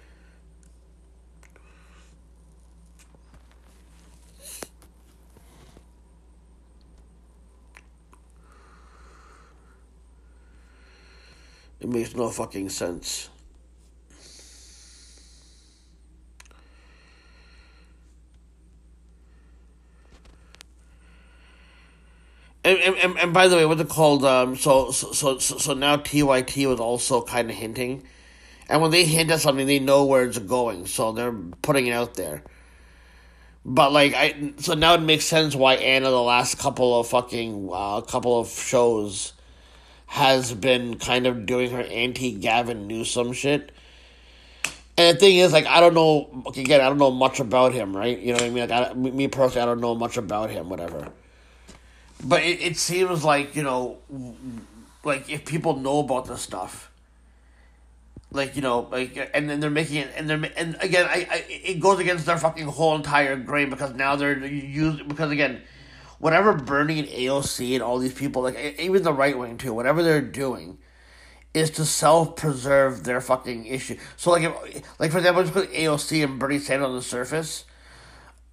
[11.80, 13.30] It makes no fucking sense.
[22.62, 24.24] And, and, and by the way, what's it called?
[24.24, 28.02] Um, so, so, so, so now TYT was also kind of hinting.
[28.68, 30.86] And when they hint at something, they know where it's going.
[30.86, 32.42] So they're putting it out there.
[33.64, 37.68] But like I, so now it makes sense why Anna the last couple of fucking
[37.70, 39.34] uh, couple of shows
[40.06, 43.72] has been kind of doing her anti Gavin Newsom shit.
[44.96, 46.44] And the thing is, like, I don't know.
[46.56, 48.18] Again, I don't know much about him, right?
[48.18, 48.68] You know what I mean?
[48.68, 51.12] Like, I, me personally, I don't know much about him, whatever.
[52.22, 53.98] But it, it seems like you know,
[55.04, 56.90] like if people know about this stuff,
[58.32, 61.44] like you know, like, and then they're making it, and they're, and again, I, I,
[61.48, 65.62] it goes against their fucking whole entire grain because now they're using because again,
[66.18, 70.02] whatever Bernie and AOC and all these people, like even the right wing too, whatever
[70.02, 70.78] they're doing,
[71.54, 73.96] is to self preserve their fucking issue.
[74.16, 77.64] So like, if, like for example, just put AOC and Bernie Sanders on the surface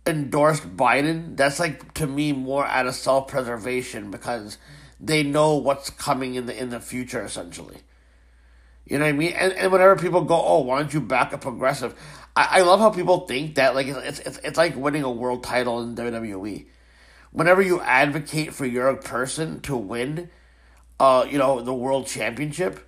[0.08, 1.38] endorsed Biden.
[1.38, 4.58] That's like to me more out of self preservation because
[5.00, 7.78] they know what's coming in the in the future essentially.
[8.86, 9.34] You know what I mean?
[9.34, 11.94] And and whenever people go, oh, why don't you back a progressive?
[12.36, 15.44] I, I love how people think that like it's it's it's like winning a world
[15.44, 16.66] title in WWE
[17.32, 20.30] whenever you advocate for your person to win,
[21.00, 22.80] uh, you know, the world championship,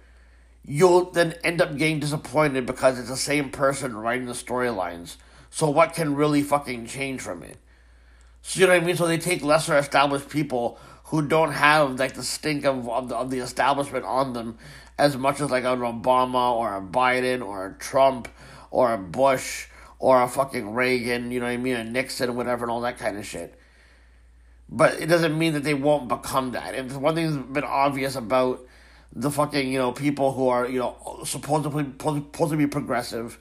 [0.66, 5.18] you'll then end up getting disappointed because it's the same person writing the storylines.
[5.50, 7.58] So what can really fucking change from it?
[8.42, 8.96] So you know what I mean?
[8.96, 13.16] So they take lesser established people who don't have like the stink of of the,
[13.16, 14.58] of the establishment on them
[14.98, 18.28] as much as like an Obama or a Biden or a Trump
[18.70, 19.68] or a Bush
[19.98, 22.98] or a fucking Reagan, you know what I mean, a Nixon, whatever, and all that
[22.98, 23.60] kind of shit.
[24.70, 26.76] But it doesn't mean that they won't become that.
[26.76, 28.66] And one thing that's been obvious about
[29.12, 33.40] the fucking, you know, people who are, you know, supposedly supposed to be progressive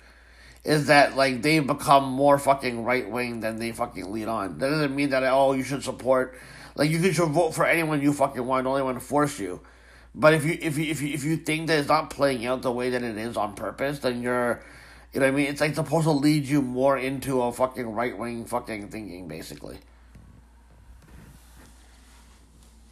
[0.65, 4.59] is that like they've become more fucking right wing than they fucking lead on.
[4.59, 6.39] That doesn't mean that oh you should support
[6.79, 9.61] like you just vote for anyone you fucking want, don't anyone force you.
[10.15, 12.63] But if you if you if you if you think that it's not playing out
[12.63, 14.63] the way that it is on purpose, then you're
[15.13, 15.47] you know what I mean?
[15.47, 19.79] It's like supposed to lead you more into a fucking right wing fucking thinking, basically.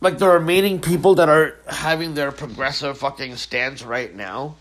[0.01, 4.57] Like the remaining people that are having their progressive fucking stance right now,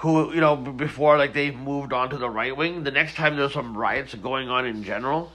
[0.00, 3.36] who, you know, before like they've moved on to the right wing, the next time
[3.36, 5.30] there's some riots going on in general,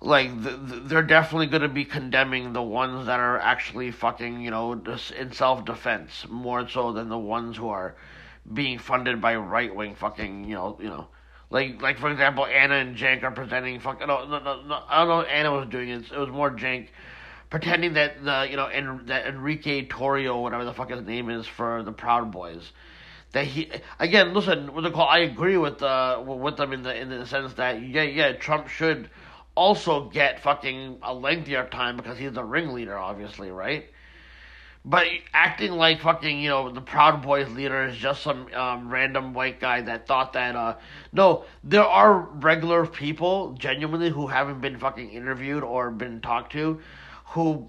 [0.00, 4.74] like they're definitely going to be condemning the ones that are actually fucking, you know,
[4.74, 7.94] just in self defense more so than the ones who are
[8.50, 11.08] being funded by right wing fucking you know you know.
[11.50, 15.04] Like like for example Anna and Cenk are presenting fucking no, no, no, no I
[15.04, 16.88] don't know Anna was doing it, it was more Cenk
[17.54, 21.46] pretending that the you know en, that Enrique Tarrio whatever the fuck his name is
[21.46, 22.72] for the Proud Boys
[23.30, 23.70] that he
[24.00, 27.24] again listen what they call I agree with uh with them in the in the
[27.26, 29.08] sense that yeah yeah Trump should
[29.54, 33.86] also get fucking a lengthier time because he's the ringleader obviously right?
[34.86, 39.32] But acting like fucking, you know, the Proud Boys leader is just some um, random
[39.32, 40.76] white guy that thought that, uh,
[41.10, 46.80] no, there are regular people, genuinely, who haven't been fucking interviewed or been talked to,
[47.34, 47.68] who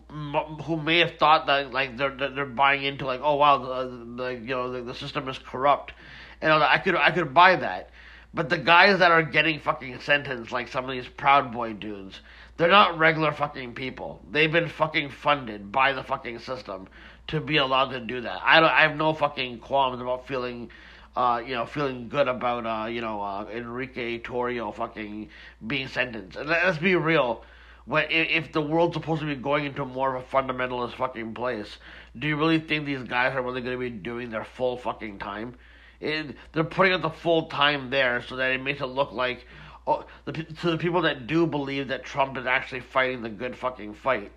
[0.64, 4.30] who may have thought that, like, they're, they're buying into, like, oh, wow, the, the
[4.34, 5.92] you know, the, the system is corrupt.
[6.40, 7.90] And I could, I could buy that.
[8.32, 12.20] But the guys that are getting fucking sentenced, like some of these Proud Boy dudes,
[12.58, 14.22] they're not regular fucking people.
[14.30, 16.88] They've been fucking funded by the fucking system
[17.28, 18.42] to be allowed to do that.
[18.44, 18.70] I don't.
[18.70, 20.70] I have no fucking qualms about feeling,
[21.16, 25.30] uh, you know, feeling good about, uh, you know, uh, Enrique Tarrio fucking
[25.66, 26.38] being sentenced.
[26.38, 27.44] And let's be real.
[27.86, 31.78] When if the world's supposed to be going into more of a fundamentalist fucking place,
[32.18, 35.20] do you really think these guys are really going to be doing their full fucking
[35.20, 35.56] time?
[36.00, 39.46] It, they're putting out the full time there so that it makes it look like
[39.88, 43.56] oh, the, to the people that do believe that Trump is actually fighting the good
[43.56, 44.32] fucking fight,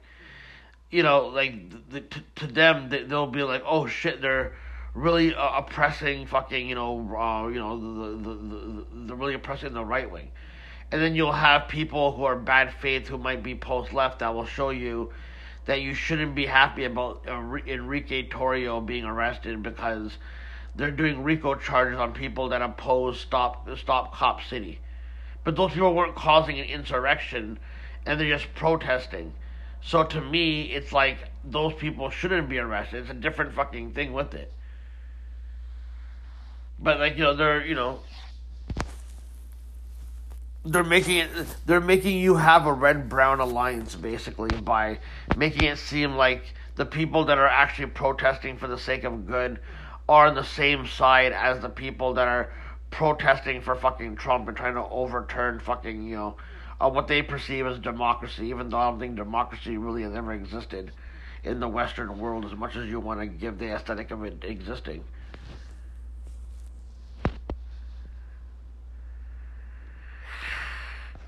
[0.90, 4.52] you know, like the, to, to them they, they'll be like, oh shit, they're
[4.94, 9.72] really uh, oppressing fucking you know uh, you know the, the, the, the, really oppressing
[9.72, 10.30] the right wing,
[10.90, 14.34] and then you'll have people who are bad faith who might be post left that
[14.34, 15.12] will show you
[15.66, 17.22] that you shouldn't be happy about
[17.66, 20.16] Enrique Tarrio being arrested because
[20.74, 24.80] they're doing RICO charges on people that oppose stop stop cop city
[25.44, 27.58] but those people weren't causing an insurrection
[28.04, 29.32] and they're just protesting.
[29.80, 33.00] So to me, it's like those people shouldn't be arrested.
[33.00, 34.52] It's a different fucking thing with it.
[36.78, 38.00] But like you know, they're you know,
[40.64, 41.30] they're making it.
[41.66, 44.98] They're making you have a red brown alliance basically by
[45.36, 49.60] making it seem like the people that are actually protesting for the sake of good
[50.08, 52.52] are on the same side as the people that are
[52.90, 56.36] protesting for fucking Trump and trying to overturn fucking, you know,
[56.80, 60.32] uh, what they perceive as democracy, even though I don't think democracy really has ever
[60.32, 60.92] existed
[61.44, 64.42] in the Western world as much as you want to give the aesthetic of it
[64.42, 65.04] existing.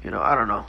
[0.02, 0.64] You know, I don't know.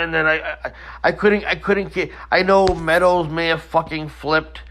[0.00, 0.72] and then I, I,
[1.04, 2.10] I couldn't, I couldn't get.
[2.30, 4.62] I know Meadows may have fucking flipped.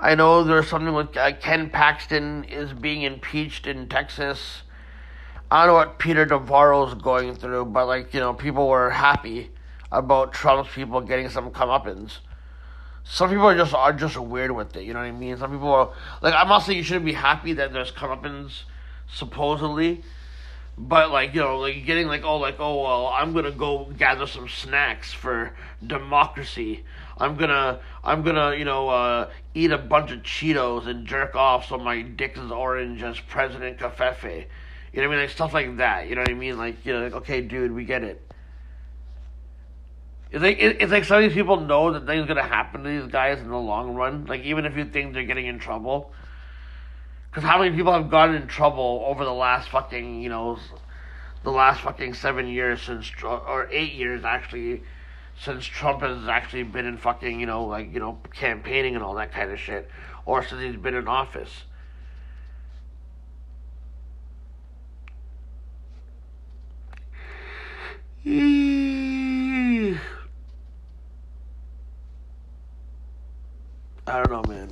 [0.00, 4.62] I know there's something with uh, Ken Paxton is being impeached in Texas.
[5.50, 9.50] I don't know what Peter Navarro's going through, but like you know, people were happy
[9.92, 12.18] about Trump's people getting some comeuppance.
[13.04, 14.84] Some people are just are just weird with it.
[14.84, 15.36] You know what I mean?
[15.36, 18.62] Some people are like, I'm not saying you shouldn't be happy that there's comeuppance
[19.08, 20.02] supposedly,
[20.78, 24.26] but like you know like getting like oh like oh well i'm gonna go gather
[24.26, 25.54] some snacks for
[25.86, 26.84] democracy.
[27.18, 31.68] I'm gonna i'm gonna you know uh, eat a bunch of cheetos and jerk off
[31.68, 34.46] so my dick is orange as president covfefe
[34.92, 35.24] you know what i mean?
[35.24, 36.08] Like stuff like that.
[36.08, 36.58] You know what i mean?
[36.58, 38.31] Like you know like, okay dude we get it
[40.32, 43.12] it's like it's like some of these people know that things gonna happen to these
[43.12, 44.24] guys in the long run.
[44.24, 46.10] Like even if you think they're getting in trouble,
[47.30, 50.58] because how many people have gotten in trouble over the last fucking you know,
[51.44, 54.82] the last fucking seven years since or eight years actually,
[55.38, 59.16] since Trump has actually been in fucking you know like you know campaigning and all
[59.16, 59.90] that kind of shit,
[60.24, 61.64] or since he's been in office.
[74.06, 74.70] I don't know, man.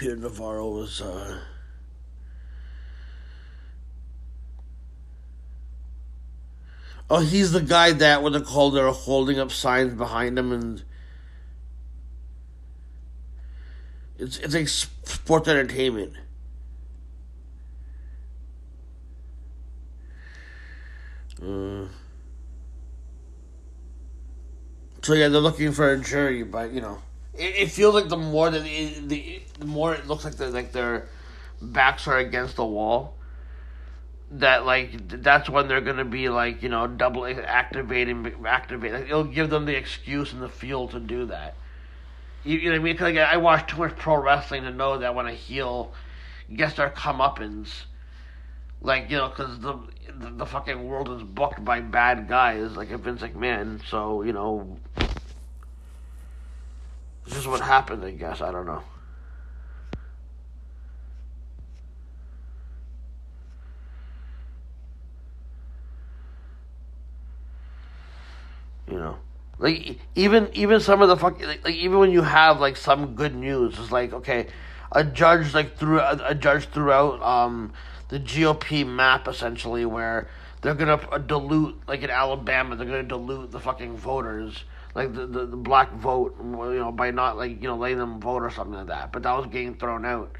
[0.00, 1.40] Peter Navarro was uh,
[7.10, 10.82] Oh, he's the guy that what the call they're holding up signs behind him and
[14.20, 16.12] it's it's like sports entertainment.
[21.42, 21.86] Uh,
[25.02, 26.98] so yeah, they're looking for a jury, but you know,
[27.34, 30.50] it, it feels like the more that it, the the more it looks like they're
[30.50, 31.08] like their
[31.62, 33.16] backs are against the wall.
[34.32, 39.04] That like that's when they're gonna be like you know double activating activating.
[39.04, 41.56] It'll give them the excuse and the fuel to do that.
[42.44, 42.96] You, you know what I mean?
[42.96, 45.92] Cause, like I watch too much pro wrestling to know that when a heel
[46.54, 47.84] gets their comeuppance,
[48.80, 49.78] like you know, because the,
[50.18, 53.84] the the fucking world is booked by bad guys like a Vince McMahon.
[53.86, 54.78] So you know,
[57.26, 58.04] this is what happened.
[58.04, 58.82] I guess I don't know.
[68.90, 69.18] You know,
[69.60, 73.14] like even even some of the fucking like, like even when you have like some
[73.14, 74.46] good news, it's like okay,
[74.90, 77.72] a judge like threw a, a judge throughout um
[78.08, 80.28] the GOP map essentially where
[80.62, 84.64] they're gonna dilute like in Alabama they're gonna dilute the fucking voters
[84.94, 88.18] like the, the, the black vote you know by not like you know letting them
[88.18, 89.12] vote or something like that.
[89.12, 90.36] But that was getting thrown out.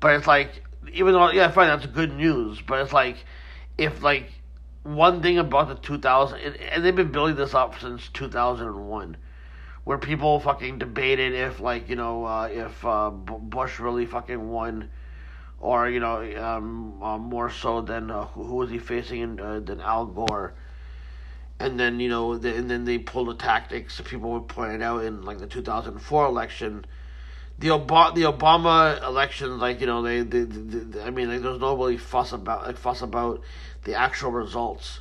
[0.00, 0.62] But it's like
[0.92, 3.16] even though yeah fine that's good news but it's like
[3.78, 4.30] if like
[4.84, 9.16] one thing about the 2000 and they've been building this up since 2001
[9.84, 14.90] where people fucking debated if like you know uh, if uh, Bush really fucking won
[15.64, 19.60] or you know um, uh, more so than uh, who, was he facing in, uh,
[19.60, 20.54] than Al Gore.
[21.58, 24.82] And then you know the, and then they pulled the tactics that people were pointing
[24.82, 26.84] out in like the 2004 election.
[27.58, 31.40] The Obama the Obama elections like you know they, they, they, they I mean like,
[31.40, 33.42] there's no really fuss about like, fuss about
[33.84, 35.00] the actual results.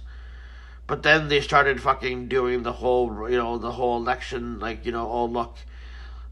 [0.85, 4.91] But then they started fucking doing the whole you know the whole election like you
[4.91, 5.57] know oh look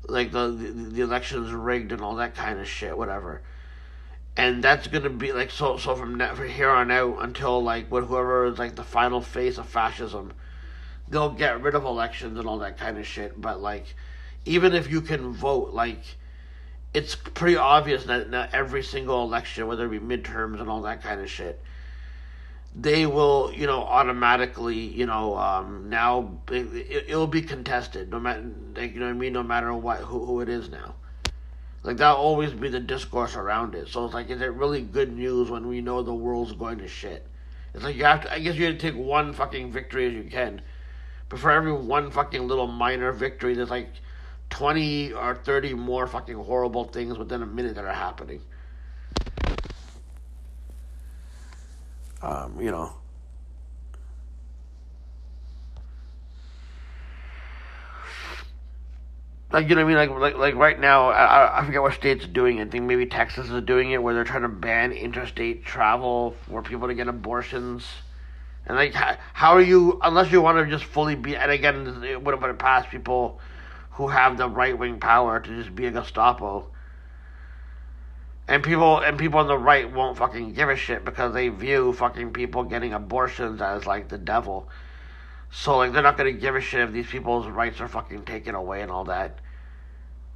[0.07, 3.41] like the the, the election's rigged and all that kind of shit whatever.
[4.36, 7.90] And that's gonna be like so so from that from here on out until like
[7.90, 10.34] what whoever is like the final face of fascism
[11.07, 13.40] they'll get rid of elections and all that kind of shit.
[13.40, 13.95] But like
[14.45, 16.03] even if you can vote like
[16.94, 21.02] it's pretty obvious that not every single election whether it be midterms and all that
[21.02, 21.61] kind of shit
[22.73, 28.49] they will you know automatically you know um now it, will be contested no matter
[28.76, 30.95] like, you know what i mean no matter what who, who it is now
[31.84, 33.88] like that'll always be the discourse around it.
[33.88, 36.88] So it's like, is it really good news when we know the world's going to
[36.88, 37.26] shit?
[37.73, 38.34] It's like you have to.
[38.34, 40.61] I guess you have to take one fucking victory as you can,
[41.30, 43.89] but for every one fucking little minor victory, there's like
[44.49, 48.41] twenty or thirty more fucking horrible things within a minute that are happening.
[52.22, 52.93] Um, you know.
[59.52, 60.10] like you know what I mean?
[60.10, 62.68] Like like like right now, I I forget what state's doing it.
[62.68, 66.61] I think maybe Texas is doing it, where they're trying to ban interstate travel for
[66.61, 67.85] people to get abortions.
[68.65, 69.99] And like, how, are you?
[70.02, 73.39] Unless you want to just fully be, and again, it would have past people
[73.91, 76.68] who have the right wing power to just be a Gestapo.
[78.52, 81.94] And people and people on the right won't fucking give a shit because they view
[81.94, 84.68] fucking people getting abortions as like the devil.
[85.52, 88.53] So like they're not gonna give a shit if these people's rights are fucking taken
[88.53, 89.40] away and all that.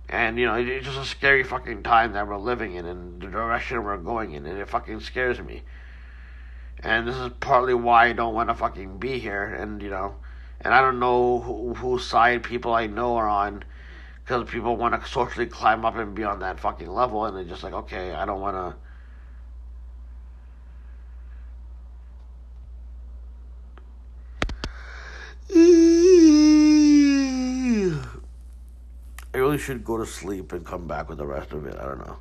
[0.08, 3.28] And you know, it's just a scary fucking time that we're living in and the
[3.28, 5.64] direction we're going in, and it fucking scares me.
[6.80, 10.16] And this is partly why I don't want to fucking be here, and you know,
[10.62, 13.66] and I don't know who, whose side people I know are on,
[14.26, 17.44] because people want to socially climb up and be on that fucking level, and they're
[17.44, 18.76] just like, okay, I don't want to
[29.34, 31.76] I really should go to sleep and come back with the rest of it.
[31.78, 32.18] I don't know.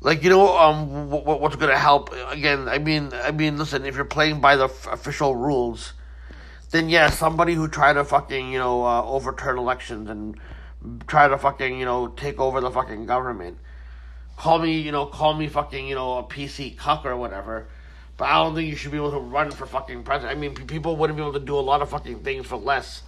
[0.00, 2.14] Like you know, um, what, what's gonna help?
[2.30, 5.92] Again, I mean, I mean, listen, if you're playing by the f- official rules,
[6.70, 10.38] then yeah, somebody who tried to fucking you know uh, overturn elections and
[11.06, 13.58] try to fucking you know take over the fucking government.
[14.38, 17.66] call me, you know, call me fucking, you know, a PC cuck or whatever.
[18.16, 20.36] But I don't think you should be able to run for fucking president.
[20.36, 23.02] I mean, people wouldn't be able to do a lot of fucking things for less.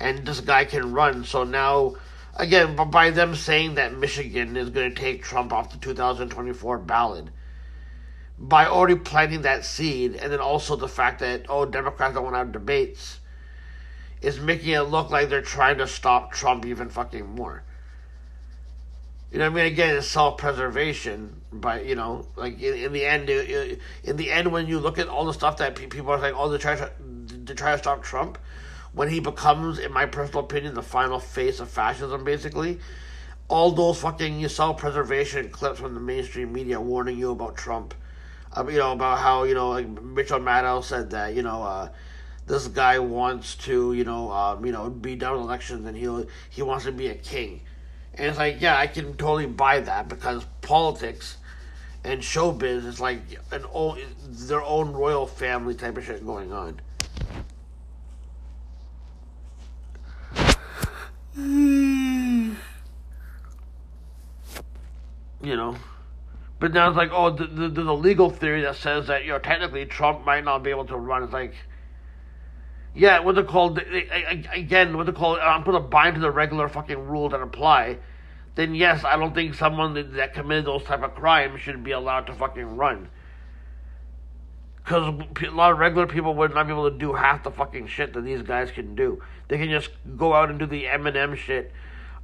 [0.00, 1.24] And this guy can run.
[1.24, 1.96] So now,
[2.36, 7.26] again, by them saying that Michigan is going to take Trump off the 2024 ballot,
[8.38, 12.34] by already planting that seed, and then also the fact that, oh, Democrats don't want
[12.34, 13.20] to have debates,
[14.20, 17.62] is making it look like they're trying to stop Trump even fucking more.
[19.32, 19.66] You know I mean?
[19.66, 24.66] Again, it's self-preservation, but you know, like in, in the end, in the end, when
[24.66, 27.72] you look at all the stuff that people are saying, oh, they try to try
[27.72, 28.38] to stop Trump,
[28.92, 32.78] when he becomes, in my personal opinion, the final face of fascism, basically,
[33.48, 37.94] all those fucking self-preservation clips from the mainstream media warning you about Trump,
[38.56, 41.62] you know, about how you know, like Rachel Maddow said that you know.
[41.62, 41.88] uh
[42.46, 46.08] this guy wants to, you know, um, you know, be done with elections, and he
[46.48, 47.60] he wants to be a king.
[48.14, 51.36] And it's like, yeah, I can totally buy that because politics
[52.04, 53.20] and showbiz is like
[53.50, 56.80] an old their own royal family type of shit going on.
[65.42, 65.76] You know,
[66.58, 69.30] but now it's like, oh, th- th- there's a legal theory that says that you
[69.30, 71.22] know technically Trump might not be able to run.
[71.22, 71.54] It's like,
[72.94, 76.68] yeah, what they called again, what they call uh, I'm gonna bind to the regular
[76.68, 77.98] fucking rules that apply.
[78.54, 81.90] Then yes, I don't think someone that, that committed those type of crimes should be
[81.90, 83.10] allowed to fucking run.
[84.76, 87.88] Because a lot of regular people would not be able to do half the fucking
[87.88, 89.20] shit that these guys can do.
[89.48, 91.72] They can just go out and do the Eminem shit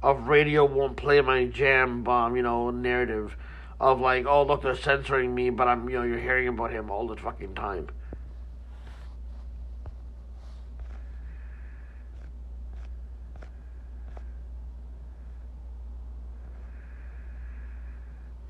[0.01, 3.37] of radio won't play my jam bomb, you know, narrative
[3.83, 6.89] of like, oh look, they're censoring me, but I'm, you know, you're hearing about him
[6.89, 7.89] all the fucking time.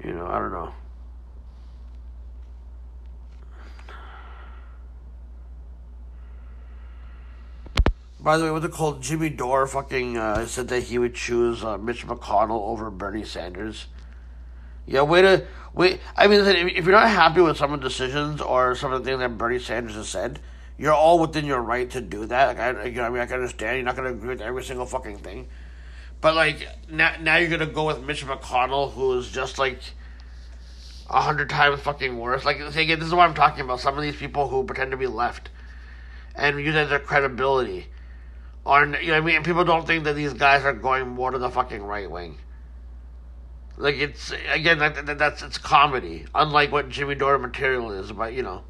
[0.04, 0.74] You know, I don't know.
[8.20, 9.02] By the way, what's it called?
[9.02, 13.88] Jimmy Dore fucking uh, said that he would choose uh, Mitch McConnell over Bernie Sanders.
[14.86, 16.00] Yeah, way to wait.
[16.16, 19.04] I mean, listen, if, you're not happy with some of the decisions or some of
[19.04, 20.40] the things that Bernie Sanders has said,
[20.78, 22.48] you're all within your right to do that.
[22.48, 24.42] Like, I, you know, I mean, I can understand you're not going to agree with
[24.42, 25.48] every single fucking thing,
[26.22, 29.80] but like now, now you're going to go with Mitch McConnell, who is just like
[31.10, 32.46] a hundred times fucking worse.
[32.46, 33.80] Like, again, this is what I'm talking about.
[33.80, 35.50] Some of these people who pretend to be left
[36.36, 37.88] and use that their credibility
[38.66, 41.38] are, you know, I mean, people don't think that these guys are going more to
[41.38, 42.38] the fucking right wing.
[43.78, 48.12] Like it's again, that, that, that's it's comedy, unlike what Jimmy Dore material is.
[48.12, 48.34] about.
[48.34, 48.64] you know,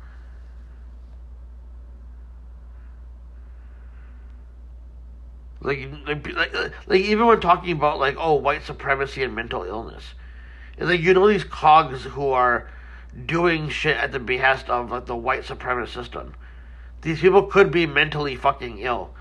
[5.59, 10.13] like like like, like even when talking about like oh white supremacy and mental illness,
[10.77, 12.69] it's like you know these cogs who are
[13.25, 16.33] doing shit at the behest of like the white supremacist system.
[17.01, 19.13] These people could be mentally fucking ill.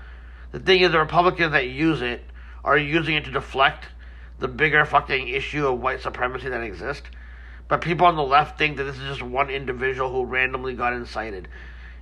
[0.51, 2.23] The thing is, the Republicans that use it
[2.63, 3.87] are using it to deflect
[4.43, 7.07] the bigger fucking issue of white supremacy that exists.
[7.69, 10.91] But people on the left think that this is just one individual who randomly got
[10.91, 11.47] incited,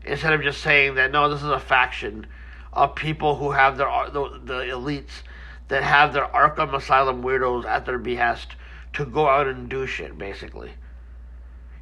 [0.03, 2.25] instead of just saying that no, this is a faction
[2.73, 5.21] of people who have their the, the elites
[5.67, 8.55] that have their Arkham Asylum weirdos at their behest
[8.93, 10.71] to go out and do shit, basically.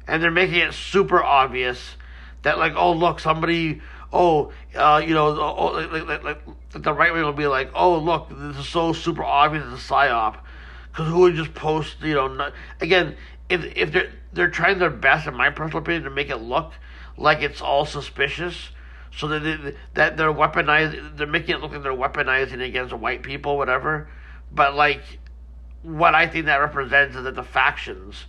[0.06, 1.96] And they're making it super obvious
[2.42, 3.80] that like, oh look, somebody,
[4.12, 6.42] oh, uh, you know, oh, like, like, like
[6.72, 9.92] the right wing will be like, oh look, this is so super obvious it's a
[9.92, 10.40] psyop,
[10.90, 13.16] because who would just post, you know, not, again,
[13.48, 16.72] if if they're they're trying their best, in my personal opinion, to make it look
[17.16, 18.70] like it's all suspicious,
[19.12, 23.22] so that they, that they're weaponized, they're making it look like they're weaponizing against white
[23.22, 24.08] people, whatever.
[24.52, 25.02] But like,
[25.82, 28.26] what I think that represents is that the factions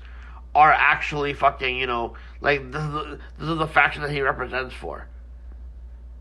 [0.53, 4.21] are actually fucking, you know, like this is the, this is the faction that he
[4.21, 5.07] represents for.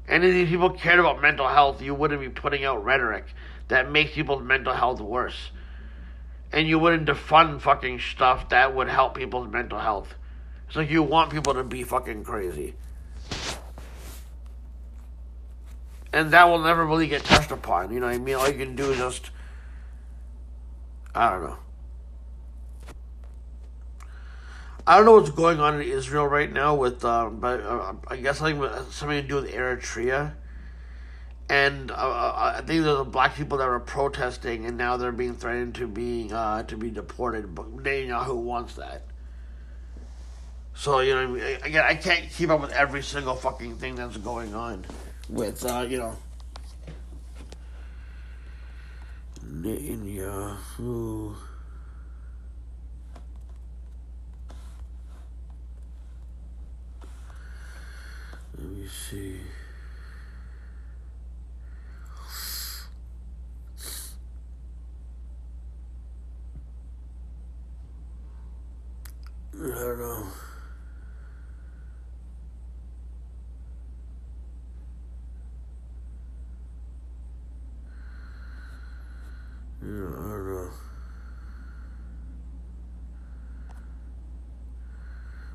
[0.08, 3.26] And if these people cared about mental health, you wouldn't be putting out rhetoric
[3.68, 5.50] that makes people's mental health worse.
[6.52, 10.14] And you wouldn't defund fucking stuff that would help people's mental health.
[10.66, 12.74] It's like you want people to be fucking crazy.
[16.12, 17.92] And that will never really get touched upon.
[17.92, 18.34] You know what I mean?
[18.34, 19.30] All you can do is just.
[21.14, 21.56] I don't know.
[24.86, 28.16] I don't know what's going on in Israel right now with, um, but uh, I
[28.16, 28.60] guess something
[28.90, 30.34] something to do with Eritrea
[31.50, 35.10] and uh, uh, uh I think there's black people that are protesting, and now they're
[35.10, 37.54] being threatened to being uh, to be deported.
[37.54, 39.02] But Netanyahu wants that.
[40.74, 44.54] So you know, again, I can't keep up with every single fucking thing that's going
[44.54, 44.86] on,
[45.28, 46.16] with uh, you know.
[49.44, 51.34] Netanyahu.
[58.56, 59.40] Let me see.
[69.60, 70.26] I don't know.
[79.82, 80.70] Yeah, I don't know.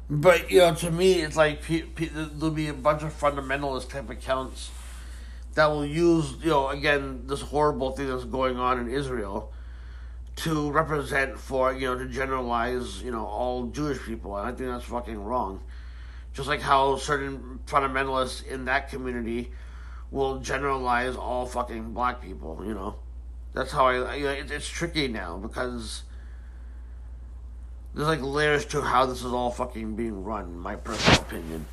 [0.09, 3.89] But you know, to me, it's like pe- pe- there'll be a bunch of fundamentalist
[3.89, 4.69] type accounts
[5.55, 9.53] that will use, you know, again, this horrible thing that's going on in Israel
[10.37, 14.69] to represent for, you know, to generalize, you know, all Jewish people, and I think
[14.69, 15.61] that's fucking wrong.
[16.33, 19.51] Just like how certain fundamentalists in that community
[20.11, 22.95] will generalize all fucking black people, you know.
[23.53, 26.03] That's how I, you know, it, it's tricky now because
[27.93, 31.65] there's like layers to how this is all fucking being run, my personal opinion.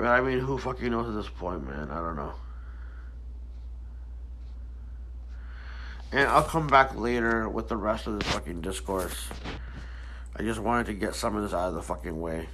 [0.00, 1.90] But I mean, who fucking knows at this point, man?
[1.90, 2.32] I don't know.
[6.10, 9.28] And I'll come back later with the rest of the fucking discourse.
[10.34, 12.48] I just wanted to get some of this out of the fucking way.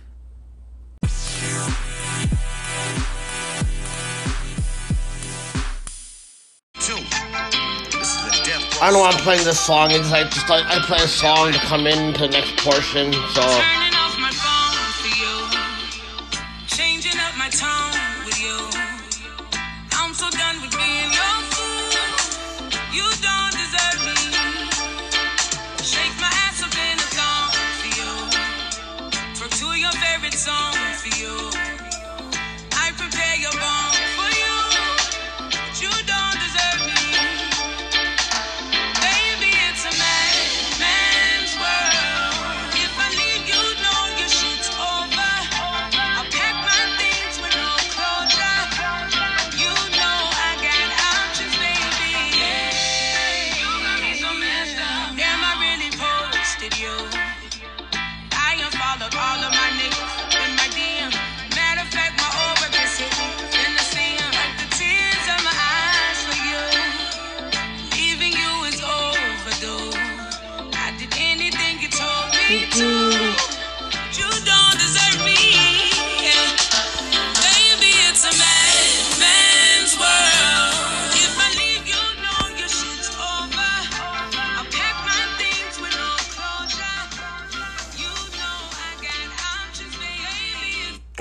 [8.78, 9.92] I don't know I'm playing this song.
[9.92, 13.12] It's like just like I play a song to come into the next portion.
[13.12, 13.85] So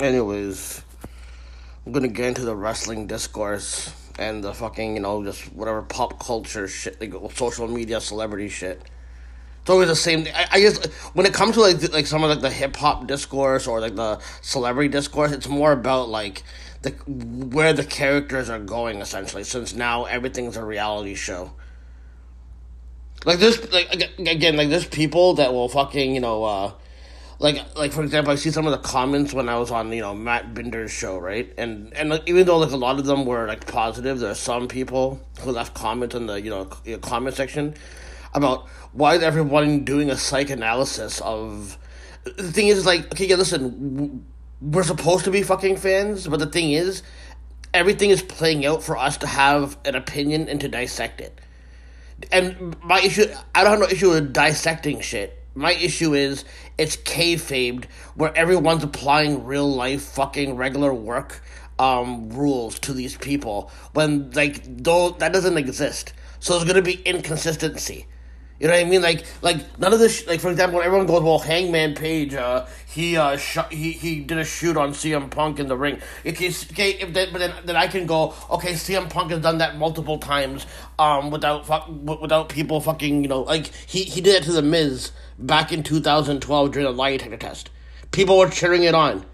[0.06, 0.82] Anyways,
[1.84, 6.20] I'm gonna get into the wrestling discourse and the fucking, you know, just whatever pop
[6.20, 8.80] culture shit, like social media celebrity shit.
[9.62, 10.28] It's always the same.
[10.32, 10.78] I, I guess
[11.14, 13.96] when it comes to like like some of like the hip hop discourse or like
[13.96, 16.44] the celebrity discourse, it's more about like
[16.82, 19.42] the where the characters are going essentially.
[19.42, 21.50] Since now everything's a reality show.
[23.24, 26.72] Like there's like again like there's people that will fucking you know uh
[27.38, 30.00] like like for example I see some of the comments when I was on you
[30.00, 33.26] know Matt Binder's show right and and like, even though like a lot of them
[33.26, 36.98] were like positive there are some people who left comments in the you know uh,
[36.98, 37.74] comment section
[38.34, 41.78] about why is everyone doing a psychoanalysis of
[42.24, 44.24] the thing is like okay yeah listen
[44.60, 47.02] we're supposed to be fucking fans but the thing is
[47.74, 51.40] everything is playing out for us to have an opinion and to dissect it
[52.32, 55.42] and my issue, I don't have no issue with dissecting shit.
[55.54, 56.44] My issue is
[56.78, 57.84] it's kayfabed
[58.14, 61.42] where everyone's applying real life fucking regular work
[61.78, 66.12] um rules to these people when like though that doesn't exist.
[66.40, 68.06] So there's gonna be inconsistency.
[68.58, 69.02] You know what I mean?
[69.02, 70.20] Like, like none of this.
[70.22, 73.92] Sh- like, for example, when everyone goes, "Well, Hangman Page, uh, he uh, sh- he
[73.92, 77.28] he did a shoot on CM Punk in the ring." Okay, s- okay, if then,
[77.32, 80.64] but then, then I can go, okay, CM Punk has done that multiple times,
[80.98, 84.62] um, without fuck, without people fucking, you know, like he he did it to the
[84.62, 87.70] Miz back in 2012 during the lie detector test.
[88.12, 89.24] People were cheering it on.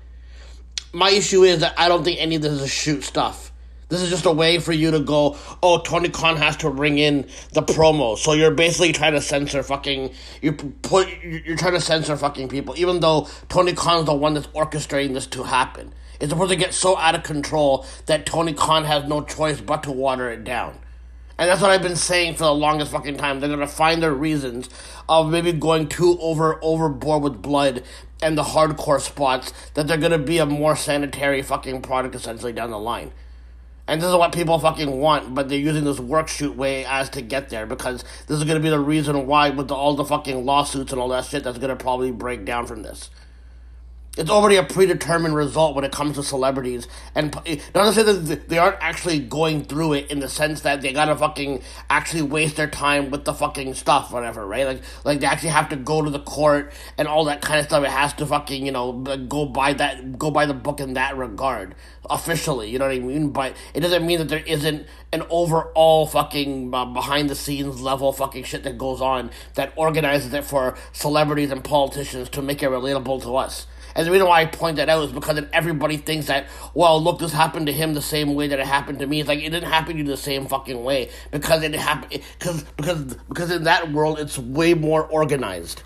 [0.93, 3.53] My issue is that I don't think any of this is shoot stuff.
[3.89, 6.97] This is just a way for you to go, oh, Tony Khan has to ring
[6.97, 8.16] in the promo.
[8.16, 12.74] So you're basically trying to censor fucking, you put, you're trying to censor fucking people,
[12.79, 15.93] even though Tony Khan's the one that's orchestrating this to happen.
[16.20, 19.83] It's supposed to get so out of control that Tony Khan has no choice but
[19.83, 20.79] to water it down.
[21.39, 23.41] And that's what I've been saying for the longest fucking time.
[23.41, 24.69] They're gonna find their reasons
[25.09, 27.83] of maybe going too over overboard with blood
[28.23, 32.71] and the hardcore spots that they're gonna be a more sanitary fucking product essentially down
[32.71, 33.13] the line.
[33.89, 37.11] And this is what people fucking want, but they're using this work shoot way as
[37.11, 40.05] to get there because this is gonna be the reason why with the, all the
[40.05, 43.11] fucking lawsuits and all that shit that's gonna probably break down from this.
[44.19, 48.47] It's already a predetermined result when it comes to celebrities, and not to say that
[48.47, 52.57] they aren't actually going through it in the sense that they gotta fucking actually waste
[52.57, 54.67] their time with the fucking stuff, whatever, right?
[54.67, 57.65] Like, like they actually have to go to the court and all that kind of
[57.65, 57.85] stuff.
[57.85, 61.17] It has to fucking, you know, go by that, go by the book in that
[61.17, 61.75] regard,
[62.11, 62.69] officially.
[62.69, 63.31] You know what I mean?
[63.31, 68.13] But it doesn't mean that there isn't an overall fucking uh, behind the scenes level
[68.13, 72.69] fucking shit that goes on that organizes it for celebrities and politicians to make it
[72.69, 73.67] relatable to us.
[73.94, 77.02] And the reason why I point that out is because then everybody thinks that, well,
[77.02, 79.20] look, this happened to him the same way that it happened to me.
[79.20, 82.64] It's like it didn't happen to you the same fucking way because it happened because
[82.77, 85.82] because because in that world it's way more organized.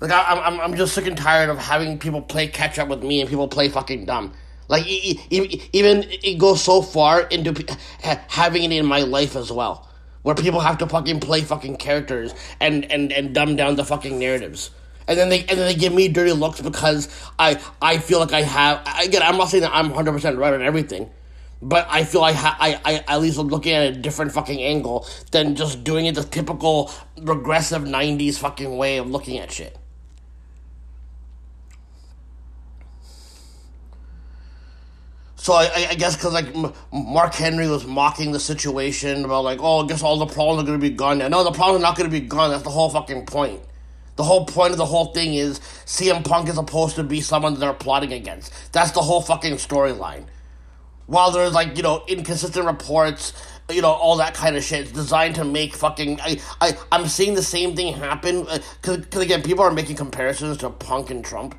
[0.00, 3.02] Like I, I'm I'm just sick and tired of having people play catch up with
[3.02, 4.32] me and people play fucking dumb.
[4.68, 7.76] Like even it goes so far into
[8.28, 9.89] having it in my life as well
[10.22, 14.18] where people have to fucking play fucking characters and and and dumb down the fucking
[14.18, 14.70] narratives.
[15.08, 18.32] And then they and then they give me dirty looks because I I feel like
[18.32, 21.10] I have again I'm not saying that I'm hundred percent right on everything,
[21.60, 24.62] but I feel I ha- I I at least am looking at a different fucking
[24.62, 29.76] angle than just doing it the typical regressive '90s fucking way of looking at shit.
[35.40, 36.54] So I, I- guess because like
[36.92, 40.66] Mark Henry was mocking the situation about like oh I guess all the problems are
[40.66, 41.28] gonna be gone now.
[41.28, 42.50] No, the problems are not gonna be gone.
[42.50, 43.62] That's the whole fucking point.
[44.16, 47.58] The whole point of the whole thing is CM Punk is supposed to be someone
[47.58, 48.52] they're plotting against.
[48.72, 50.26] That's the whole fucking storyline.
[51.06, 53.32] While there's like you know inconsistent reports,
[53.70, 56.20] you know all that kind of shit, it's designed to make fucking.
[56.20, 59.96] I I I'm seeing the same thing happen uh, because because again people are making
[59.96, 61.54] comparisons to Punk and Trump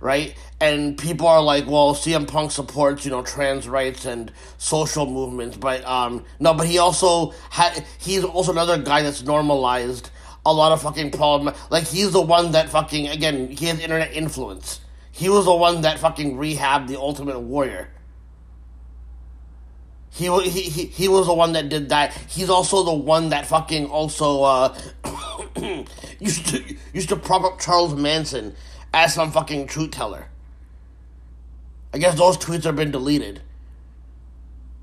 [0.00, 0.36] right?
[0.58, 5.58] And people are like, well, CM Punk supports, you know, trans rights and social movements,
[5.58, 10.10] but um, no, but he also had, he's also another guy that's normalized
[10.46, 11.54] a lot of fucking problem.
[11.68, 14.80] Like he's the one that fucking again, he has internet influence.
[15.10, 17.90] He was the one that fucking rehabbed the Ultimate Warrior.
[20.10, 22.12] He, he, he, he was the one that did that.
[22.28, 24.78] He's also the one that fucking also uh,
[26.20, 28.54] used to used to prop up Charles Manson
[28.94, 30.28] as some fucking truth teller.
[31.96, 33.40] I guess those tweets have been deleted.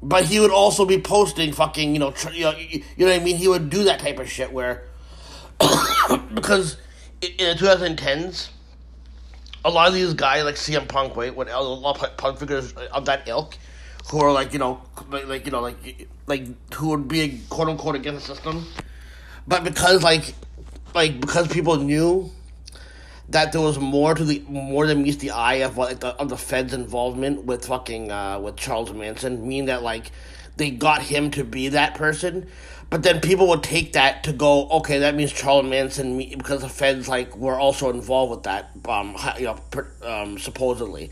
[0.01, 3.21] But he would also be posting fucking, you know, tr- you know, you know what
[3.21, 3.37] I mean?
[3.37, 4.87] He would do that type of shit where,
[6.33, 6.77] because
[7.21, 8.49] in the 2010s,
[9.63, 12.73] a lot of these guys like CM Punk, right, what a lot of punk figures
[12.73, 13.59] of that ilk,
[14.09, 14.81] who are like, you know,
[15.11, 18.65] like, like you know, like like who would be quote unquote against the system,
[19.47, 20.33] but because like,
[20.95, 22.31] like because people knew
[23.29, 26.29] that there was more to the more than meets the eye of what the, of
[26.29, 30.11] the Fed's involvement with fucking uh, with Charles Manson, meaning that like
[30.57, 32.47] they got him to be that person,
[32.89, 36.69] but then people would take that to go, okay, that means Charles Manson because the
[36.69, 41.09] Feds like were also involved with that, um, you know, per, um, supposedly.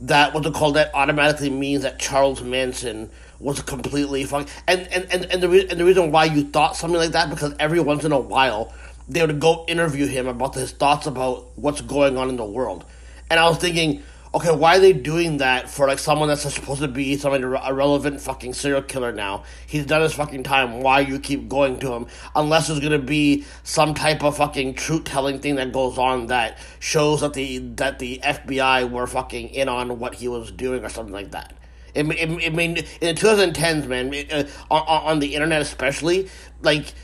[0.00, 5.06] That what they call that automatically means that Charles Manson was completely fucking and and
[5.12, 7.78] and, and the re- and the reason why you thought something like that because every
[7.78, 8.72] once in a while
[9.12, 12.84] they would go interview him about his thoughts about what's going on in the world.
[13.30, 14.02] And I was thinking,
[14.34, 17.68] okay, why are they doing that for like someone that's supposed to be someone irre-
[17.68, 19.44] irrelevant fucking serial killer now?
[19.66, 20.80] He's done his fucking time.
[20.80, 22.06] Why you keep going to him?
[22.34, 26.58] Unless there's gonna be some type of fucking truth telling thing that goes on that
[26.78, 30.88] shows that the that the FBI were fucking in on what he was doing or
[30.88, 31.54] something like that.
[31.94, 36.30] It, it, it mean in the 2010s, man, it, uh, on, on the internet especially,
[36.62, 36.94] like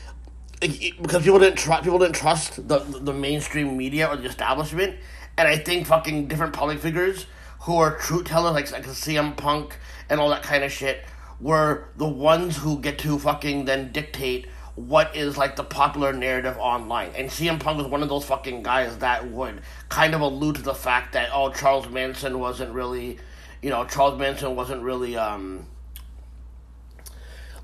[0.59, 4.97] because people didn't trust people didn't trust the the mainstream media or the establishment,
[5.37, 7.25] and I think fucking different public figures
[7.61, 9.77] who are truth tellers like like CM Punk
[10.09, 11.03] and all that kind of shit
[11.39, 16.57] were the ones who get to fucking then dictate what is like the popular narrative
[16.57, 17.11] online.
[17.15, 20.61] And CM Punk was one of those fucking guys that would kind of allude to
[20.61, 23.17] the fact that oh Charles Manson wasn't really,
[23.61, 25.65] you know Charles Manson wasn't really um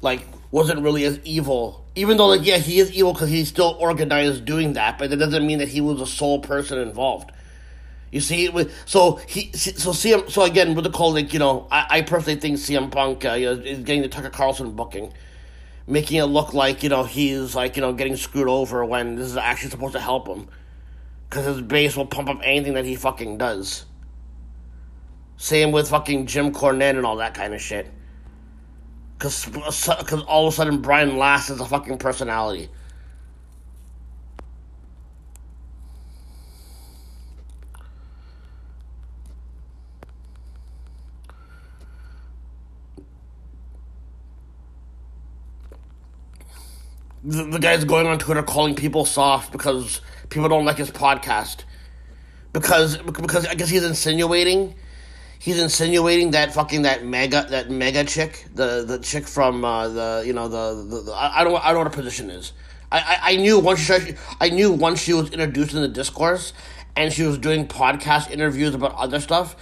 [0.01, 1.84] like wasn't really as evil.
[1.95, 5.17] Even though like yeah he is evil because he's still organized doing that, but that
[5.17, 7.31] doesn't mean that he was the sole person involved.
[8.11, 8.47] You see,
[8.85, 12.39] so he so CM so again with the call like you know I, I personally
[12.39, 15.11] think CM Punk uh, you know, is getting the Tucker Carlson booking,
[15.87, 19.27] making it look like you know he's like you know getting screwed over when this
[19.27, 20.47] is actually supposed to help him,
[21.29, 23.85] because his base will pump up anything that he fucking does.
[25.37, 27.91] Same with fucking Jim Cornette and all that kind of shit
[29.25, 32.69] because because uh, all of a sudden Brian Last is a fucking personality.
[47.23, 51.63] The, the guy's going on Twitter calling people soft because people don't like his podcast
[52.53, 54.75] because because I guess he's insinuating
[55.45, 60.23] he's insinuating that fucking that mega that mega chick the the chick from uh, the
[60.25, 62.51] you know the, the, the I, don't I don't know what her position is.
[62.91, 66.51] I, I, I knew once she I knew once she was introduced in the discourse
[66.95, 69.55] and she was doing podcast interviews about other stuff.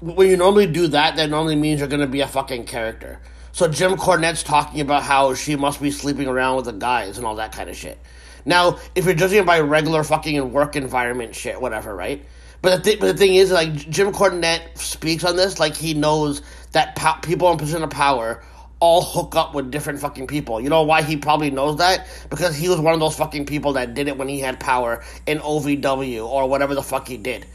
[0.00, 3.20] When you normally do that, that normally means you're gonna be a fucking character.
[3.52, 7.26] So Jim Cornette's talking about how she must be sleeping around with the guys and
[7.26, 7.98] all that kind of shit.
[8.46, 12.24] Now, if you're judging by regular fucking work environment shit, whatever, right?
[12.66, 15.94] But the, th- but the thing is, like, Jim Cornette speaks on this like he
[15.94, 18.42] knows that po- people in position of power
[18.80, 20.60] all hook up with different fucking people.
[20.60, 22.08] You know why he probably knows that?
[22.28, 25.04] Because he was one of those fucking people that did it when he had power
[25.28, 27.46] in OVW or whatever the fuck he did.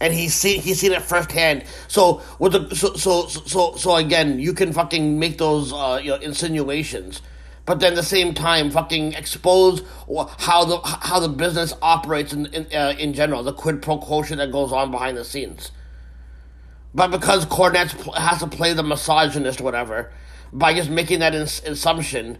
[0.00, 1.64] And he's seen he's seen it firsthand.
[1.88, 6.08] So with the so so so so again, you can fucking make those uh, you
[6.08, 7.20] know insinuations
[7.66, 9.82] but then at the same time fucking expose
[10.38, 14.22] how the how the business operates in in, uh, in general, the quid pro quo
[14.22, 15.70] that goes on behind the scenes.
[16.94, 20.12] But because Cornette has to play the misogynist, whatever,
[20.52, 22.38] by just making that ins- assumption,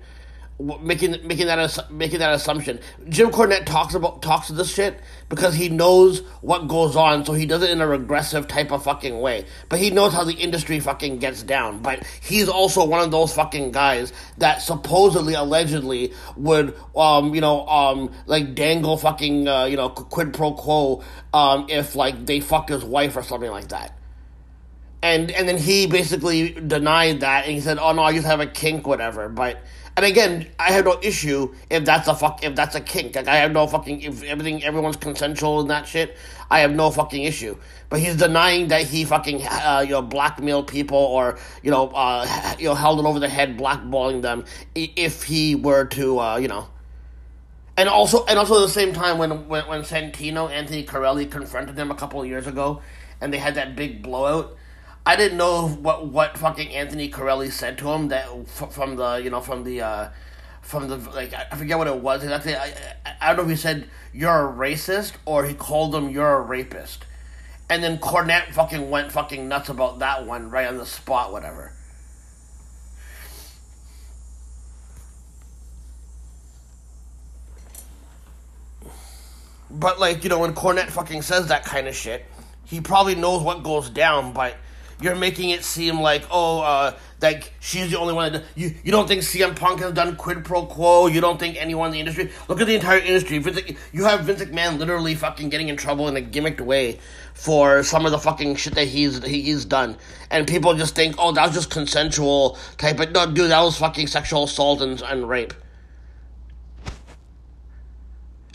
[0.60, 2.78] making making that making that assumption.
[3.08, 7.44] Jim Cornette talks about talks this shit because he knows what goes on, so he
[7.44, 9.46] does it in a regressive type of fucking way.
[9.68, 11.80] But he knows how the industry fucking gets down.
[11.80, 17.66] But he's also one of those fucking guys that supposedly, allegedly, would um you know
[17.66, 21.02] um like dangle fucking uh, you know quid pro quo
[21.32, 23.98] um if like they fuck his wife or something like that.
[25.02, 28.40] And and then he basically denied that and he said, "Oh no, I just have
[28.40, 29.58] a kink, whatever." But
[29.96, 33.14] and again, I have no issue if that's a fuck if that's a kink.
[33.14, 36.16] Like I have no fucking if everything everyone's consensual and that shit.
[36.50, 37.56] I have no fucking issue.
[37.88, 42.54] But he's denying that he fucking uh, you know blackmailed people or you know uh,
[42.58, 44.44] you know held it over the head blackballing them
[44.74, 46.68] if he were to uh, you know.
[47.76, 51.76] And also, and also at the same time, when when when Santino Anthony Carelli confronted
[51.76, 52.82] him a couple of years ago,
[53.20, 54.56] and they had that big blowout
[55.06, 59.28] I didn't know what what fucking Anthony Carelli said to him that from the you
[59.28, 60.08] know from the uh,
[60.62, 62.54] from the like I forget what it was exactly.
[62.54, 62.66] I,
[63.04, 66.36] I, I don't know if he said you're a racist or he called him you're
[66.36, 67.04] a rapist,
[67.68, 71.72] and then Cornette fucking went fucking nuts about that one right on the spot, whatever.
[79.70, 82.24] But like you know when Cornette fucking says that kind of shit,
[82.64, 84.56] he probably knows what goes down, but
[85.00, 88.92] you're making it seem like oh uh, like she's the only one that you you
[88.92, 91.06] don't think CM Punk has done quid pro quo?
[91.06, 92.30] You don't think anyone in the industry?
[92.48, 93.38] Look at the entire industry.
[93.38, 93.60] Vince,
[93.92, 96.98] you have Vince McMahon literally fucking getting in trouble in a gimmicked way
[97.32, 99.96] for some of the fucking shit that he's he's done.
[100.30, 103.78] And people just think oh that was just consensual type of no dude that was
[103.78, 105.54] fucking sexual assault and, and rape.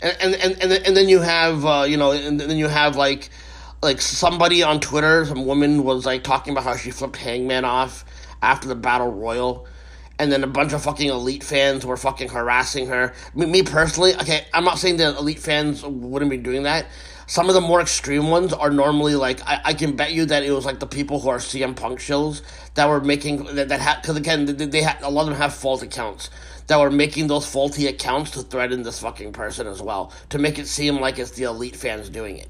[0.00, 2.96] And and and, and, and then you have uh, you know and then you have
[2.96, 3.30] like
[3.82, 8.04] like somebody on Twitter, some woman was like talking about how she flipped Hangman off
[8.42, 9.66] after the battle royal,
[10.18, 13.14] and then a bunch of fucking elite fans were fucking harassing her.
[13.34, 16.86] Me, me personally, okay, I'm not saying that elite fans wouldn't be doing that.
[17.26, 20.42] Some of the more extreme ones are normally like I, I can bet you that
[20.42, 22.42] it was like the people who are CM Punk shows
[22.74, 25.36] that were making that that had because again they, they had a lot of them
[25.36, 26.28] have fault accounts
[26.66, 30.58] that were making those faulty accounts to threaten this fucking person as well to make
[30.58, 32.48] it seem like it's the elite fans doing it.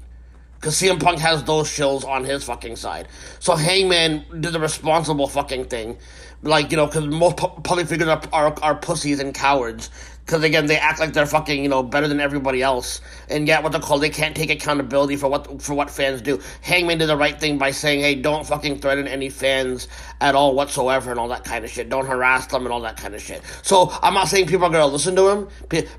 [0.61, 3.07] Because CM Punk has those shows on his fucking side.
[3.39, 5.97] So Hangman did the responsible fucking thing.
[6.43, 9.89] Like, you know, because most public figures are, are, are pussies and cowards
[10.25, 13.01] because again they act like they're fucking you know better than everybody else.
[13.29, 16.39] And yet what they call they can't take accountability for what for what fans do.
[16.61, 19.87] Hangman did the right thing by saying hey don't fucking threaten any fans
[20.19, 21.89] at all whatsoever and all that kind of shit.
[21.89, 23.41] Don't harass them and all that kind of shit.
[23.61, 25.47] So i'm not saying people are gonna listen to him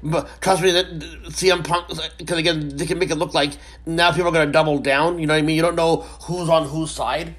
[0.03, 0.87] but trust me that
[1.31, 1.89] cm punk
[2.19, 3.53] because again they can make it look like
[3.87, 5.57] now people are gonna double down you know what i mean?
[5.57, 7.35] You don't know who's on whose side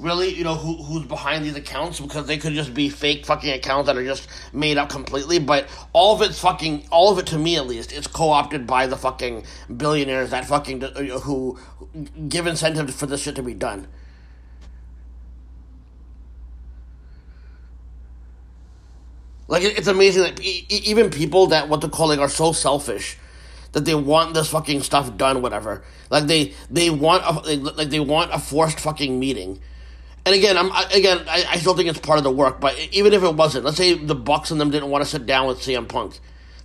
[0.00, 3.50] really, you know, who who's behind these accounts because they could just be fake fucking
[3.50, 5.38] accounts that are just made up completely.
[5.38, 8.66] But all of it's fucking, all of it to me at least, it's co opted
[8.66, 9.44] by the fucking
[9.76, 11.58] billionaires that fucking who
[12.28, 13.86] give incentive for this shit to be done.
[19.48, 23.18] Like it's amazing that even people that what they're calling are so selfish
[23.72, 25.82] that they want this fucking stuff done, whatever.
[26.08, 29.60] Like they they want a, like they want a forced fucking meeting
[30.26, 32.60] and again, I'm again, I, I still think it's part of the work.
[32.60, 35.26] But even if it wasn't, let's say the Bucks and them didn't want to sit
[35.26, 36.18] down with CM Punk,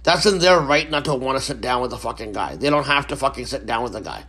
[0.03, 2.56] that's in their right not to want to sit down with the fucking guy.
[2.56, 4.26] They don't have to fucking sit down with the guy.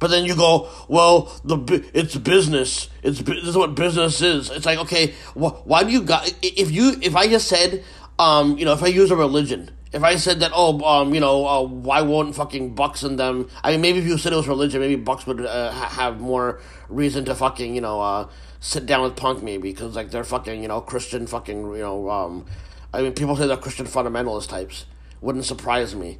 [0.00, 2.88] But then you go, well, the it's business.
[3.02, 4.50] It's this is what business is.
[4.50, 7.84] It's like, okay, wh- why do you got if you if I just said,
[8.18, 11.20] um, you know, if I use a religion if I said that, oh, um, you
[11.20, 13.48] know, uh, why won't fucking Bucks and them?
[13.62, 16.20] I mean, maybe if you said it was religion, maybe Bucks would uh, ha- have
[16.20, 18.28] more reason to fucking, you know, uh,
[18.64, 22.08] sit down with Punk, maybe because like they're fucking, you know, Christian fucking, you know,
[22.10, 22.46] um,
[22.94, 24.86] I mean, people say they're Christian fundamentalist types.
[25.20, 26.18] Wouldn't surprise me.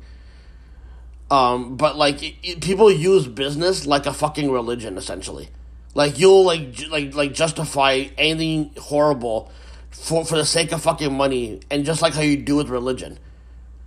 [1.31, 5.49] Um, but like, it, it- people use business like a fucking religion, essentially.
[5.95, 9.51] Like you'll like like like justify anything horrible
[9.91, 13.19] for for the sake of fucking money, and just like how you do with religion.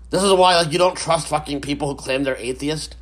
[0.10, 2.96] This is why like you don't trust fucking people who claim they're atheist,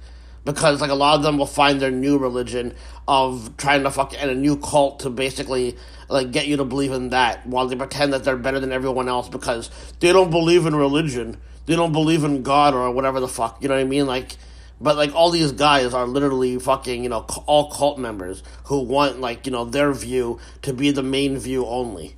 [0.43, 2.73] because like a lot of them will find their new religion
[3.07, 5.77] of trying to fuck and a new cult to basically
[6.09, 9.07] like get you to believe in that while they pretend that they're better than everyone
[9.09, 9.69] else because
[9.99, 13.61] they don't believe in religion, they don't believe in God or whatever the fuck.
[13.61, 14.05] You know what I mean?
[14.05, 14.37] Like.
[14.81, 19.21] But like all these guys are literally fucking, you know, all cult members who want
[19.21, 22.13] like, you know, their view to be the main view only.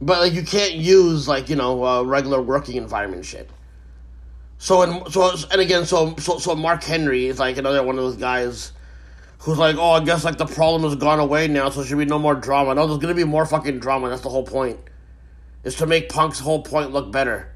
[0.00, 3.48] But like you can't use like, you know, uh, regular working environment shit.
[4.62, 8.04] So and so and again, so so so Mark Henry is like another one of
[8.04, 8.70] those guys
[9.38, 11.98] who's like, oh, I guess like the problem has gone away now, so there should
[11.98, 12.72] be no more drama.
[12.76, 14.08] No, there's gonna be more fucking drama.
[14.08, 14.78] That's the whole point
[15.64, 17.51] is to make Punk's whole point look better.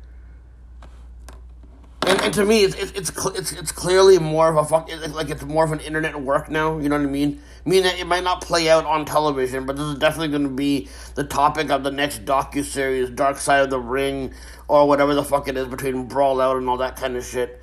[2.26, 5.64] And, to me, it's it's it's, it's clearly more of a fuck like it's more
[5.64, 6.76] of an internet work now.
[6.78, 7.40] You know what I mean?
[7.64, 10.48] Meaning that it might not play out on television, but this is definitely going to
[10.48, 14.34] be the topic of the next docu series, Dark Side of the Ring,
[14.66, 17.60] or whatever the fuck it is between Brawl Out and all that kind of shit.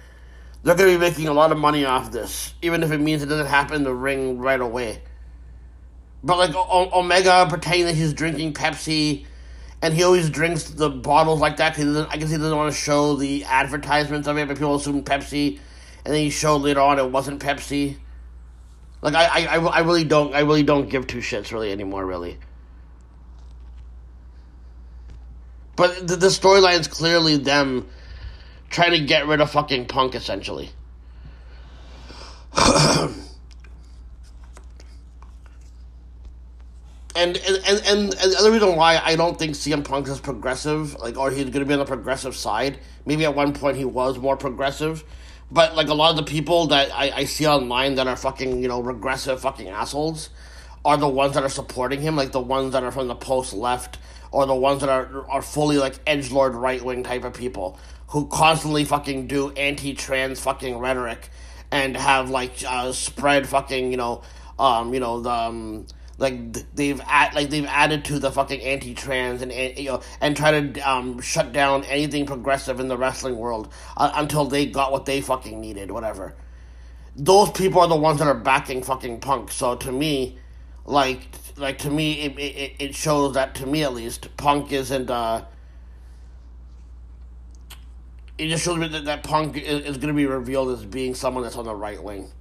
[0.64, 3.22] They're going to be making a lot of money off this, even if it means
[3.22, 5.02] it doesn't happen in the ring right away.
[6.24, 9.26] But like o- Omega pretending that he's drinking Pepsi,
[9.84, 12.80] and he always drinks the bottles like that because I guess he doesn't want to
[12.80, 15.60] show the advertisements of it, but people assume Pepsi,
[16.06, 17.98] and then he showed later on it wasn't Pepsi.
[19.02, 22.06] Like I, I, I, I really don't, I really don't give two shits really anymore,
[22.06, 22.40] really.
[25.76, 27.90] But the, the storyline is clearly them
[28.70, 30.72] trying to get rid of fucking Punk, essentially.
[37.16, 40.96] and and, and and the other reason why I don't think CM Punk is progressive,
[41.00, 42.80] like, or he's gonna be on the progressive side.
[43.06, 45.04] Maybe at one point he was more progressive,
[45.52, 48.62] but like a lot of the people that I, I see online that are fucking
[48.62, 50.30] you know regressive fucking assholes,
[50.84, 53.54] are the ones that are supporting him, like the ones that are from the post
[53.54, 54.00] left,
[54.32, 57.78] or the ones that are are fully like edge lord right wing type of people
[58.08, 61.30] who constantly fucking do anti trans fucking rhetoric,
[61.72, 64.24] and have like uh, spread fucking you know
[64.58, 65.30] um you know the.
[65.30, 65.86] Um,
[66.18, 70.38] like they've add, like they've added to the fucking anti-trans and, and you know and
[70.38, 74.92] try to um shut down anything progressive in the wrestling world uh, until they got
[74.92, 76.36] what they fucking needed whatever.
[77.16, 80.38] Those people are the ones that are backing fucking punk so to me
[80.86, 81.22] like
[81.58, 85.44] like to me it it, it shows that to me at least punk isn't uh
[88.38, 91.14] it just shows me that, that punk is, is going to be revealed as being
[91.14, 92.32] someone that's on the right wing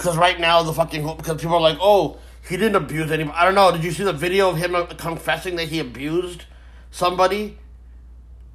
[0.00, 2.16] because right now the fucking because people are like, oh,
[2.48, 3.36] he didn't abuse anybody.
[3.36, 3.70] I don't know.
[3.70, 6.44] Did you see the video of him uh, confessing that he abused
[6.90, 7.58] somebody?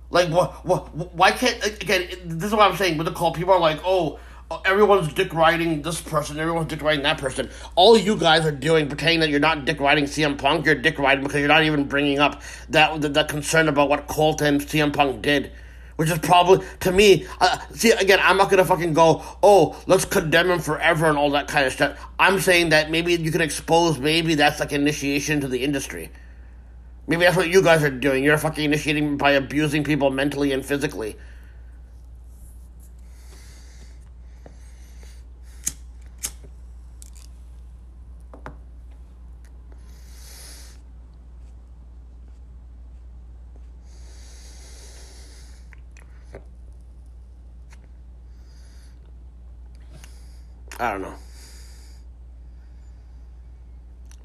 [0.10, 0.66] Like what?
[0.66, 0.96] What?
[1.14, 2.08] Why can't again?
[2.26, 2.98] This is what I'm saying.
[2.98, 4.18] With the call, people are like, oh,
[4.66, 7.52] everyone's dick riding this person, everyone's dick riding that person.
[7.76, 10.98] All you guys are doing, pretending that you're not dick riding CM Punk, you're dick
[10.98, 14.62] riding because you're not even bringing up that that, that concern about what Colt and
[14.62, 15.52] CM Punk did
[15.96, 17.26] which is probably to me.
[17.40, 19.24] Uh, see, again, I'm not gonna fucking go.
[19.42, 22.00] Oh, let's condemn him forever and all that kind of stuff.
[22.20, 23.98] I'm saying that maybe you can expose.
[24.00, 26.12] Maybe that's like initiation to the industry.
[27.08, 28.24] Maybe that's what you guys are doing.
[28.24, 31.16] You're fucking initiating by abusing people mentally and physically.
[50.80, 51.16] I don't know.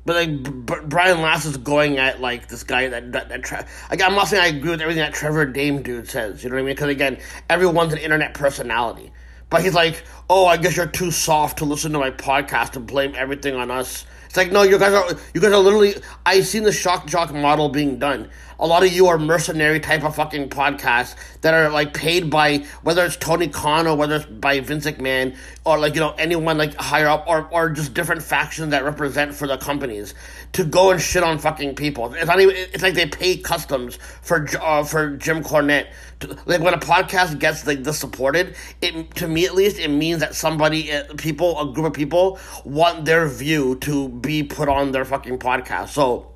[0.04, 3.64] But like B- Brian Last is going at like this guy that that, that Tre-
[3.90, 6.42] like, I'm not saying I agree with everything that Trevor Dame dude says.
[6.42, 6.74] You know what I mean?
[6.74, 7.18] Because again,
[7.48, 9.12] everyone's an internet personality.
[9.50, 12.86] But he's like, oh, I guess you're too soft to listen to my podcast and
[12.86, 14.06] blame everything on us.
[14.30, 15.96] It's like, no, you guys are you guys are literally.
[16.24, 18.30] I've seen the shock jock model being done.
[18.60, 22.58] A lot of you are mercenary type of fucking podcasts that are like paid by
[22.82, 25.36] whether it's Tony Khan or whether it's by Vince McMahon
[25.66, 29.34] or like you know anyone like higher up or or just different factions that represent
[29.34, 30.14] for the companies
[30.52, 32.12] to go and shit on fucking people.
[32.14, 32.56] It's not even.
[32.56, 35.86] It's like they pay customs for uh, for Jim Cornette
[36.20, 39.88] to- like when a podcast gets like this supported, it to me at least it
[39.88, 44.68] means that somebody, uh, people, a group of people want their view to be put
[44.68, 45.88] on their fucking podcast.
[45.88, 46.30] So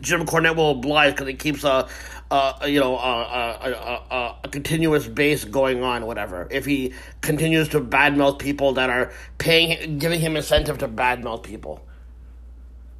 [0.00, 1.88] Jim Cornette will oblige because he keeps a,
[2.30, 6.48] a you know a, a, a, a continuous base going on, whatever.
[6.50, 11.83] If he continues to badmouth people that are paying, giving him incentive to badmouth people.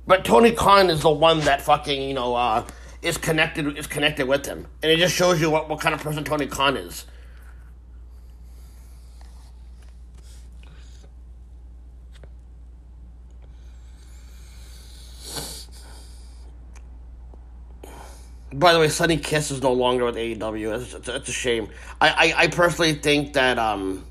[0.07, 2.67] But Tony Khan is the one that fucking you know uh,
[3.03, 6.01] is connected is connected with him, and it just shows you what, what kind of
[6.03, 7.07] person Tony Khan is.
[18.53, 20.81] By the way, Sunny Kiss is no longer with AEW.
[20.81, 21.69] It's, it's, it's a shame.
[22.01, 24.05] I, I, I personally think that um,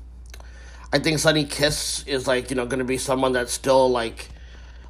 [0.92, 4.28] I think Sunny Kiss is like you know going to be someone that's still like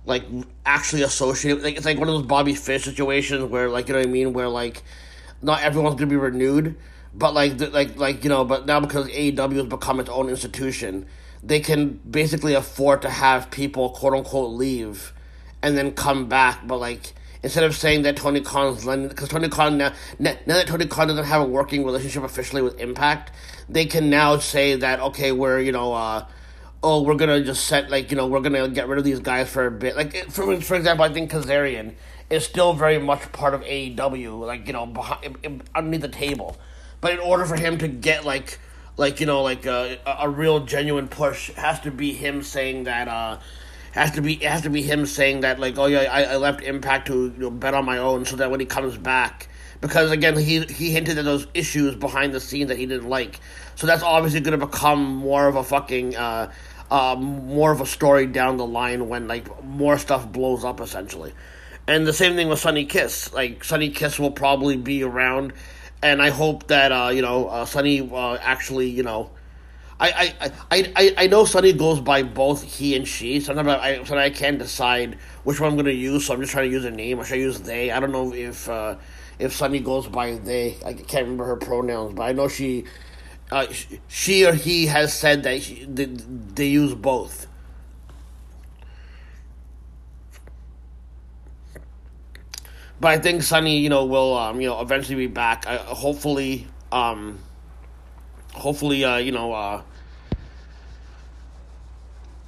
[0.07, 0.25] like
[0.67, 1.63] actually associated.
[1.63, 4.11] Like it's like one of those Bobby Fish situations where like you know what I
[4.11, 4.83] mean, where like
[5.43, 6.77] not everyone's gonna be renewed,
[7.15, 10.29] but like the, like like you know, but now because AEW has become its own
[10.29, 11.07] institution,
[11.43, 15.13] they can basically afford to have people quote unquote leave,
[15.63, 16.67] and then come back.
[16.67, 20.67] But like instead of saying that Tony Khan's because Tony Khan now, now now that
[20.67, 23.33] Tony Khan doesn't have a working relationship officially with Impact,
[23.71, 25.95] they can now say that okay, we're you know.
[25.95, 26.27] uh
[26.85, 29.49] oh, we're gonna just set like you know we're gonna get rid of these guys
[29.49, 29.97] for a bit.
[29.97, 31.95] Like for for example, I think Kazarian
[32.31, 36.57] is still very much part of AEW, like you know behind underneath the table.
[37.01, 38.59] But in order for him to get like
[38.97, 43.09] like you know like a, a real genuine push, has to be him saying that.
[43.09, 43.39] uh
[43.93, 46.37] has to be it has to be him saying that like oh yeah I, I
[46.37, 49.47] left Impact to you know, bet on my own so that when he comes back
[49.81, 53.39] because again he he hinted at those issues behind the scenes that he didn't like
[53.77, 56.51] so that's obviously going to become more of a fucking uh,
[56.95, 61.33] uh, more of a story down the line when like more stuff blows up essentially.
[61.89, 63.33] And the same thing with Sunny Kiss.
[63.35, 65.55] Like Sunny Kiss will probably be around,
[66.05, 69.31] and I hope that uh, you know uh, Sunny uh, actually you know.
[69.99, 73.39] I, I, I, I, I know Sunny goes by both he and she.
[73.41, 76.51] Sometimes I, sometimes I can't decide which one I'm going to use, so I'm just
[76.51, 77.21] trying to use a name.
[77.21, 77.93] Or should I use they?
[77.93, 78.97] I don't know if uh,
[79.41, 80.77] if Sunny goes by they.
[80.87, 82.85] I can't remember her pronouns, but I know she
[83.55, 83.73] uh,
[84.09, 87.47] she or he has said that she, they, they use both.
[93.01, 95.69] But I think Sunny, you know, will um, you know eventually be back.
[95.69, 97.39] I, hopefully, um,
[98.55, 99.83] hopefully, uh, you know, uh,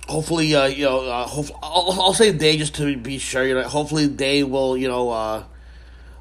[0.09, 1.29] hopefully, uh, you know, uh,
[1.63, 3.47] I'll, I'll say they just to be sure.
[3.47, 5.45] You know, hopefully they will, you know, uh,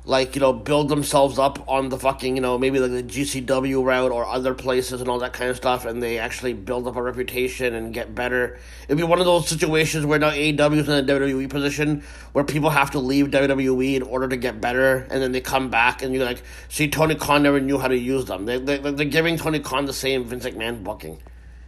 [0.08, 3.84] like you know build themselves up on the fucking you know maybe like the GCW
[3.84, 6.96] route or other places and all that kind of stuff and they actually build up
[6.96, 8.60] a reputation and get better.
[8.84, 12.04] It'd be one of those situations where now AEW is in a WWE position
[12.34, 15.70] where people have to leave WWE in order to get better and then they come
[15.70, 18.46] back and you're like, see Tony Khan never knew how to use them.
[18.46, 21.18] They, they, they're giving Tony Khan the same Vince McMahon booking,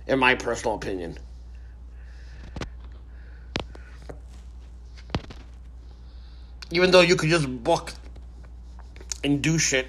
[0.05, 1.17] in my personal opinion.
[6.69, 7.93] Even though you could just book
[9.23, 9.87] and do shit.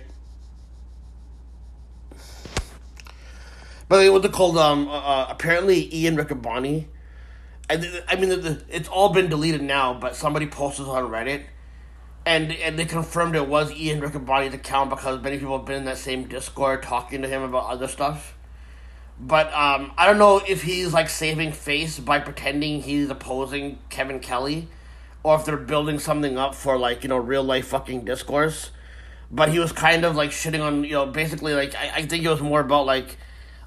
[3.88, 6.86] But they what they called um uh, apparently Ian Riccaboni.
[7.70, 11.44] I, I mean the, the, it's all been deleted now, but somebody posted on Reddit,
[12.26, 15.84] and and they confirmed it was Ian Riccaboni's account because many people have been in
[15.86, 18.34] that same Discord talking to him about other stuff.
[19.20, 24.20] But um, I don't know if he's like saving face by pretending he's opposing Kevin
[24.20, 24.68] Kelly,
[25.22, 28.70] or if they're building something up for like you know real life fucking discourse
[29.30, 32.24] but he was kind of like shitting on you know basically like I, I think
[32.24, 33.16] it was more about like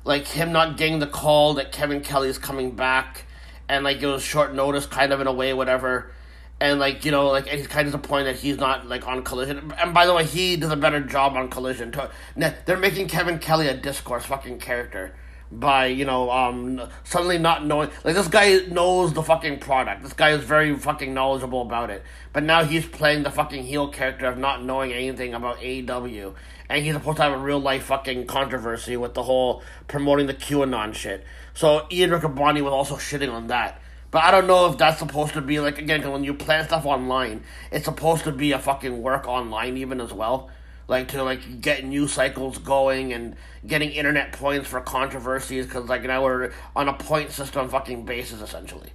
[0.04, 3.26] like him not getting the call that Kevin Kelly is coming back
[3.70, 6.12] and like it was short notice kind of in a way whatever.
[6.60, 9.24] And like you know like and he's kind of disappointed that he's not like on
[9.24, 9.74] collision.
[9.80, 11.94] And by the way he does a better job on collision
[12.36, 15.16] they're making Kevin Kelly a discourse fucking character
[15.52, 20.04] by you know um suddenly not knowing like this guy knows the fucking product.
[20.04, 22.04] This guy is very fucking knowledgeable about it.
[22.34, 26.34] But now he's playing the fucking heel character of not knowing anything about AEW
[26.70, 30.34] and he's supposed to have a real life fucking controversy with the whole promoting the
[30.34, 31.26] QAnon shit.
[31.54, 33.82] So Ian Riccaboni was also shitting on that.
[34.10, 36.86] But I don't know if that's supposed to be like again when you plan stuff
[36.86, 40.50] online it's supposed to be a fucking work online even as well
[40.88, 43.36] like to like get news cycles going and
[43.66, 48.42] getting internet points for controversies because like now we're on a point system fucking basis
[48.42, 48.92] essentially.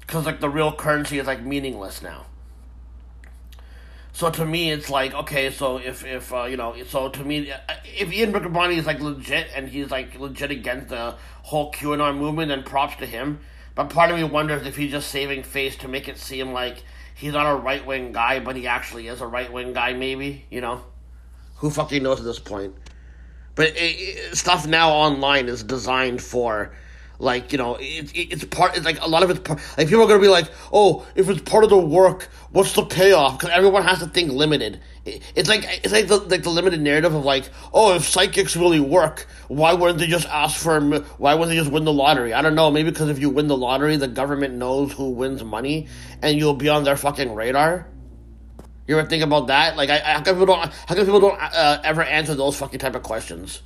[0.00, 2.26] Because like the real currency is like meaningless now.
[4.12, 7.52] So to me it's like okay so if if uh, you know so to me
[7.84, 12.48] if Ian Riccaboni is like legit and he's like legit against the whole QAnon movement
[12.48, 13.40] then props to him.
[13.74, 16.82] But part of me wonders if he's just saving face to make it seem like
[17.16, 20.44] he's not a right wing guy, but he actually is a right wing guy, maybe,
[20.50, 20.82] you know?
[21.56, 22.74] Who fucking knows at this point?
[23.54, 26.74] But it, it, stuff now online is designed for,
[27.18, 28.76] like you know, it, it, it's part.
[28.76, 29.58] It's like a lot of it's part.
[29.78, 32.84] Like people are gonna be like, oh, if it's part of the work, what's the
[32.84, 33.38] payoff?
[33.38, 34.80] Because everyone has to think limited.
[35.06, 38.56] It, it's like it's like the like the limited narrative of like, oh, if psychics
[38.56, 40.80] really work, why wouldn't they just ask for?
[40.80, 42.34] Why wouldn't they just win the lottery?
[42.34, 42.70] I don't know.
[42.70, 45.88] Maybe because if you win the lottery, the government knows who wins money,
[46.20, 47.88] and you'll be on their fucking radar.
[48.86, 49.76] You ever think about that?
[49.76, 50.72] Like, I, how come people don't?
[50.72, 53.62] How come people don't uh, ever answer those fucking type of questions?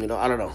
[0.00, 0.52] You know, I don't know.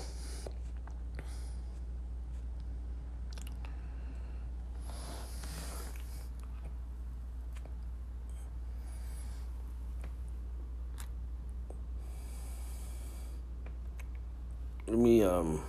[14.88, 15.62] Let me, um.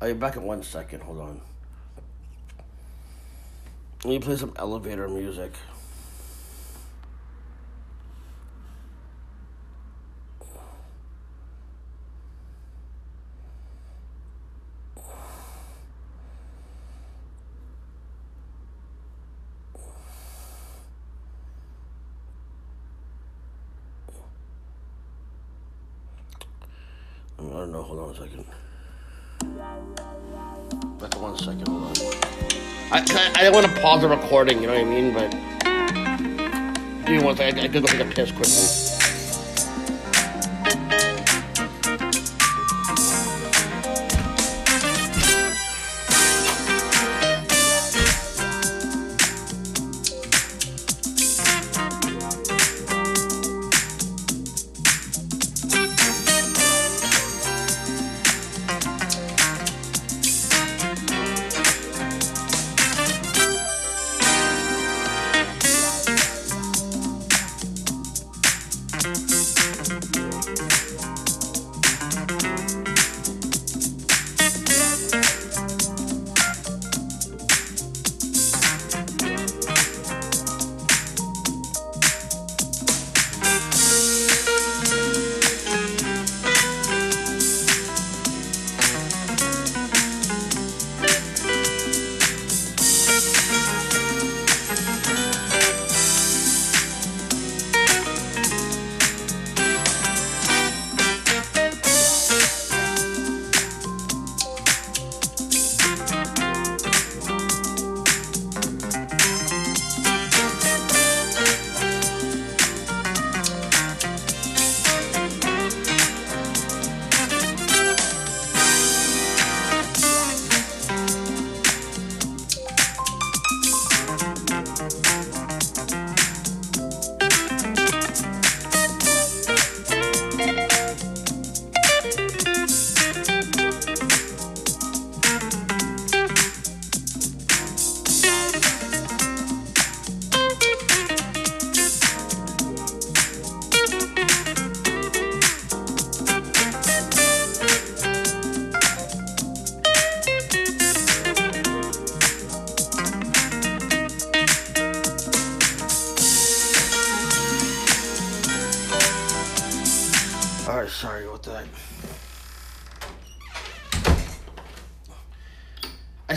[0.00, 1.02] I'll be back in one second.
[1.02, 1.40] Hold on.
[4.04, 5.52] Let me play some elevator music.
[27.52, 27.82] I don't know.
[27.82, 28.44] Hold on a second.
[31.14, 31.68] In one second.
[31.68, 31.92] Hold on.
[32.90, 34.60] I I, I don't want to pause the recording.
[34.60, 35.12] You know what I mean?
[35.12, 35.30] But
[37.06, 37.60] give me one second.
[37.60, 38.93] I, I could go take a piss quickly.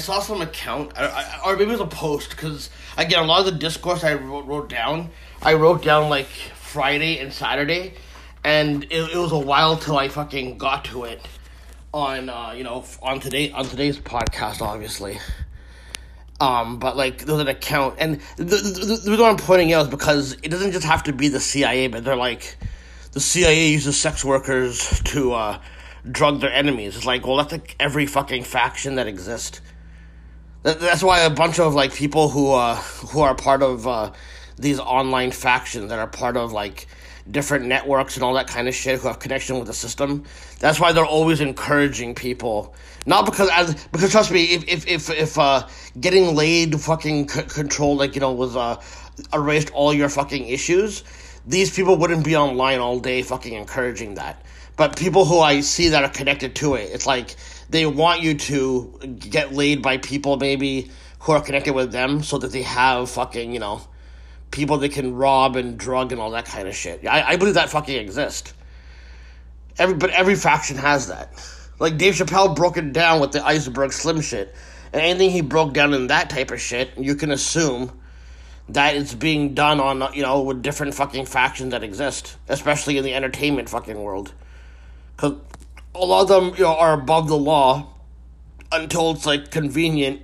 [0.08, 0.94] Saw some account,
[1.46, 4.46] or maybe it was a post, because again, a lot of the discourse I wrote,
[4.46, 5.10] wrote down,
[5.42, 7.94] I wrote down like Friday and Saturday,
[8.42, 11.20] and it, it was a while till I fucking got to it
[11.94, 15.20] on, uh, you know, on today on today's podcast, obviously.
[16.40, 19.88] Um, but like there's an account, and the, the, the, the reason I'm pointing out
[19.88, 22.56] is because it doesn't just have to be the CIA, but they're like
[23.12, 25.60] the CIA uses sex workers to uh,
[26.10, 26.96] drug their enemies.
[26.96, 29.60] It's like, well, that's like every fucking faction that exists.
[30.68, 34.12] That, that's why a bunch of like people who uh, who are part of uh,
[34.58, 36.88] these online factions that are part of like
[37.32, 40.26] different networks and all that kind of shit who have connection with the system.
[40.60, 42.76] That's why they're always encouraging people.
[43.06, 45.66] Not because as because trust me, if if if, if uh,
[46.02, 48.76] getting laid fucking c- control like you know was uh
[49.34, 51.06] erased all your fucking issues,
[51.46, 54.44] these people wouldn't be online all day fucking encouraging that.
[54.76, 57.38] But people who I see that are connected to it, it's like
[57.70, 62.38] they want you to get laid by people maybe who are connected with them so
[62.38, 63.82] that they have fucking, you know,
[64.52, 67.06] people they can rob and drug and all that kind of shit.
[67.06, 68.54] I, I believe that fucking exists.
[69.78, 71.34] Every but every faction has that.
[71.80, 74.56] Like Dave Chappelle broke it down with the iceberg slim shit.
[74.94, 77.92] And anything he broke down in that type of shit, you can assume
[78.70, 83.04] that it's being done on you know with different fucking factions that exist, especially in
[83.04, 84.34] the entertainment fucking world.
[85.18, 85.34] Cause
[85.98, 87.94] a lot of them you know are above the law
[88.72, 90.22] until it's like convenient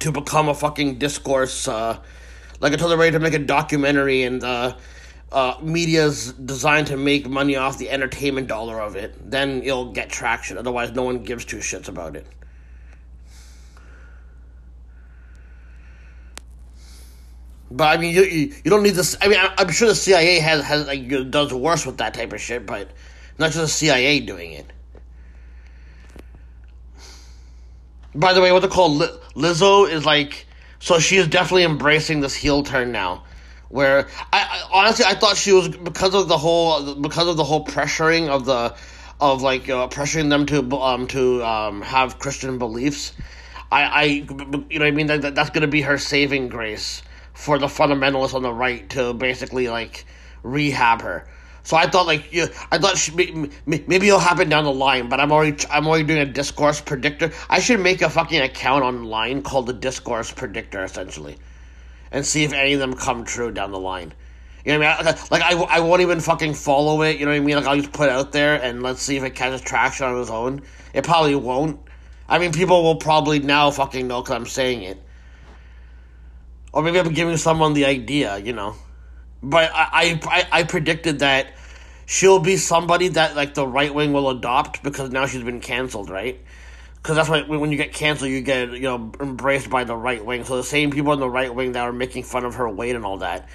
[0.00, 1.68] to become a fucking discourse.
[1.68, 1.98] Uh,
[2.60, 4.76] like until they're ready to make a documentary and uh,
[5.32, 10.10] uh, media's designed to make money off the entertainment dollar of it, then you'll get
[10.10, 10.58] traction.
[10.58, 12.26] Otherwise, no one gives two shits about it.
[17.70, 19.16] But I mean, you, you, you don't need this.
[19.22, 22.32] I mean, I, I'm sure the CIA has has like does worse with that type
[22.32, 22.90] of shit, but
[23.42, 24.66] not just the CIA doing it.
[28.14, 30.46] By the way, what they call Li- Lizzo is like,
[30.78, 33.24] so she is definitely embracing this heel turn now.
[33.68, 37.44] Where I, I honestly I thought she was because of the whole because of the
[37.44, 38.76] whole pressuring of the
[39.18, 43.14] of like uh, pressuring them to um to um have Christian beliefs.
[43.70, 44.02] I I
[44.68, 48.34] you know I mean that, that that's gonna be her saving grace for the fundamentalists
[48.34, 50.04] on the right to basically like
[50.42, 51.26] rehab her.
[51.64, 53.10] So I thought like you, I thought
[53.66, 57.32] maybe it'll happen down the line, but I'm already I'm already doing a discourse predictor.
[57.48, 61.38] I should make a fucking account online called the discourse predictor essentially,
[62.10, 64.12] and see if any of them come true down the line.
[64.64, 65.14] You know what I mean?
[65.30, 67.18] Like I, I won't even fucking follow it.
[67.18, 67.56] You know what I mean?
[67.56, 70.20] Like I'll just put it out there and let's see if it catches traction on
[70.20, 70.62] its own.
[70.94, 71.80] It probably won't.
[72.28, 74.98] I mean, people will probably now fucking know because I'm saying it.
[76.72, 78.74] Or maybe I'm giving someone the idea, you know.
[79.42, 81.54] But I, I, I predicted that
[82.06, 86.10] she'll be somebody that like the right wing will adopt because now she's been canceled,
[86.10, 86.40] right?
[86.96, 90.24] Because that's why when you get canceled, you get you know embraced by the right
[90.24, 90.44] wing.
[90.44, 92.94] So the same people in the right wing that are making fun of her weight
[92.94, 93.48] and all that,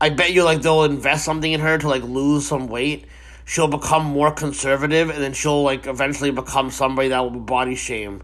[0.00, 3.06] I bet you like they'll invest something in her to like lose some weight.
[3.44, 8.22] She'll become more conservative, and then she'll like eventually become somebody that will body shame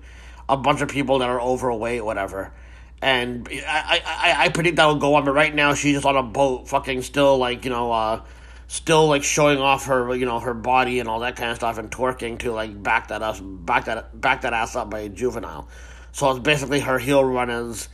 [0.48, 2.52] a bunch of people that are overweight, whatever
[3.00, 5.24] and I, I, I predict that will go on.
[5.24, 8.22] But right now, she's just on a boat, fucking still like you know, uh,
[8.66, 11.78] still like showing off her you know her body and all that kind of stuff
[11.78, 15.08] and twerking to like back that ass back that back that ass up by a
[15.08, 15.68] juvenile.
[16.12, 17.88] So it's basically her heel run is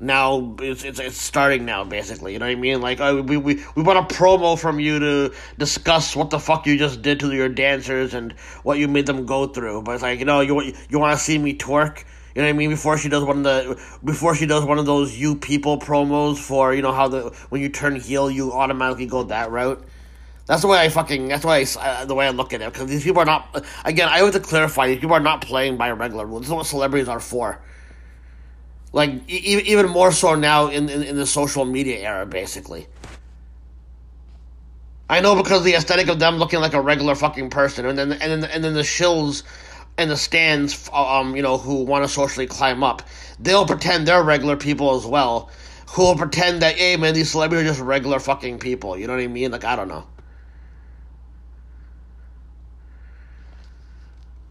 [0.00, 2.32] now it's, it's it's starting now basically.
[2.32, 2.80] You know what I mean?
[2.80, 6.66] Like oh, we we we want a promo from you to discuss what the fuck
[6.66, 9.82] you just did to your dancers and what you made them go through.
[9.82, 12.04] But it's like you know you you want to see me twerk
[12.34, 12.70] you know what I mean?
[12.70, 16.38] Before she does one of the before she does one of those you people promos
[16.38, 19.84] for you know how the when you turn heel you automatically go that route.
[20.46, 21.28] That's the way I fucking.
[21.28, 23.64] That's why uh, the way I look at it because these people are not.
[23.84, 24.88] Again, I have to clarify.
[24.88, 26.42] These people are not playing by regular rules.
[26.42, 27.60] This is what celebrities are for.
[28.92, 32.88] Like e- even more so now in, in in the social media era, basically.
[35.08, 38.12] I know because the aesthetic of them looking like a regular fucking person, and then
[38.12, 39.42] and then and then the shills
[40.00, 43.02] in the stands, um, you know, who want to socially climb up,
[43.38, 45.50] they'll pretend they're regular people as well,
[45.90, 48.96] who will pretend that, hey, man, these celebrities are just regular fucking people.
[48.96, 49.50] You know what I mean?
[49.50, 50.06] Like, I don't know.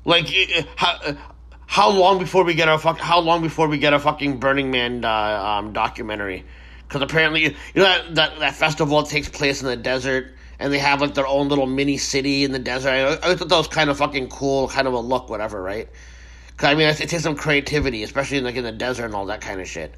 [0.05, 0.27] Like,
[0.75, 1.17] how,
[1.65, 2.97] how long before we get our fuck?
[2.97, 6.45] How long before we get a fucking Burning Man uh, um, documentary?
[6.87, 10.79] Because apparently, you know that, that that festival takes place in the desert and they
[10.79, 12.89] have like their own little mini city in the desert.
[12.89, 15.87] I, I thought that was kind of fucking cool, kind of a look, whatever, right?
[16.57, 19.25] Cause I mean, it, takes some creativity, especially in, like in the desert and all
[19.27, 19.95] that kind of shit.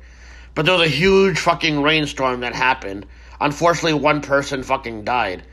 [0.53, 3.07] But there was a huge fucking rainstorm that happened.
[3.39, 5.43] Unfortunately, one person fucking died.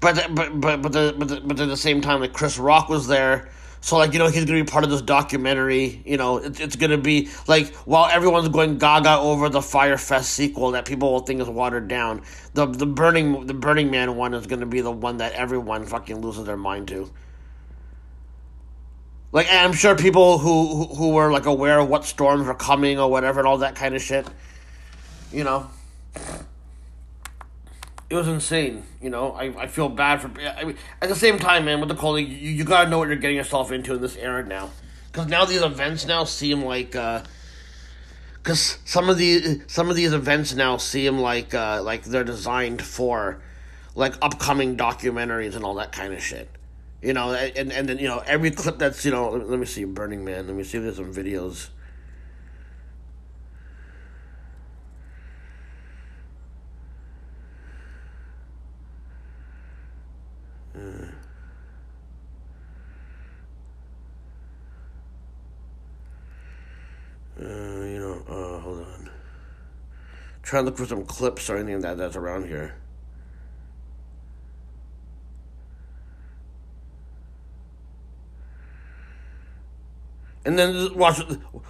[0.00, 2.88] But but but but the, but, the, but at the same time, like Chris Rock
[2.88, 3.48] was there
[3.84, 6.00] so like you know he's gonna be part of this documentary.
[6.06, 10.30] You know it's it's gonna be like while everyone's going gaga over the Fyre Fest
[10.30, 12.22] sequel that people will think is watered down.
[12.54, 16.22] The the burning the Burning Man one is gonna be the one that everyone fucking
[16.22, 17.12] loses their mind to.
[19.32, 22.98] Like I'm sure people who, who who were like aware of what storms were coming
[22.98, 24.26] or whatever and all that kind of shit.
[25.30, 25.68] You know
[28.10, 28.84] it was insane.
[29.00, 30.30] You know, I, I feel bad for.
[30.40, 33.08] I mean, at the same time, man, with the calling, you, you gotta know what
[33.08, 34.70] you're getting yourself into in this era now,
[35.10, 36.94] because now these events now seem like.
[36.96, 37.22] uh
[38.44, 42.82] because some of the some of these events now seem like uh, like they're designed
[42.82, 43.40] for
[43.94, 46.50] like upcoming documentaries and all that kind of shit,
[47.00, 47.32] you know.
[47.32, 50.46] And and then you know every clip that's you know let me see Burning Man.
[50.46, 51.70] Let me see if there's some videos.
[60.76, 61.06] Uh,
[67.40, 69.10] you know, uh, hold on.
[70.42, 72.74] Try to look for some clips or anything that that's around here.
[80.44, 81.20] And then watch.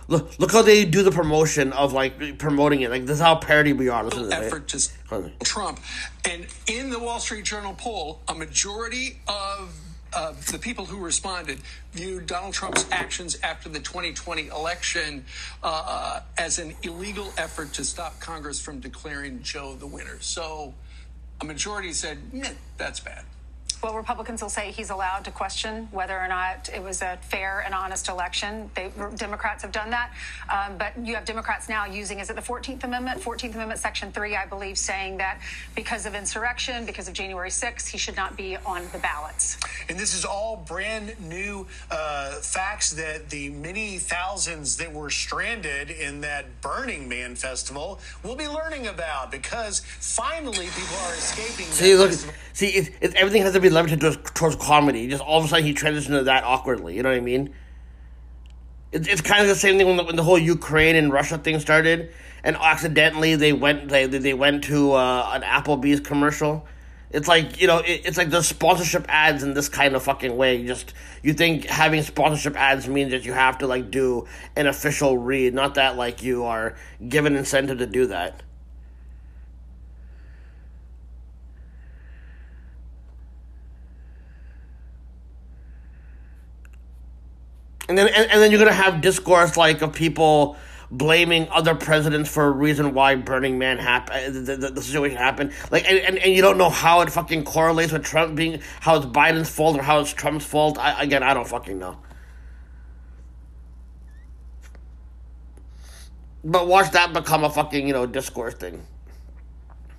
[0.09, 2.91] Look, look how they do the promotion of like promoting it.
[2.91, 4.05] Like this is how parody we are.
[4.05, 4.35] Listen to this.
[4.35, 5.81] effort to Trump.
[6.29, 9.75] And in the Wall Street Journal poll, a majority of
[10.15, 11.59] uh, the people who responded
[11.93, 15.25] viewed Donald Trump's actions after the 2020 election
[15.63, 20.19] uh, as an illegal effort to stop Congress from declaring Joe the winner.
[20.21, 20.75] So
[21.41, 22.19] a majority said,
[22.77, 23.25] that's bad.
[23.85, 27.63] Well, Republicans will say he's allowed to question whether or not it was a fair
[27.67, 28.71] and honest election.
[28.75, 30.11] They, Democrats have done that.
[30.51, 33.21] Um, but you have Democrats now using, is it the 14th Amendment?
[33.21, 35.39] 14th Amendment, Section 3, I believe, saying that
[35.75, 39.59] because of insurrection, because of January 6th, he should not be on the ballots.
[39.91, 45.91] And this is all brand new uh, facts that the many thousands that were stranded
[45.91, 51.67] in that Burning Man festival will be learning about because finally people are escaping.
[51.67, 52.35] See, that look, festival.
[52.55, 55.09] see, it, it, everything has to be limited towards, towards comedy.
[55.09, 56.97] Just all of a sudden, he transitioned to that awkwardly.
[56.97, 57.55] You know what I mean?
[58.93, 61.37] It, it's kind of the same thing when the, when the whole Ukraine and Russia
[61.37, 62.13] thing started,
[62.43, 66.67] and accidentally they went they they went to uh, an Applebee's commercial.
[67.11, 70.37] It's like you know, it, it's like the sponsorship ads in this kind of fucking
[70.37, 70.57] way.
[70.57, 74.67] You just you think having sponsorship ads means that you have to like do an
[74.67, 76.77] official read, not that like you are
[77.09, 78.43] given incentive to do that.
[87.89, 90.57] And then and, and then you're gonna have discourse like of people
[90.91, 95.53] blaming other presidents for a reason why Burning Man happened, the, the, the situation happened.
[95.71, 98.97] Like, and, and, and you don't know how it fucking correlates with Trump being how
[98.97, 100.79] it's Biden's fault or how it's Trump's fault.
[100.79, 101.99] I, again, I don't fucking know.
[106.45, 108.87] But watch that become a fucking you know discourse thing.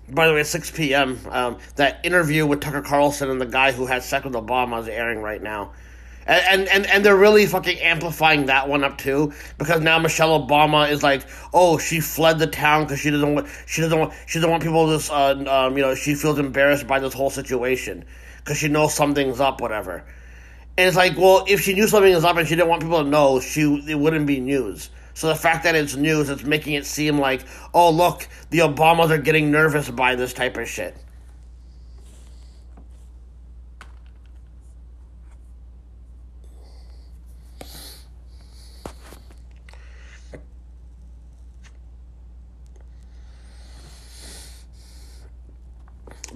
[0.08, 3.88] By the way, 6 p.m., um, that interview with Tucker Carlson and the guy who
[3.88, 5.74] had sex with Obama is airing right now.
[6.28, 10.90] And, and, and, they're really fucking amplifying that one up too because now Michelle Obama
[10.90, 11.22] is like,
[11.54, 14.64] oh, she fled the town because she doesn't want she doesn't want she doesn't want
[14.64, 18.06] people to uh, um, you know she feels embarrassed by this whole situation
[18.40, 20.04] because she knows something's up, whatever.
[20.78, 23.04] And it's like, well, if she knew something was up and she didn't want people
[23.04, 24.90] to know, she it wouldn't be news.
[25.14, 29.12] So the fact that it's news, it's making it seem like, oh look, the Obamas
[29.12, 30.98] are getting nervous by this type of shit.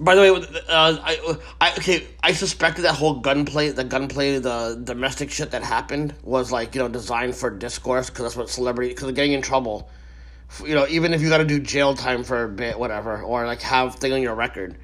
[0.00, 4.80] By the way, uh, I, I okay, I suspected that whole gunplay, the gunplay, the
[4.82, 8.88] domestic shit that happened was like you know designed for discourse because that's what celebrity
[8.88, 9.90] because they're getting in trouble.
[10.64, 13.44] You know, even if you got to do jail time for a bit, whatever, or
[13.44, 14.74] like have thing on your record,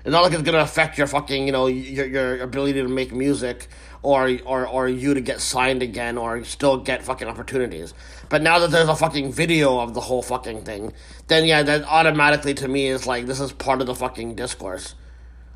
[0.00, 3.12] it's not like it's gonna affect your fucking you know your your ability to make
[3.12, 3.68] music
[4.04, 7.94] or or or you to get signed again or still get fucking opportunities.
[8.28, 10.92] But now that there's a fucking video of the whole fucking thing,
[11.28, 14.94] then yeah, that automatically to me is like this is part of the fucking discourse.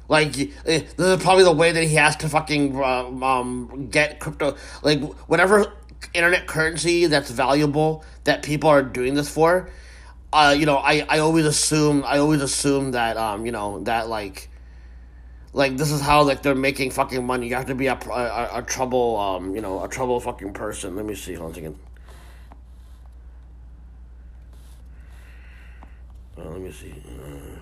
[0.09, 4.19] Like eh, this is probably the way that he has to fucking uh, um get
[4.19, 5.73] crypto like whatever
[6.15, 9.71] internet currency that's valuable that people are doing this for.
[10.33, 14.09] Uh, you know, I, I always assume I always assume that um you know that
[14.09, 14.49] like
[15.53, 17.49] like this is how like they're making fucking money.
[17.49, 20.97] You have to be a a, a trouble um you know a trouble fucking person.
[20.97, 21.79] Let me see hold on a second.
[26.39, 26.95] Uh, let me see.
[27.09, 27.59] Uh,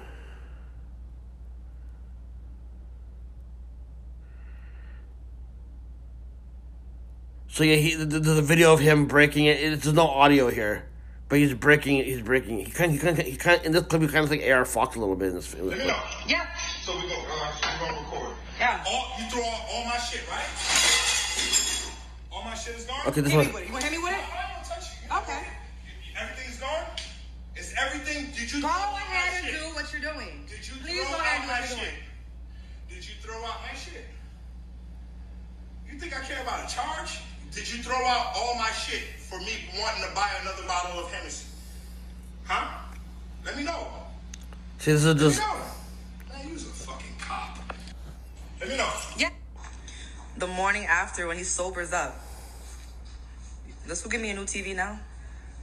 [7.48, 9.60] so yeah, he there's a video of him breaking it.
[9.80, 10.86] There's no audio here,
[11.28, 12.04] but he's breaking.
[12.04, 12.58] He's breaking.
[12.58, 14.96] He kind he kind he kind in this clip he kind of like AR Fox
[14.96, 15.54] a little bit in this.
[15.54, 15.70] In.
[15.70, 16.46] Yeah.
[16.86, 17.18] So we go.
[17.18, 18.30] Uh, we gonna record.
[18.60, 18.78] Yeah.
[18.86, 20.46] All, you throw all, all my shit, right?
[22.30, 23.02] All my shit is gone.
[23.08, 23.66] Okay, this Hit one- me with it.
[23.66, 24.22] You want to hit me with it?
[25.10, 25.42] Okay.
[26.14, 26.86] Everything's gone.
[27.56, 28.30] Is everything?
[28.38, 29.58] Did you Go throw out ahead my and shit?
[29.66, 30.46] do what you're doing.
[30.46, 31.94] Did you Please throw go ahead out and do my what you're shit?
[32.88, 34.06] Did you throw out my shit?
[35.90, 37.18] You think I care about a charge?
[37.50, 41.10] Did you throw out all my shit for me wanting to buy another bottle of
[41.10, 41.46] Hennessy?
[42.44, 42.78] Huh?
[43.44, 43.88] Let me know.
[44.78, 45.42] See, this is Let just
[48.60, 48.90] Let me know.
[49.16, 49.30] Yeah.
[50.38, 52.14] The morning after when he sobers up.
[53.86, 54.98] Let's go get me a new TV now.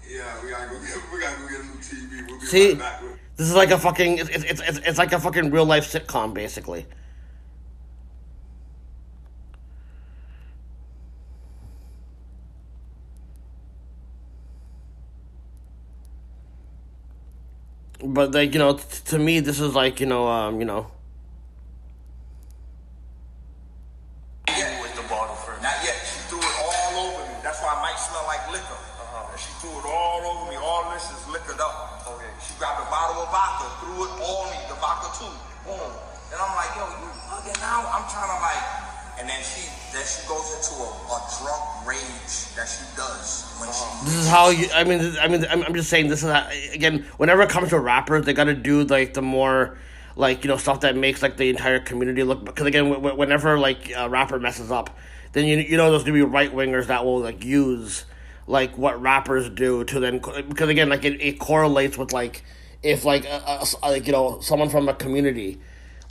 [0.09, 2.27] Yeah, we gotta go get we gotta go get a new TV.
[2.27, 2.69] We'll be see.
[2.69, 4.17] right back with This is like a fucking.
[4.19, 6.85] It's it's it's, it's like a fucking real life sitcom basically.
[18.03, 20.91] But like you know, t- to me, this is like you know, um, you know,
[42.63, 43.75] that she does when she.
[43.75, 44.05] Uh-huh.
[44.05, 44.67] This is how you.
[44.73, 46.07] I mean, I mean, I'm, I'm just saying.
[46.07, 47.05] This is how, again.
[47.17, 49.77] Whenever it comes to rappers, they got to do like the more,
[50.15, 52.45] like you know, stuff that makes like the entire community look.
[52.45, 54.97] Because again, wh- wh- whenever like a rapper messes up,
[55.33, 58.05] then you you know there's gonna be right wingers that will like use
[58.47, 62.43] like what rappers do to then because again like it, it correlates with like
[62.81, 65.61] if like a, a, like you know someone from a community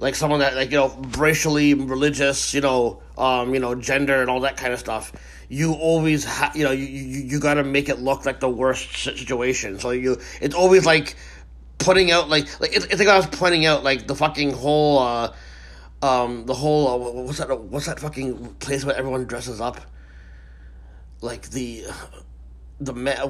[0.03, 4.29] like someone that like you know racially religious you know um you know gender and
[4.29, 5.13] all that kind of stuff
[5.49, 8.49] you always ha- you know you, you you got to make it look like the
[8.49, 11.15] worst situation so you it's always like
[11.79, 14.99] putting out like like it's, it's like I was pointing out like the fucking whole
[14.99, 15.33] uh
[16.03, 19.81] um the whole uh, what's that what's that fucking place where everyone dresses up
[21.21, 21.85] like the
[22.81, 23.21] the Met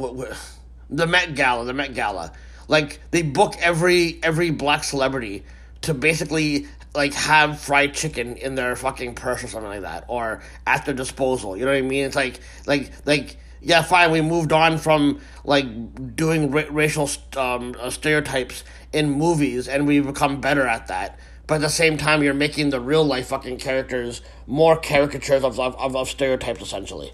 [0.89, 2.33] the Met Gala, the Met Gala.
[2.67, 5.45] Like they book every every black celebrity
[5.83, 10.43] to basically like have fried chicken in their fucking purse or something like that, or
[10.67, 11.57] at their disposal.
[11.57, 12.05] You know what I mean?
[12.05, 14.11] It's like like like yeah, fine.
[14.11, 20.07] We moved on from like doing ra- racial um, uh, stereotypes in movies, and we've
[20.07, 21.19] become better at that.
[21.47, 25.59] But at the same time, you're making the real life fucking characters more caricatures of
[25.61, 27.13] of, of, of stereotypes, essentially.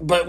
[0.00, 0.26] But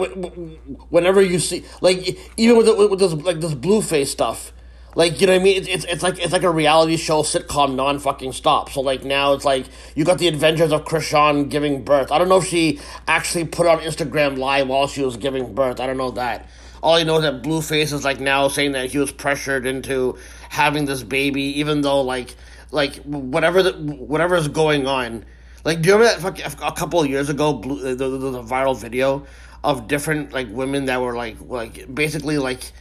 [0.91, 4.53] whenever you see like even with the, with this like this Blueface stuff
[4.95, 5.57] like you know what i mean?
[5.57, 8.69] It's, it's, it's like it's like a reality show sitcom non fucking stop.
[8.69, 12.11] So like now it's like you got the adventures of Chrisean giving birth.
[12.11, 15.81] I don't know if she actually put on instagram live while she was giving birth.
[15.81, 16.49] I don't know that.
[16.81, 20.17] All I know is that Blueface is like now saying that he was pressured into
[20.49, 22.35] having this baby, even though like
[22.71, 25.25] like whatever the, whatever is going on.
[25.65, 28.43] Like, do you remember that fucking, a couple of years ago, blue, the, the, the
[28.43, 29.25] viral video
[29.65, 32.71] of different like women that were like like basically like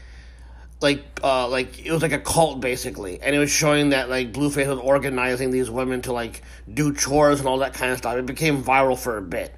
[0.80, 3.20] like uh like it was like a cult basically.
[3.20, 7.40] And it was showing that like blueface was organizing these women to like do chores
[7.40, 8.16] and all that kind of stuff.
[8.16, 9.54] It became viral for a bit.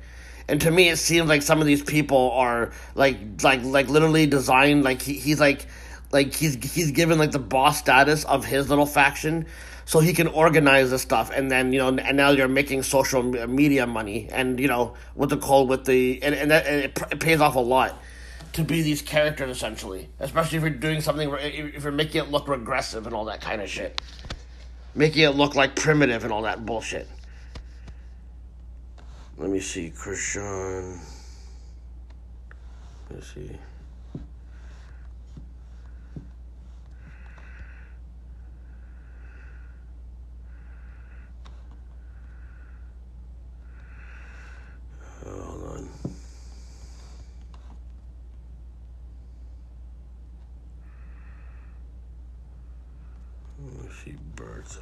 [0.48, 4.26] And to me it seems like some of these people are like like like literally
[4.26, 5.66] designed like he, he's like
[6.12, 9.46] like he's he's given like the boss status of his little faction
[9.86, 11.30] so he can organize this stuff.
[11.34, 14.28] And then you know and now you're making social media money.
[14.30, 17.40] And you know with the call with the and, and, that, and it, it pays
[17.40, 17.98] off a lot
[18.52, 20.10] to be these characters essentially.
[20.20, 23.62] Especially if you're doing something if you're making it look regressive and all that kind
[23.62, 23.98] of shit.
[24.94, 27.08] Making it look like primitive and all that bullshit.
[29.38, 30.98] Let me see Chrisean
[33.10, 33.50] let's see
[45.24, 45.88] hold on
[53.64, 54.16] let me
[54.68, 54.80] see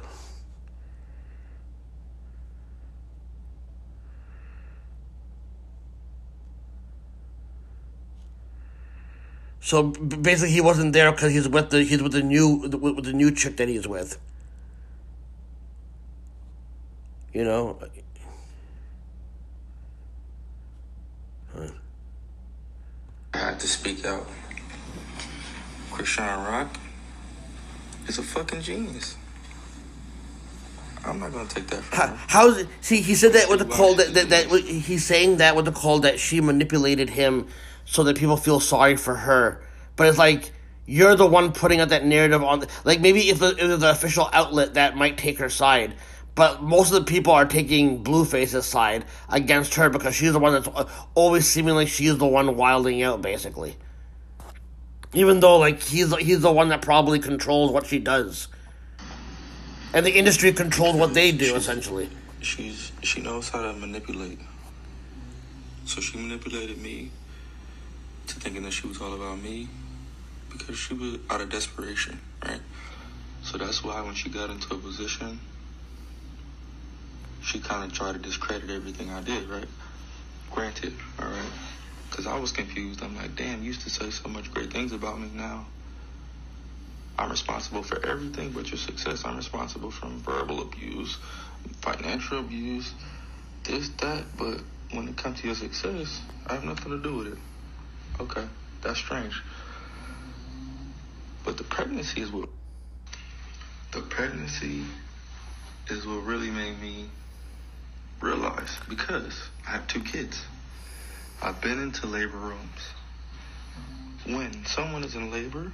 [9.65, 13.05] So basically, he wasn't there because he's with the he's with the new with, with
[13.05, 14.19] the new chick that he's with.
[17.33, 17.75] You know.
[23.33, 24.27] I had to speak out.
[25.89, 26.77] Chrisean Rock
[28.07, 29.17] is a fucking genius.
[31.05, 32.17] I'm not gonna take that from him.
[32.27, 32.67] How's it?
[32.81, 35.71] See, he said that with the call that, that that he's saying that with the
[35.71, 37.47] call that she manipulated him
[37.85, 39.61] so that people feel sorry for her.
[39.95, 40.51] But it's like
[40.85, 42.65] you're the one putting out that narrative on.
[42.83, 45.95] Like maybe if the, if there's an official outlet that might take her side,
[46.35, 50.53] but most of the people are taking Blueface's side against her because she's the one
[50.53, 53.77] that's uh, always seeming like she's the one wilding out, basically.
[55.13, 58.49] Even though like he's he's the one that probably controls what she does,
[59.95, 62.09] and the industry controls what they do essentially.
[62.41, 64.39] She's she knows how to manipulate.
[65.85, 67.11] So she manipulated me
[68.27, 69.69] to thinking that she was all about me
[70.51, 72.59] because she was out of desperation, right?
[73.43, 75.39] So that's why when she got into a position,
[77.41, 79.67] she kind of tried to discredit everything I did, right?
[80.51, 81.51] Granted, all right?
[82.09, 83.01] Because I was confused.
[83.01, 85.67] I'm like, damn, you used to say so much great things about me now.
[87.17, 89.23] I'm responsible for everything but your success.
[89.25, 91.17] I'm responsible from verbal abuse,
[91.81, 92.93] financial abuse,
[93.63, 94.25] this, that.
[94.37, 94.61] But
[94.91, 97.39] when it comes to your success, I have nothing to do with it.
[98.19, 98.45] Okay,
[98.81, 99.41] that's strange.
[101.43, 102.49] But the pregnancy is what.
[103.91, 104.83] The pregnancy
[105.89, 107.09] is what really made me
[108.19, 110.43] realize because I have two kids.
[111.41, 112.81] I've been into labor rooms
[114.25, 115.71] when someone is in labor,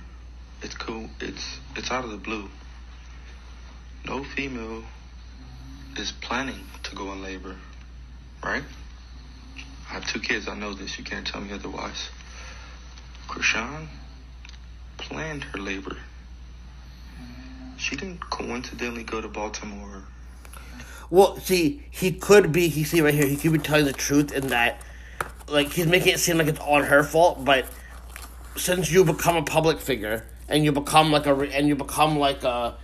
[0.61, 1.09] it's cool.
[1.19, 2.49] It's it's out of the blue.
[4.05, 4.83] No female
[5.97, 7.55] is planning to go in labor,
[8.43, 8.63] right?
[9.89, 10.47] I have two kids.
[10.47, 10.97] I know this.
[10.97, 12.09] You can't tell me otherwise.
[13.27, 13.87] Chrisean
[14.97, 15.97] planned her labor.
[17.77, 20.03] She didn't coincidentally go to Baltimore.
[21.09, 22.69] Well, see, he could be.
[22.69, 23.25] He see right here.
[23.25, 24.81] He could be telling the truth in that,
[25.47, 27.43] like, he's making it seem like it's on her fault.
[27.43, 27.65] But
[28.55, 32.43] since you become a public figure and you become like a and you become like
[32.43, 32.75] a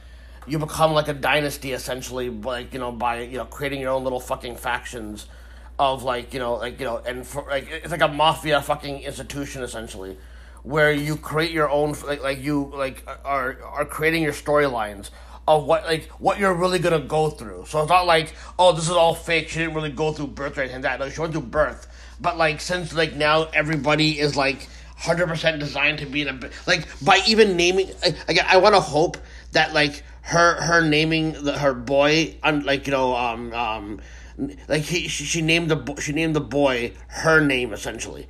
[0.47, 4.03] you become like a dynasty essentially, like you know by you know creating your own
[4.03, 5.27] little fucking factions
[5.77, 9.01] of like you know like you know and for, like it's like a mafia fucking
[9.01, 10.17] institution essentially
[10.63, 15.09] where you create your own like like you like are are creating your storylines
[15.47, 17.65] of what like what you're really gonna go through.
[17.67, 19.49] So it's not like oh this is all fake.
[19.49, 21.05] She didn't really go through birth or anything like that.
[21.05, 21.87] No, she went through birth.
[22.19, 26.49] But like since like now everybody is like hundred percent designed to be in a
[26.65, 27.89] like by even naming
[28.27, 29.17] again I want to hope
[29.51, 34.01] that like her her naming the, her boy un, like you know um um
[34.67, 38.27] like he she, she named the she named the boy her name essentially.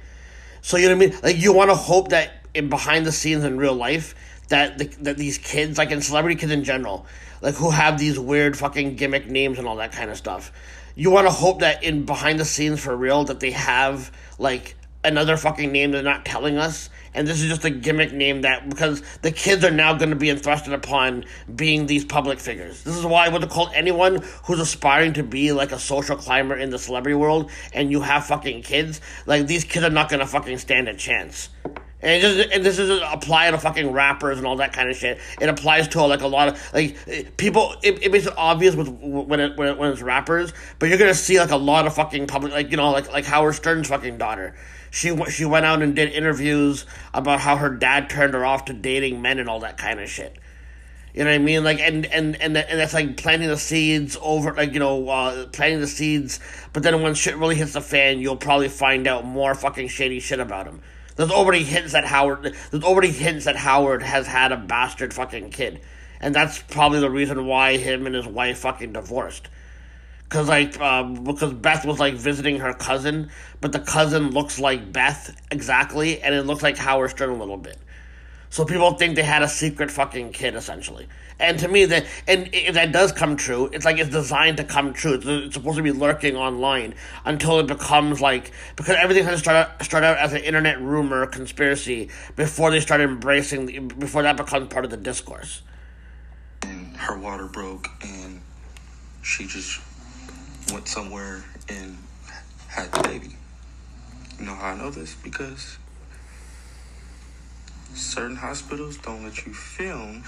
[0.61, 1.19] So you know what I mean?
[1.23, 4.15] Like you want to hope that in behind the scenes in real life
[4.49, 7.05] that the, that these kids, like in celebrity kids in general,
[7.41, 10.51] like who have these weird fucking gimmick names and all that kind of stuff,
[10.95, 14.75] you want to hope that in behind the scenes for real that they have like
[15.03, 18.69] another fucking name they're not telling us, and this is just a gimmick name that
[18.69, 22.83] because the kids are now going to be entrusted upon being these public figures.
[22.83, 26.15] This is why I would have called anyone who's aspiring to be like a social
[26.15, 29.01] climber in the celebrity world, and you have fucking kids.
[29.25, 31.49] Like these kids are not going to fucking stand a chance.
[31.99, 35.19] And, just, and this doesn't apply to fucking rappers and all that kind of shit.
[35.41, 37.73] It applies to like a lot of like people.
[37.81, 40.99] It, it makes it obvious with when it, when it when it's rappers, but you're
[40.99, 43.87] gonna see like a lot of fucking public like you know like like Howard Stern's
[43.87, 44.55] fucking daughter.
[44.89, 48.73] She she went out and did interviews about how her dad turned her off to
[48.73, 50.37] dating men and all that kind of shit.
[51.13, 51.63] You know what I mean?
[51.63, 55.47] Like, and and and and that's like planting the seeds over, like you know, uh,
[55.47, 56.39] planting the seeds.
[56.73, 60.19] But then when shit really hits the fan, you'll probably find out more fucking shady
[60.19, 60.81] shit about him.
[61.15, 62.55] There's already hints that Howard.
[62.69, 65.81] There's already hints that Howard has had a bastard fucking kid,
[66.21, 69.49] and that's probably the reason why him and his wife fucking divorced.
[70.29, 73.29] Cause like, um, because Beth was like visiting her cousin,
[73.61, 77.57] but the cousin looks like Beth exactly, and it looks like Howard Stern a little
[77.57, 77.77] bit.
[78.49, 81.07] So people think they had a secret fucking kid essentially.
[81.39, 84.63] And to me, that and if that does come true, it's like it's designed to
[84.63, 85.13] come true.
[85.13, 89.39] It's, it's supposed to be lurking online until it becomes like because everything has to
[89.39, 94.37] start out, start out as an internet rumor conspiracy before they start embracing before that
[94.37, 95.61] becomes part of the discourse.
[96.63, 98.41] And her water broke, and
[99.21, 99.79] she just
[100.71, 101.97] went somewhere and
[102.67, 103.35] had the baby.
[104.39, 105.15] You know how I know this?
[105.15, 105.77] Because
[107.93, 110.23] certain hospitals don't let you film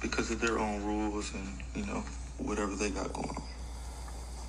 [0.00, 2.04] because of their own rules and, you know,
[2.38, 3.42] whatever they got going on.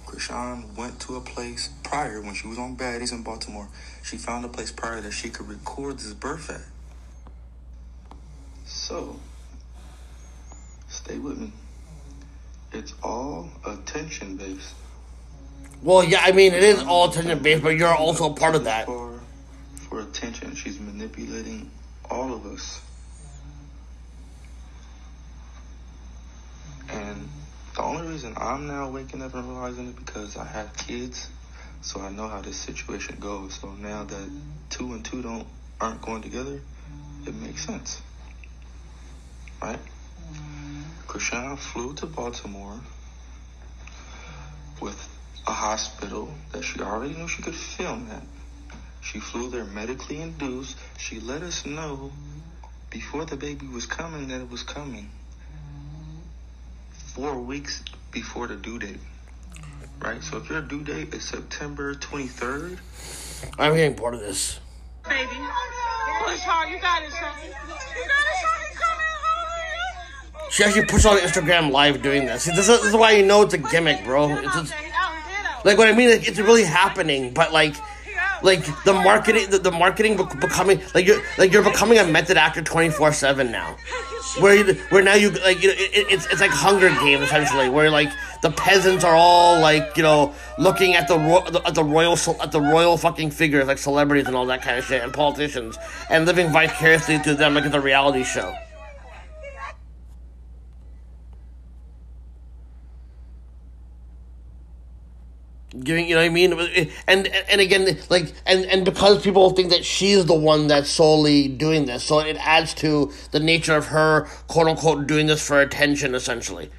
[0.05, 3.67] Chrisean went to a place prior when she was on Baddies in Baltimore.
[4.03, 6.61] She found a place prior that she could record this birth at.
[8.65, 9.19] So,
[10.87, 11.51] stay with me.
[12.71, 14.75] It's all attention based.
[15.83, 18.63] Well, yeah, I mean it is all attention based, but you're also a part of
[18.63, 18.85] that.
[18.85, 19.19] For,
[19.89, 21.69] for attention, she's manipulating
[22.09, 22.81] all of us.
[26.89, 27.27] And
[27.75, 31.29] the only reason I'm now waking up and realizing it because I have kids,
[31.81, 33.55] so I know how this situation goes.
[33.55, 34.29] So now that
[34.69, 35.45] two and two don't
[35.81, 36.61] aren't going together,
[37.27, 38.01] it makes sense,
[39.61, 39.79] right?
[41.07, 42.79] Chrisean flew to Baltimore
[44.79, 45.12] with
[45.45, 48.23] a hospital that she already knew she could film at.
[49.01, 50.77] She flew there medically induced.
[50.97, 52.11] She let us know
[52.89, 55.09] before the baby was coming that it was coming.
[57.13, 58.99] Four weeks before the due date.
[59.99, 60.23] Right?
[60.23, 62.80] So if your due date is September 23rd,
[63.59, 64.59] I'm getting part of this.
[65.07, 65.25] Baby.
[65.25, 66.69] Push hard.
[66.69, 67.19] You got it, son.
[67.43, 68.59] You got it, son.
[68.75, 69.03] Come.
[70.49, 72.43] She actually puts on Instagram live doing this.
[72.43, 74.30] See, this is, this is why you know it's a gimmick, bro.
[74.30, 74.73] It's just,
[75.64, 76.09] like what I mean.
[76.09, 77.75] Like, it's really happening, but like,
[78.42, 82.38] like the marketing, the, the marketing be- becoming like you're like you're becoming a method
[82.38, 83.77] actor twenty four seven now.
[84.40, 87.69] Where you, where now you like you know it, it's it's like Hunger Games essentially,
[87.69, 88.09] where like
[88.42, 92.51] the peasants are all like you know looking at the ro- at the royal at
[92.51, 95.77] the royal fucking figures like celebrities and all that kind of shit and politicians
[96.09, 98.53] and living vicariously through them like it's a reality show.
[105.82, 106.53] Giving you know what I mean?
[107.08, 111.48] And and again like and and because people think that she's the one that's solely
[111.48, 115.61] doing this so it adds to the nature of her quote unquote doing this for
[115.61, 116.69] attention essentially.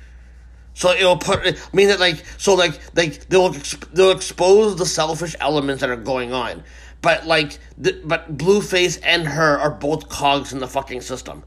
[0.75, 3.51] So it'll put I mean that like so like like they'll
[3.93, 6.63] they'll expose the selfish elements that are going on.
[7.03, 11.45] But like the, but Blueface and her are both cogs in the fucking system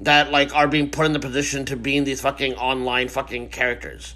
[0.00, 4.14] that like are being put in the position to being these fucking online fucking characters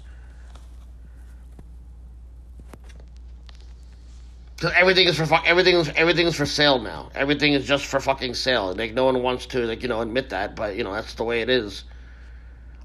[4.59, 5.47] Cause everything is for fuck.
[5.47, 7.11] Everything is everything is for sale now.
[7.13, 8.73] Everything is just for fucking sale.
[8.73, 11.23] Like no one wants to like you know admit that, but you know that's the
[11.23, 11.83] way it is.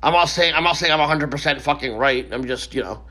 [0.03, 2.29] I'm not saying I'm not saying I'm 100 percent fucking right.
[2.31, 3.03] I'm just you know.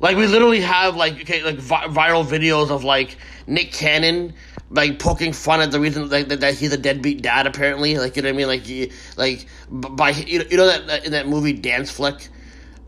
[0.00, 4.34] Like we literally have like okay like vi- viral videos of like Nick Cannon
[4.70, 8.16] like poking fun at the reason like, that, that he's a deadbeat dad apparently like
[8.16, 11.06] you know what I mean like he, like by you know, you know that, that
[11.06, 12.28] in that movie Dance Flick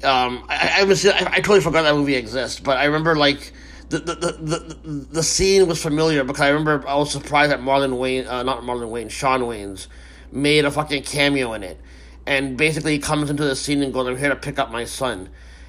[0.03, 3.53] um I I, I I totally forgot that movie exists but I remember like
[3.89, 4.77] the the, the,
[5.13, 8.63] the, scene was familiar because I remember I was surprised that Marlon Wayans, uh, not
[8.63, 9.87] Marlon Wayans, Shawn Wayans,
[10.33, 11.81] made a fucking cameo in it.
[12.27, 14.85] And basically he comes into the scene and goes, I'm here to pick up my
[14.85, 15.29] son.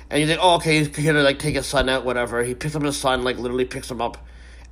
[0.09, 2.43] And you think, oh, okay, he's here to like take his son out, whatever.
[2.43, 4.17] He picks up his son, like literally picks him up,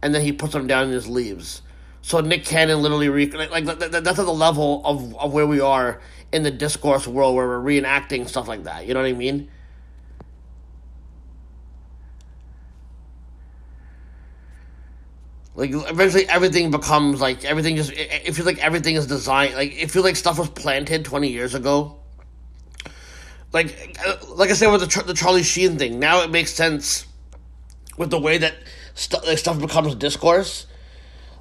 [0.02, 1.62] and then he puts him down and just leaves.
[2.02, 5.34] So Nick Cannon literally re- like, like that, that, that's at the level of, of
[5.34, 6.02] where we are
[6.32, 8.88] in the discourse world where we're reenacting stuff like that.
[8.88, 9.50] You know what I mean?
[15.56, 17.92] Like eventually, everything becomes like everything just.
[17.92, 19.56] It, it feels like everything is designed.
[19.56, 21.98] Like it feels like stuff was planted twenty years ago.
[23.54, 27.06] Like, uh, like I said with the the Charlie Sheen thing, now it makes sense
[27.98, 28.54] with the way that
[29.26, 30.68] like, stuff becomes discourse.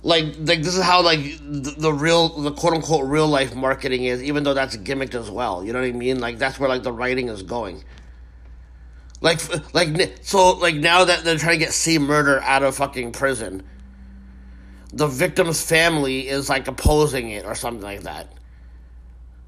[0.04, 4.04] Like, like this is how like the, the real, the quote unquote real life marketing
[4.04, 5.64] is, even though that's gimmicked as well.
[5.64, 6.20] You know what I mean?
[6.20, 7.82] Like that's where like the writing is going.
[9.20, 9.40] Like,
[9.74, 13.64] like so, like now that they're trying to get C murder out of fucking prison
[14.94, 18.32] the victim's family is like opposing it or something like that.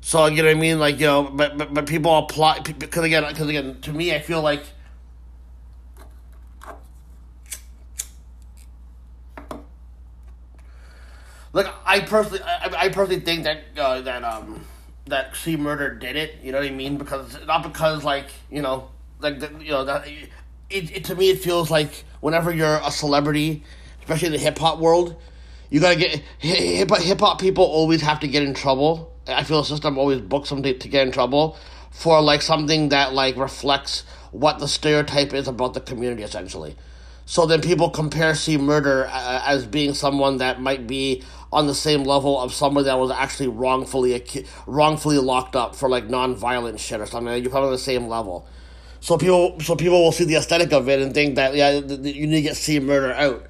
[0.00, 3.05] So you know what I mean, like you know, but but, but people apply because
[3.05, 4.62] again, because again, to me, I feel like.
[11.52, 14.65] Like I personally, I, I personally think that uh, that um
[15.07, 16.36] that C murder did it.
[16.42, 16.99] You know what I mean?
[16.99, 20.31] Because not because like you know like the, you know that it,
[20.70, 23.62] it to me it feels like whenever you're a celebrity,
[24.00, 25.16] especially in the hip hop world,
[25.70, 29.12] you gotta get hip hip hop people always have to get in trouble.
[29.27, 31.57] I feel the system always books them to, to get in trouble
[31.91, 36.77] for like something that like reflects what the stereotype is about the community essentially.
[37.25, 41.75] So then people compare C Murder uh, as being someone that might be on the
[41.75, 44.25] same level of someone that was actually wrongfully
[44.67, 47.43] wrongfully locked up for like non-violent shit or something.
[47.43, 48.47] You're probably on the same level.
[49.01, 52.27] So people so people will see the aesthetic of it and think that yeah you
[52.27, 53.47] need to get C Murder out.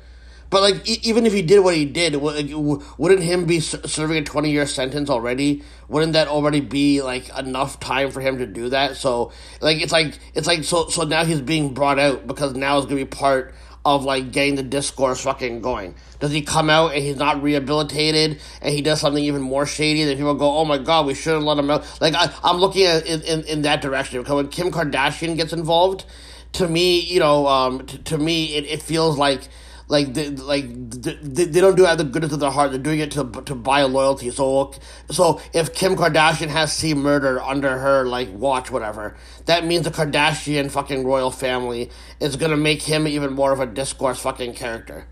[0.57, 4.25] But like, e- even if he did what he did, wouldn't him be serving a
[4.25, 5.63] twenty year sentence already?
[5.89, 8.97] Wouldn't that already be like enough time for him to do that?
[8.97, 12.79] So like, it's like it's like so so now he's being brought out because now
[12.79, 13.55] it's gonna be part
[13.85, 15.95] of like getting the discourse fucking going.
[16.21, 20.05] Does he come out and he's not rehabilitated and he does something even more shady?
[20.05, 22.87] Then people go, "Oh my god, we shouldn't let him out." Like I, I'm looking
[22.87, 26.07] at in, in, in that direction because when Kim Kardashian gets involved,
[26.55, 29.51] to me, you know, um, t- to me, it, it feels like
[29.89, 32.71] like they, like they, they don't do it out of the goodness of their heart.
[32.73, 34.31] They're doing it to to buy loyalty.
[34.31, 34.73] So
[35.11, 39.91] so if Kim Kardashian has C murder under her like watch whatever, that means the
[39.91, 45.07] Kardashian fucking royal family is gonna make him even more of a discourse fucking character.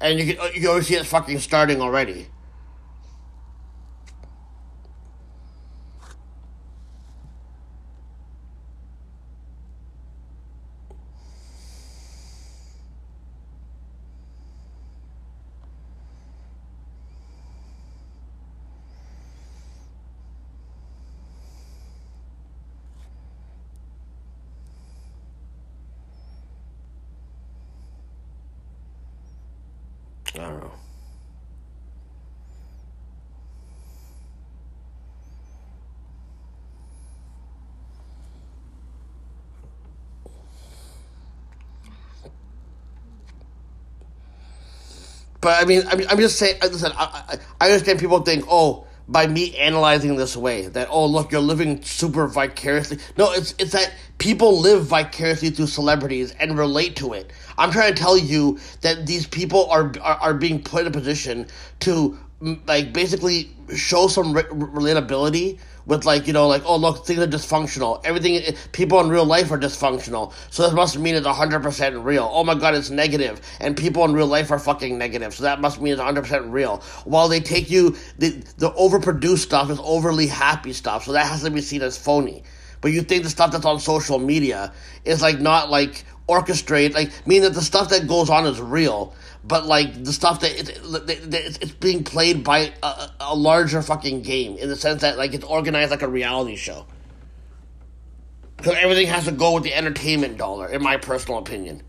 [0.00, 2.28] And you can you already see it fucking starting already.
[45.46, 46.56] But I mean, I mean, I'm just saying.
[46.60, 50.88] Uh, listen, I, I, I understand people think, oh, by me analyzing this way, that
[50.90, 52.98] oh, look, you're living super vicariously.
[53.16, 57.32] No, it's it's that people live vicariously through celebrities and relate to it.
[57.58, 60.90] I'm trying to tell you that these people are are, are being put in a
[60.90, 61.46] position
[61.78, 62.18] to
[62.66, 67.26] like basically show some re- relatability with like you know like oh look things are
[67.26, 68.00] dysfunctional.
[68.04, 68.42] Everything
[68.72, 70.32] people in real life are dysfunctional.
[70.50, 72.28] So this must mean it's 100% real.
[72.30, 73.40] Oh my god it's negative.
[73.60, 75.34] And people in real life are fucking negative.
[75.34, 76.78] So that must mean it's 100% real.
[77.04, 81.04] While they take you the the overproduced stuff is overly happy stuff.
[81.04, 82.42] So that has to be seen as phony.
[82.80, 84.72] But you think the stuff that's on social media
[85.04, 89.14] is like not like orchestrated like meaning that the stuff that goes on is real
[89.46, 94.22] but like the stuff that, it, that it's being played by a, a larger fucking
[94.22, 96.86] game in the sense that like it's organized like a reality show.
[98.56, 101.82] Because everything has to go with the entertainment dollar, in my personal opinion.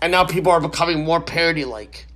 [0.00, 2.06] And now people are becoming more parody like.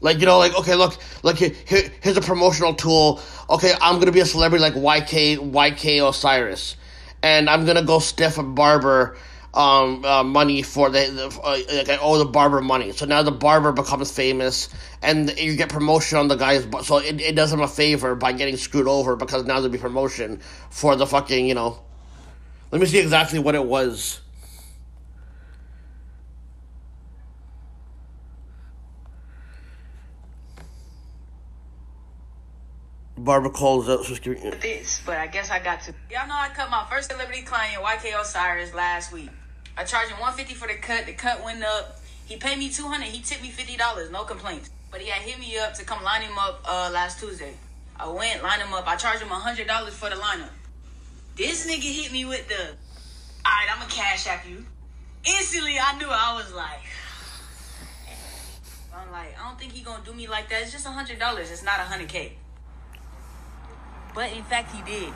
[0.00, 3.20] Like, you know, like, okay, look, look, here, here's a promotional tool.
[3.48, 6.76] Okay, I'm gonna be a celebrity like YK, YK Osiris.
[7.22, 9.16] And I'm gonna go stiff a barber
[9.54, 12.90] um, uh, money for the, the uh, like I owe the barber money.
[12.92, 14.68] So now the barber becomes famous,
[15.00, 16.66] and you get promotion on the guy's.
[16.82, 19.78] So it, it does him a favor by getting screwed over because now there'll be
[19.78, 21.80] promotion for the fucking you know.
[22.72, 24.20] Let me see exactly what it was.
[33.16, 34.04] Barber calls out.
[34.04, 35.94] This, but I guess I got to.
[36.10, 39.30] Y'all know I cut my first celebrity client, YK Osiris, last week.
[39.76, 41.06] I charged him 150 for the cut.
[41.06, 42.00] The cut went up.
[42.26, 43.04] He paid me 200.
[43.06, 44.10] He tipped me $50.
[44.10, 44.70] No complaints.
[44.90, 47.54] But he had hit me up to come line him up uh, last Tuesday.
[47.96, 48.86] I went, line him up.
[48.86, 50.50] I charged him $100 for the lineup.
[51.36, 52.64] This nigga hit me with the, all
[53.44, 54.64] right, I'm going to cash app you.
[55.24, 56.80] Instantly, I knew I was like,
[58.94, 60.62] I'm like, I don't think he to do me like that.
[60.62, 61.38] It's just $100.
[61.38, 62.32] It's not a 100K.
[64.14, 65.12] But in fact, he did.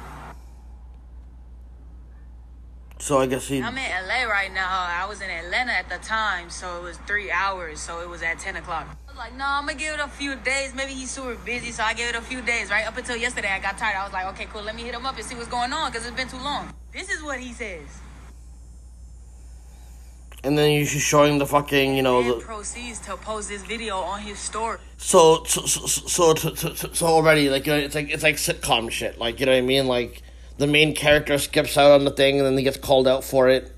[3.00, 3.62] So I guess he.
[3.62, 4.66] I'm in LA right now.
[4.68, 7.80] I was in Atlanta at the time, so it was three hours.
[7.80, 8.86] So it was at ten o'clock.
[9.06, 10.74] I was like, no, I'm gonna give it a few days.
[10.74, 12.70] Maybe he's super busy, so I gave it a few days.
[12.70, 13.96] Right up until yesterday, I got tired.
[13.96, 14.62] I was like, okay, cool.
[14.62, 16.74] Let me hit him up and see what's going on because it's been too long.
[16.92, 17.86] This is what he says.
[20.44, 24.20] And then you're showing the fucking, you know, the proceeds to post this video on
[24.20, 24.78] his story.
[24.96, 28.90] So, so, so, so, so, so already, like, you know, it's like it's like sitcom
[28.90, 29.18] shit.
[29.18, 29.86] Like, you know what I mean?
[29.86, 30.22] Like
[30.58, 33.48] the main character skips out on the thing and then he gets called out for
[33.48, 33.72] it.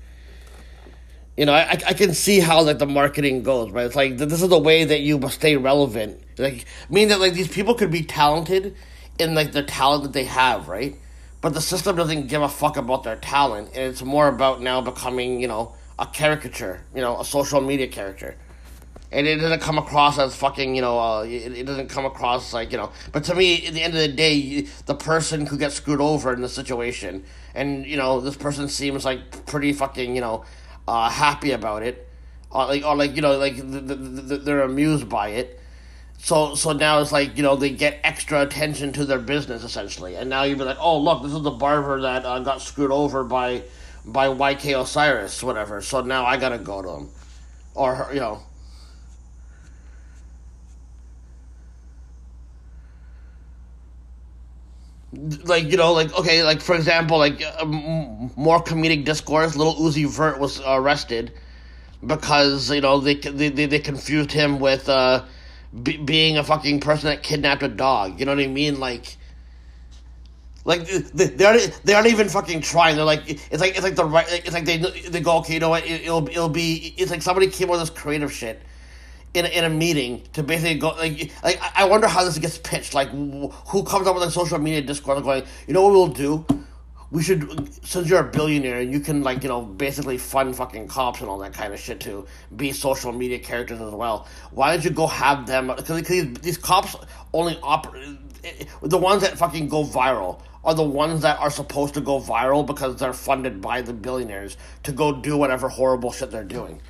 [1.37, 3.85] You know, I, I can see how like the marketing goes, right?
[3.85, 6.21] It's like this is the way that you stay relevant.
[6.37, 8.75] Like, mean that like these people could be talented
[9.17, 10.95] in like the talent that they have, right?
[11.39, 14.81] But the system doesn't give a fuck about their talent, and it's more about now
[14.81, 18.35] becoming, you know, a caricature, you know, a social media character
[19.11, 22.53] and it doesn't come across as fucking you know uh, it, it doesn't come across
[22.53, 25.57] like you know but to me at the end of the day the person who
[25.57, 27.23] gets screwed over in the situation.
[27.53, 30.45] And you know this person seems like pretty fucking you know
[30.87, 32.07] uh, happy about it.
[32.49, 35.59] Or like or like you know like the, the, the, they're amused by it.
[36.17, 40.15] So so now it's like you know they get extra attention to their business essentially.
[40.15, 42.91] And now you'd be like oh look this is the barber that uh, got screwed
[42.91, 43.63] over by
[44.05, 45.81] by YK Osiris whatever.
[45.81, 47.09] So now I gotta go to him.
[47.73, 48.41] Or you know
[55.13, 60.07] like you know like okay like for example like uh, more comedic discourse Lil Uzi
[60.07, 61.33] Vert was arrested
[62.05, 65.23] because you know they they they confused him with uh
[65.83, 69.17] being a fucking person that kidnapped a dog you know what i mean like
[70.63, 72.95] like they, they aren't they aren't even fucking trying.
[72.95, 74.25] They're like it's like it's like the right.
[74.29, 75.55] It's like they they go okay.
[75.55, 75.85] You know what?
[75.85, 76.93] It, will it'll be.
[76.97, 78.61] It's like somebody came up with this creative shit,
[79.33, 82.57] in a, in a meeting to basically go like like I wonder how this gets
[82.57, 82.93] pitched.
[82.93, 86.45] Like who comes up with a social media Discord going, you know what we'll do?
[87.11, 90.87] We should since you're a billionaire and you can like you know basically fund fucking
[90.87, 94.27] cops and all that kind of shit to be social media characters as well.
[94.51, 95.67] Why don't you go have them?
[95.75, 96.01] Because
[96.41, 96.95] these cops
[97.33, 98.17] only operate
[98.81, 102.65] the ones that fucking go viral are the ones that are supposed to go viral
[102.65, 106.81] because they're funded by the billionaires to go do whatever horrible shit they're doing.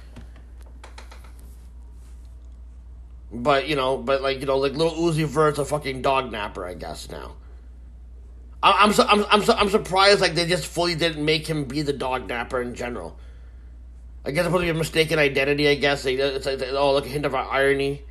[3.32, 6.66] But you know, but like you know, like Lil Uzi Vert's a fucking dog napper,
[6.66, 7.35] I guess now.
[8.61, 11.66] I, I'm su- I'm I'm su- I'm surprised like they just fully didn't make him
[11.66, 13.18] be the dog napper in general.
[14.26, 15.68] I guess it's supposed to be a mistaken identity.
[15.68, 18.03] I guess it's like oh, like a hint of irony.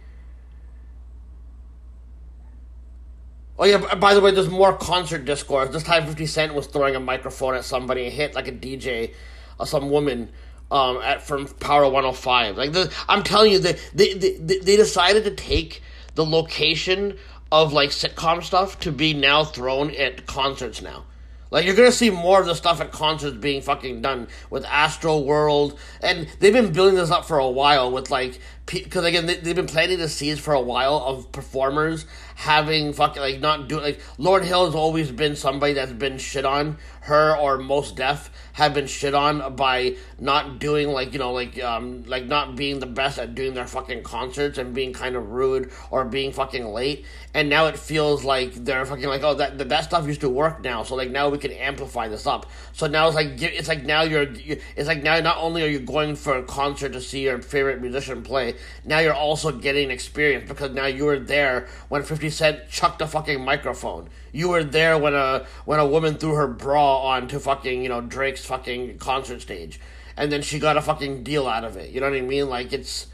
[3.59, 3.95] Oh yeah.
[3.97, 5.69] By the way, there's more concert discourse.
[5.69, 9.13] This time, Fifty Cent was throwing a microphone at somebody and hit like a DJ,
[9.59, 10.31] or some woman
[10.71, 12.57] um, at from Power 105.
[12.57, 15.83] Like the, I'm telling you, they, they they they decided to take
[16.15, 17.17] the location
[17.53, 21.05] of like sitcom stuff to be now thrown at concerts now.
[21.51, 25.19] Like you're gonna see more of the stuff at concerts being fucking done with Astro
[25.19, 28.39] World, and they've been building this up for a while with like
[28.71, 32.07] because again they, they've been planting the seeds for a while of performers
[32.41, 36.47] having fucking like not doing like Lauryn Hill has always been somebody that's been shit
[36.47, 36.79] on.
[37.03, 41.63] Her or Mos Def have been shit on by not doing like you know like
[41.63, 45.31] um like not being the best at doing their fucking concerts and being kind of
[45.31, 47.05] rude or being fucking late.
[47.35, 50.63] And now it feels like they're fucking like oh that that stuff used to work
[50.63, 50.83] now.
[50.83, 52.47] So like now we can amplify this up.
[52.73, 54.27] So now it's like it's like now you're
[54.77, 57.83] it's like now not only are you going for a concert to see your favorite
[57.83, 62.69] musician play now you're also getting experience because now you were there when 50 Cent
[62.69, 64.09] chucked a fucking microphone.
[64.33, 68.01] You were there when a when a woman threw her bra onto fucking you know
[68.01, 69.81] Drake's fucking concert stage.
[70.17, 71.91] And then she got a fucking deal out of it.
[71.91, 72.49] You know what I mean?
[72.49, 73.07] Like it's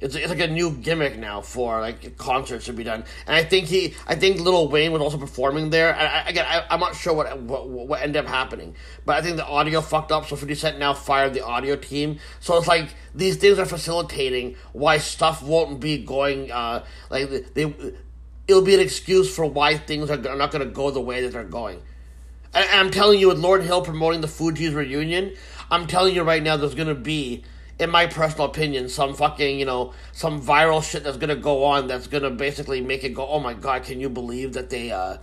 [0.00, 3.44] it's, it's like a new gimmick now for like concerts to be done, and I
[3.44, 5.94] think he, I think Lil Wayne was also performing there.
[5.94, 9.36] I, again, I, I'm not sure what, what what ended up happening, but I think
[9.36, 10.26] the audio fucked up.
[10.26, 12.18] So Fifty Cent now fired the audio team.
[12.40, 16.50] So it's like these things are facilitating why stuff won't be going.
[16.50, 17.74] Uh, like they,
[18.48, 21.32] it'll be an excuse for why things are not going to go the way that
[21.32, 21.82] they're going.
[22.52, 25.34] And I'm telling you, with Lauryn Hill promoting the Fugees reunion,
[25.70, 27.44] I'm telling you right now, there's going to be
[27.80, 31.86] in my personal opinion, some fucking, you know, some viral shit that's gonna go on
[31.88, 35.16] that's gonna basically make it go, oh my god, can you believe that they, uh,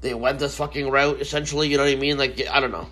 [0.00, 2.16] they went this fucking route, essentially, you know what I mean?
[2.16, 2.88] Like, I don't know.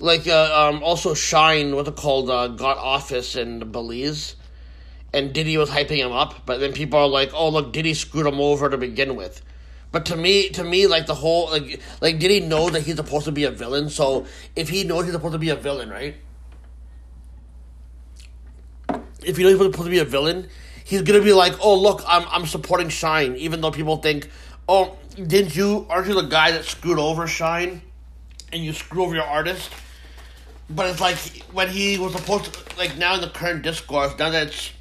[0.00, 4.35] Like, uh, um, also Shyne, what's it called, uh, got office in Belize
[5.16, 8.26] and Diddy was hyping him up, but then people are like, "Oh, look, Diddy screwed
[8.26, 9.42] him over to begin with."
[9.90, 12.96] But to me, to me, like the whole like like did he know that he's
[12.96, 13.88] supposed to be a villain?
[13.88, 16.16] So if he knows he's supposed to be a villain, right?
[19.24, 20.48] If he knows he's supposed to be a villain,
[20.84, 24.28] he's gonna be like, "Oh, look, I'm I'm supporting Shyne," even though people think,
[24.68, 25.86] "Oh, didn't you?
[25.88, 27.80] Aren't you the guy that screwed over Shyne,
[28.52, 29.70] and you screw over your artist?"
[30.68, 31.16] But it's like
[31.52, 34.72] when he was supposed to, like now in the current discourse, now that it's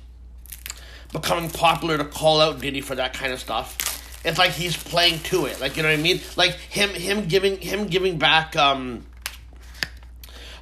[1.16, 3.78] becoming popular to call out Diddy for that kind of stuff.
[4.26, 6.20] It's like he's playing to it, like you know what I mean.
[6.36, 9.06] Like him, him giving him giving back, um,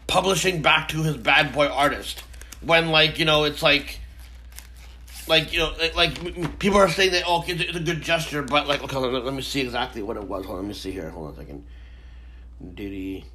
[0.05, 2.23] publishing back to his bad boy artist.
[2.61, 3.99] When like you know, it's like,
[5.27, 8.67] like you know, like, people are saying that oh, it's, it's a good gesture, but
[8.67, 10.45] like okay, let, let me see exactly what it was.
[10.45, 11.09] Hold on, let me see here.
[11.09, 11.65] Hold on a second.
[12.75, 13.25] Diddy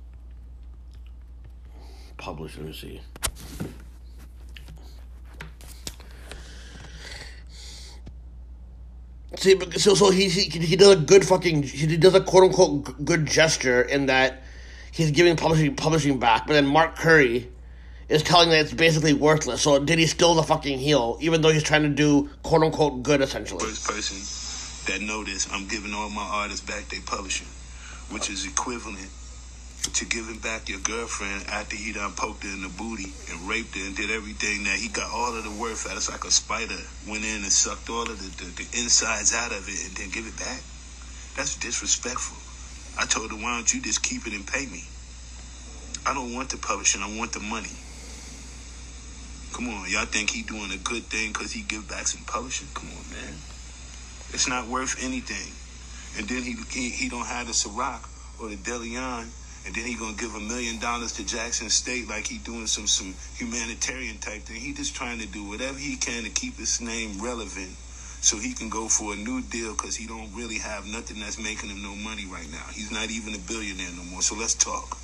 [2.17, 2.57] publish.
[2.59, 3.01] Let me see.
[9.37, 13.05] See, so so he he he does a good fucking he does a quote unquote
[13.05, 14.43] good gesture in that
[14.91, 17.51] he's giving publishing publishing back, but then Mark Curry
[18.09, 19.61] is telling that it's basically worthless.
[19.61, 23.03] So did he still the fucking heel, even though he's trying to do quote unquote
[23.03, 23.65] good essentially?
[23.65, 27.49] First person that noticed I'm giving all my artists back their publishing,
[28.11, 29.11] which is equivalent
[29.95, 33.75] to giving back your girlfriend after he done poked her in the booty and raped
[33.75, 35.97] her and did everything that he got all of the worth out.
[35.97, 39.53] It's like a spider went in and sucked all of the, the, the insides out
[39.53, 40.63] of it and then give it back.
[41.37, 42.37] That's disrespectful.
[43.01, 44.85] I told her, why don't you just keep it and pay me?
[46.05, 47.03] I don't want the publishing.
[47.03, 47.75] I want the money.
[49.55, 52.69] Come on, y'all think he doing a good thing because he give back some publishing?
[52.75, 53.35] Come on, man.
[54.31, 55.53] It's not worth anything.
[56.19, 58.07] And then he he, he don't have the Ciroc
[58.41, 59.27] or the Deleon
[59.69, 62.87] and then he gonna give a million dollars to Jackson State like he doing some
[62.87, 64.57] some humanitarian type thing.
[64.57, 67.77] He just trying to do whatever he can to keep his name relevant,
[68.25, 71.37] so he can go for a new deal because he don't really have nothing that's
[71.39, 72.65] making him no money right now.
[72.73, 74.23] He's not even a billionaire no more.
[74.23, 74.97] So let's talk.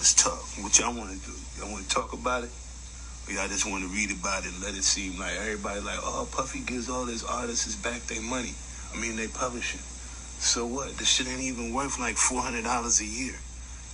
[0.00, 0.40] Let's talk.
[0.64, 1.36] What y'all want to do?
[1.60, 2.50] Y'all want to talk about it?
[3.28, 6.00] Or y'all just want to read about it and let it seem like everybody like,
[6.00, 8.54] oh, Puffy gives all his artists back their money.
[8.94, 9.80] I mean, they publish it.
[10.40, 10.96] So what?
[10.96, 13.34] This shit ain't even worth like four hundred dollars a year,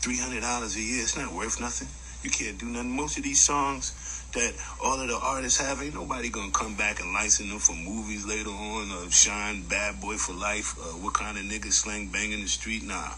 [0.00, 1.02] three hundred dollars a year.
[1.02, 1.88] It's not worth nothing.
[2.22, 2.96] You can't do nothing.
[2.96, 3.92] Most of these songs
[4.32, 7.74] that all of the artists have, ain't nobody gonna come back and license them for
[7.74, 8.90] movies later on.
[8.90, 10.76] Or Shine, Bad Boy for Life.
[10.78, 12.82] Uh, what kind of nigga slang banging the street?
[12.84, 13.10] Nah,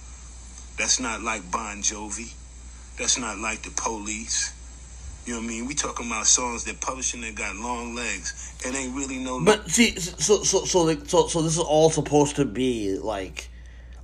[0.76, 2.32] that's not like Bon Jovi.
[2.98, 4.57] That's not like the Police.
[5.28, 5.66] You know what I mean?
[5.66, 8.55] We talking about songs that publishing that got long legs.
[8.65, 9.44] and ain't really no.
[9.44, 13.50] But see, so so so like so so this is all supposed to be like,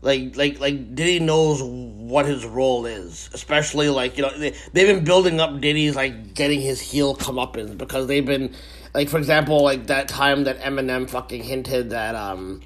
[0.03, 4.86] like like like Diddy knows what his role is, especially like you know they they've
[4.86, 8.55] been building up Diddy's like getting his heel come up in because they've been
[8.93, 12.61] like for example like that time that Eminem fucking hinted that um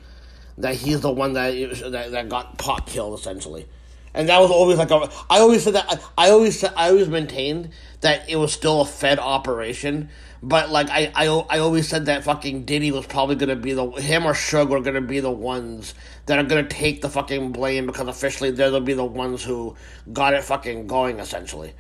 [0.57, 1.53] that he's the one that
[1.93, 3.69] that, that got Pac killed essentially
[4.15, 5.09] and that was always like a.
[5.31, 6.03] I always said that.
[6.17, 7.70] I always said, I always maintained
[8.01, 10.09] that it was still a Fed operation,
[10.43, 13.91] But like I, I, I always said that fucking Diddy was probably gonna be the
[13.91, 15.94] him or Suge were gonna be the ones
[16.27, 19.75] that are gonna take the fucking blame because officially they're gonna be the ones who
[20.12, 21.75] got it fucking going essentially.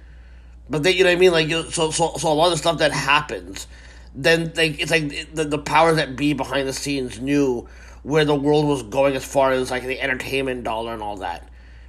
[0.68, 1.32] But they, you know what I mean?
[1.32, 3.68] Like you, so so so a lot of stuff that happens,
[4.14, 7.68] then like it's like the the powers that be behind the scenes knew
[8.02, 11.48] where the world was going as far as like the entertainment dollar and all that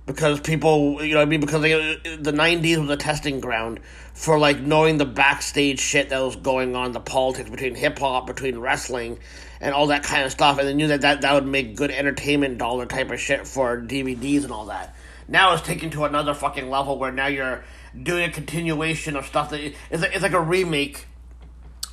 [0.10, 1.72] because people, you know, I mean, because they,
[2.16, 3.80] the '90s was a testing ground
[4.16, 8.26] for like knowing the backstage shit that was going on, the politics between hip hop,
[8.26, 9.20] between wrestling,
[9.62, 11.92] and all that kind of stuff, and they knew that, that that would make good
[11.92, 14.96] entertainment dollar type of shit for DVDs and all that.
[15.28, 17.64] Now it's taken to another fucking level where now you're
[18.02, 21.06] doing a continuation of stuff that is it's like a remake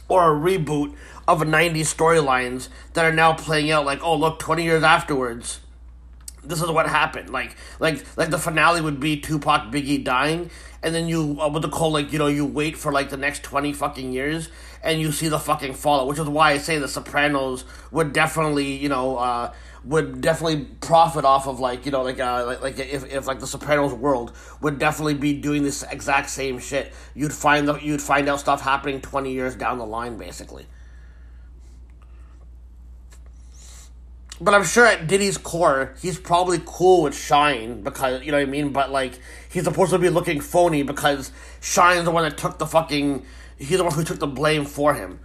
[0.09, 0.95] or a reboot
[1.29, 5.61] of a 90s storylines that are now playing out like oh look 20 years afterwards
[6.49, 7.31] this is what happened.
[7.31, 10.51] Like like like the finale would be Tupac Biggie dying,
[10.83, 13.17] and then you uh, what the call like you know you wait for like the
[13.17, 14.49] next twenty fucking years,
[14.83, 16.07] and you see the fucking fallout.
[16.07, 19.17] Which is why I say the Sopranos would definitely you know.
[19.17, 19.53] Uh,
[19.85, 23.39] would definitely profit off of like you know like uh like, like if, if like
[23.39, 26.93] the Sopranos world would definitely be doing this exact same shit.
[27.15, 30.67] You'd find the you'd find out stuff happening twenty years down the line, basically.
[34.41, 38.47] But I'm sure at Diddy's core, he's probably cool with Shyne because you know what
[38.47, 38.71] I mean.
[38.71, 39.19] But like,
[39.51, 43.25] he's supposed to be looking phony because Shyne's the one that took the fucking.
[43.57, 45.21] He's the one who took the blame for him.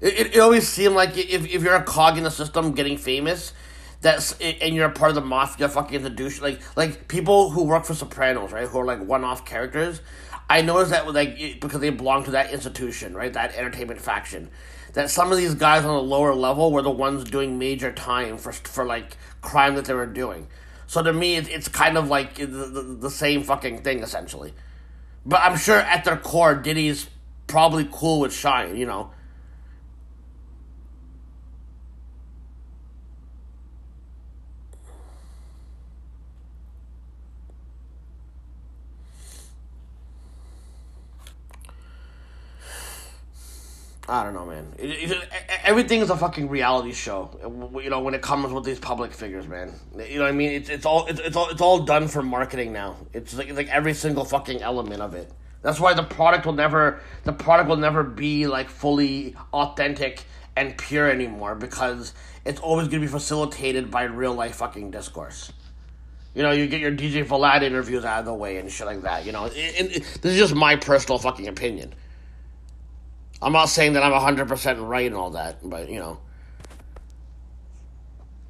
[0.00, 2.98] It, it, it always seemed like if, if you're a cog in the system getting
[2.98, 3.52] famous,
[4.00, 6.40] that's and you're a part of the mafia, fucking the douche.
[6.40, 8.66] Like like people who work for Sopranos, right?
[8.66, 10.00] Who are like one off characters.
[10.48, 13.32] I noticed that like because they belong to that institution, right?
[13.32, 14.50] That entertainment faction
[14.92, 18.38] that some of these guys on the lower level were the ones doing major time
[18.38, 20.46] for for like crime that they were doing.
[20.86, 24.52] So to me, it's kind of like the, the, the same fucking thing essentially.
[25.24, 27.08] But I'm sure at their core, Diddy's
[27.46, 29.12] probably cool with Shyne, you know.
[44.10, 44.66] I don't know, man.
[44.76, 45.28] It, it,
[45.62, 47.30] everything is a fucking reality show.
[47.80, 49.72] You know, when it comes with these public figures, man.
[49.96, 50.50] You know what I mean?
[50.50, 52.96] It's it's all it's, it's all it's all done for marketing now.
[53.12, 55.30] It's like it's like every single fucking element of it.
[55.62, 60.24] That's why the product will never the product will never be like fully authentic
[60.56, 62.12] and pure anymore because
[62.44, 65.52] it's always gonna be facilitated by real life fucking discourse.
[66.34, 69.02] You know, you get your DJ Vlad interviews out of the way and shit like
[69.02, 69.24] that.
[69.24, 71.94] You know, this is just my personal fucking opinion.
[73.42, 76.20] I'm not saying that I'm 100% right and all that, but, you know.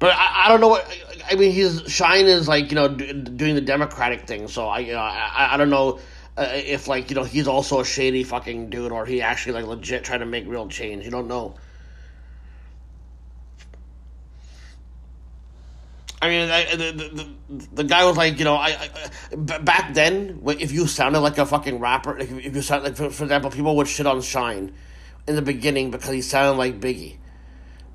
[0.01, 0.97] But I, I don't know what.
[1.29, 4.93] I mean, he's Shyne is like you know doing the Democratic thing, so I you
[4.93, 5.99] know I, I don't know
[6.35, 9.65] uh, if like you know he's also a shady fucking dude or he actually like
[9.65, 11.05] legit trying to make real change.
[11.05, 11.53] You don't know.
[16.21, 18.89] I mean, I, the, the, the guy was like, you know, I,
[19.31, 23.09] I back then, if you sounded like a fucking rapper, if you sound like, for,
[23.09, 24.71] for example, people would shit on Shyne
[25.27, 27.17] in the beginning because he sounded like Biggie.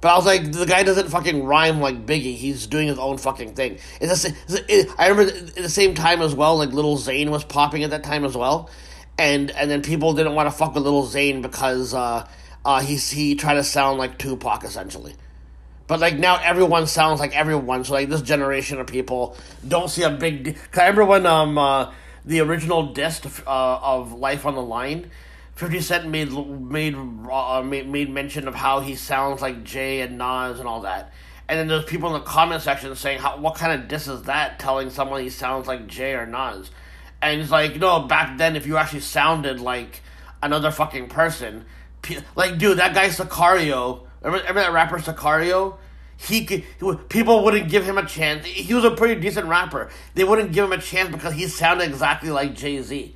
[0.00, 2.34] But I was like, the guy doesn't fucking rhyme like Biggie.
[2.34, 3.78] He's doing his own fucking thing.
[4.00, 7.44] It's a, it, I remember at the same time as well, like Lil Zane was
[7.44, 8.70] popping at that time as well,
[9.18, 12.28] and and then people didn't want to fuck with Lil Zane because uh,
[12.64, 15.14] uh, he he tried to sound like Tupac essentially.
[15.86, 17.84] But like now everyone sounds like everyone.
[17.84, 20.56] So like this generation of people don't see a big.
[20.72, 21.92] Cause I remember when um uh,
[22.24, 25.10] the original disc uh, of Life on the Line,
[25.54, 30.18] Fifty Cent made made uh, made made mention of how he sounds like Jay and
[30.18, 31.12] Nas and all that.
[31.48, 34.22] And then there's people in the comment section saying, "How what kind of diss is
[34.22, 34.58] that?
[34.58, 36.70] Telling someone he sounds like Jay or Nas?"
[37.22, 40.02] And he's like, "You know, back then, if you actually sounded like
[40.42, 41.64] another fucking person,
[42.34, 45.76] like dude, that guy Sicario." Remember, remember that rapper Sicario?
[46.18, 46.64] He could,
[47.08, 48.46] people wouldn't give him a chance.
[48.46, 49.90] He was a pretty decent rapper.
[50.14, 53.14] They wouldn't give him a chance because he sounded exactly like Jay Z.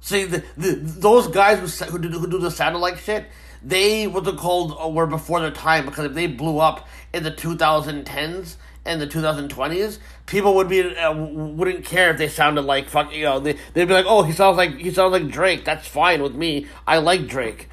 [0.00, 3.26] See, the, the those guys who who do, who do the sound like shit,
[3.62, 7.22] they what they called uh, were before their time because if they blew up in
[7.22, 12.88] the 2010s and the 2020s, people would be uh, wouldn't care if they sounded like
[12.88, 13.14] fuck.
[13.14, 15.64] You know, they they'd be like, oh, he sounds like he sounds like Drake.
[15.64, 16.66] That's fine with me.
[16.84, 17.68] I like Drake.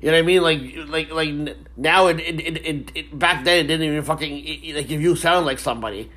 [0.00, 0.42] You know what I mean?
[0.42, 4.76] Like, like, like now it, it, it, it, back then it didn't even fucking it,
[4.76, 6.10] like if you sound like somebody,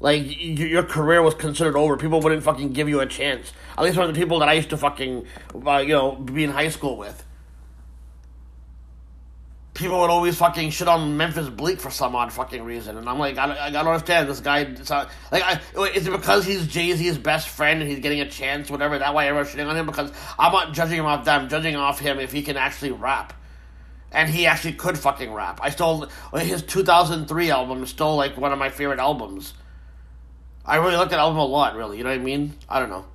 [0.00, 1.96] like your career was considered over.
[1.96, 3.52] People wouldn't fucking give you a chance.
[3.78, 5.26] At least one of the people that I used to fucking,
[5.66, 7.24] uh, you know, be in high school with.
[9.74, 13.18] People would always fucking shit on Memphis Bleek for some odd fucking reason, and I'm
[13.18, 14.62] like, I, I gotta understand this guy.
[14.62, 15.60] Not, like, I,
[15.94, 18.96] is it because he's Jay Z's best friend and he's getting a chance, whatever?
[19.00, 19.86] That why everyone's shitting on him?
[19.86, 21.40] Because I'm not judging him off that.
[21.40, 23.32] I'm judging off him if he can actually rap,
[24.12, 25.58] and he actually could fucking rap.
[25.60, 29.54] I still his 2003 album is still like one of my favorite albums.
[30.64, 31.74] I really like that album a lot.
[31.74, 32.54] Really, you know what I mean?
[32.68, 33.06] I don't know.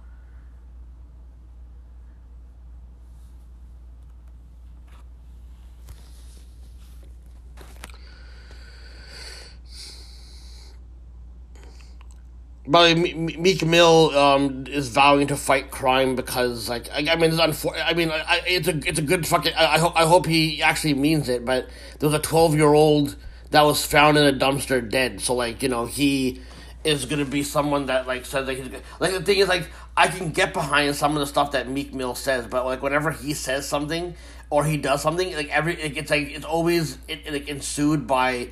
[12.69, 17.41] But Meek Mill um, is vowing to fight crime because, like, I, I mean, it's
[17.41, 19.53] unfor- I mean, I, it's a it's a good fucking.
[19.57, 21.43] I, I hope I hope he actually means it.
[21.43, 21.67] But
[21.97, 23.15] there was a twelve year old
[23.49, 25.19] that was found in a dumpster dead.
[25.19, 26.41] So, like, you know, he
[26.83, 29.67] is gonna be someone that like says that he's like the thing is like
[29.97, 33.09] I can get behind some of the stuff that Meek Mill says, but like whenever
[33.09, 34.13] he says something
[34.51, 38.49] or he does something, like every it's like it's always it, it like ensued by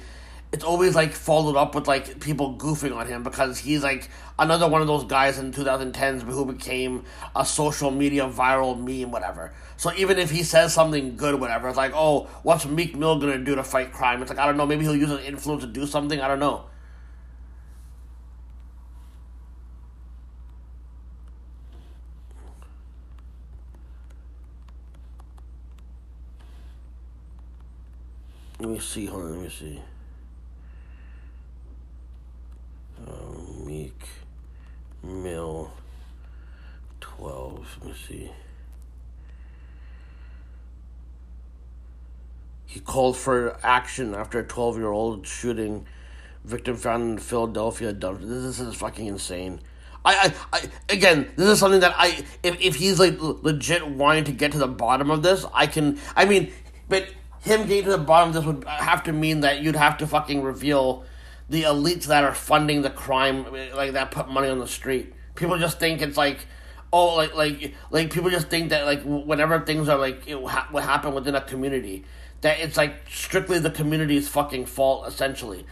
[0.54, 4.10] it's always like followed up with like people goofing on him because he's like
[4.40, 7.04] another one of those guys in 2010s who became
[7.36, 9.54] a social media viral meme, whatever.
[9.76, 13.40] So even if he says something good, whatever, it's like, oh, what's Meek Mill gonna
[13.40, 14.22] do to fight crime?
[14.22, 16.22] It's like I don't know, maybe he'll use his influence to do something.
[16.22, 16.66] I don't know.
[28.60, 29.06] Let me see.
[29.06, 29.32] Hold on.
[29.34, 29.82] Let me see.
[33.08, 34.08] Uh, Meek
[35.04, 35.72] Mill
[37.00, 37.78] 12.
[37.82, 38.32] Let me see.
[42.66, 45.86] He called for action after a 12 year old shooting
[46.44, 47.94] victim found in Philadelphia.
[47.94, 49.62] This is fucking insane.
[50.04, 54.26] I, I, I, again, this is something that I, if, if he's like legit wanting
[54.26, 56.52] to get to the bottom of this, I can, I mean,
[56.88, 57.08] but
[57.42, 60.08] him getting to the bottom of this would have to mean that you'd have to
[60.08, 61.06] fucking reveal
[61.50, 65.14] the elites that are funding the crime, like that put money on the street.
[65.36, 66.40] People just think it's like,
[66.92, 70.84] oh, like like like people just think that like whenever things are like it, what
[70.84, 72.04] happened within a community,
[72.42, 75.66] that it's like strictly the community's fucking fault essentially.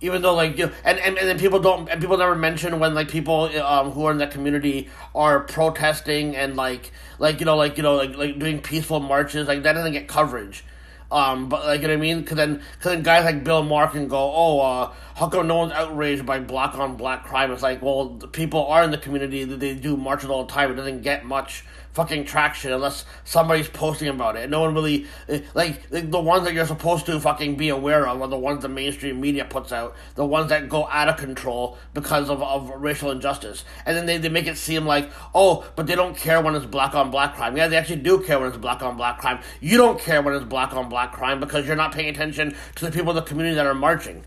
[0.00, 2.94] Even though like you and, and and then people don't and people never mention when
[2.94, 7.56] like people um who are in that community are protesting and like like you know
[7.56, 10.62] like you know like like doing peaceful marches like that doesn't get coverage
[11.10, 12.20] um, but like you know what I mean?
[12.20, 15.56] Because then, cause then guys like Bill Maher can go, oh, uh, how come no
[15.56, 17.50] one's outraged by black on black crime?
[17.50, 19.44] It's like, well, people are in the community.
[19.44, 20.70] They do marches all the time.
[20.70, 21.64] It doesn't get much
[21.98, 24.48] fucking traction unless somebody's posting about it.
[24.48, 28.22] No one really eh, like the ones that you're supposed to fucking be aware of
[28.22, 31.76] are the ones the mainstream media puts out, the ones that go out of control
[31.94, 33.64] because of, of racial injustice.
[33.84, 36.66] And then they, they make it seem like, oh, but they don't care when it's
[36.66, 37.56] black on black crime.
[37.56, 39.40] Yeah, they actually do care when it's black on black crime.
[39.60, 42.84] You don't care when it's black on black crime because you're not paying attention to
[42.84, 44.24] the people in the community that are marching.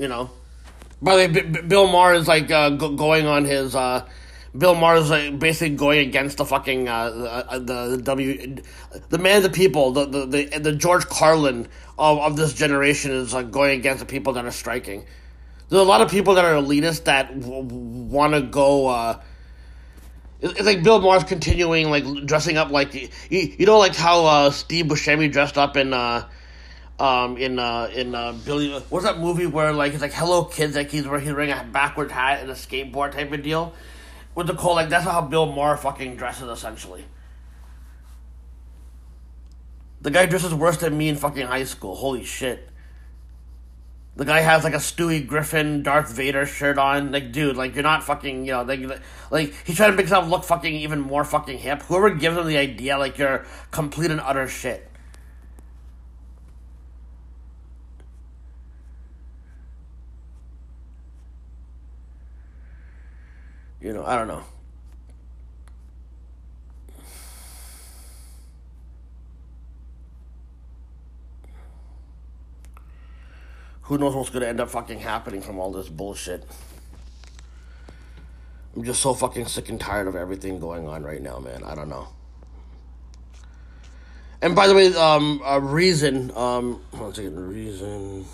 [0.00, 0.30] You know.
[1.00, 4.08] By the way, B- B- Bill Maher is like uh, going on his uh,
[4.56, 8.56] Bill Maher's like basically going against the fucking uh, the, the, the W
[9.08, 13.12] the man of the people the the the, the George Carlin of, of this generation
[13.12, 15.06] is like going against the people that are striking.
[15.68, 18.88] There's a lot of people that are elitist that w- want to go.
[18.88, 19.20] Uh,
[20.42, 24.50] it's like Bill Maher's continuing like dressing up like you, you know like how uh,
[24.50, 26.28] Steve Buscemi dressed up in uh,
[26.98, 30.76] um in uh in uh Billy what's that movie where like it's like Hello Kids
[30.76, 33.72] like he's he's wearing a backwards hat and a skateboard type of deal
[34.34, 37.04] with the cold, like that's how Bill Maher fucking dresses essentially.
[40.00, 41.94] The guy dresses worse than me in fucking high school.
[41.94, 42.68] Holy shit.
[44.14, 47.12] The guy has like a Stewie Griffin, Darth Vader shirt on.
[47.12, 48.80] Like, dude, like you're not fucking, you know, like,
[49.30, 51.82] like he's trying to make himself look fucking even more fucking hip.
[51.82, 54.88] Whoever gives him the idea, like you're complete and utter shit.
[63.82, 64.44] You know, I don't know.
[73.82, 76.44] Who knows what's gonna end up fucking happening from all this bullshit?
[78.76, 81.64] I'm just so fucking sick and tired of everything going on right now, man.
[81.64, 82.06] I don't know.
[84.40, 88.24] And by the way, um, a reason, um, one second, reason.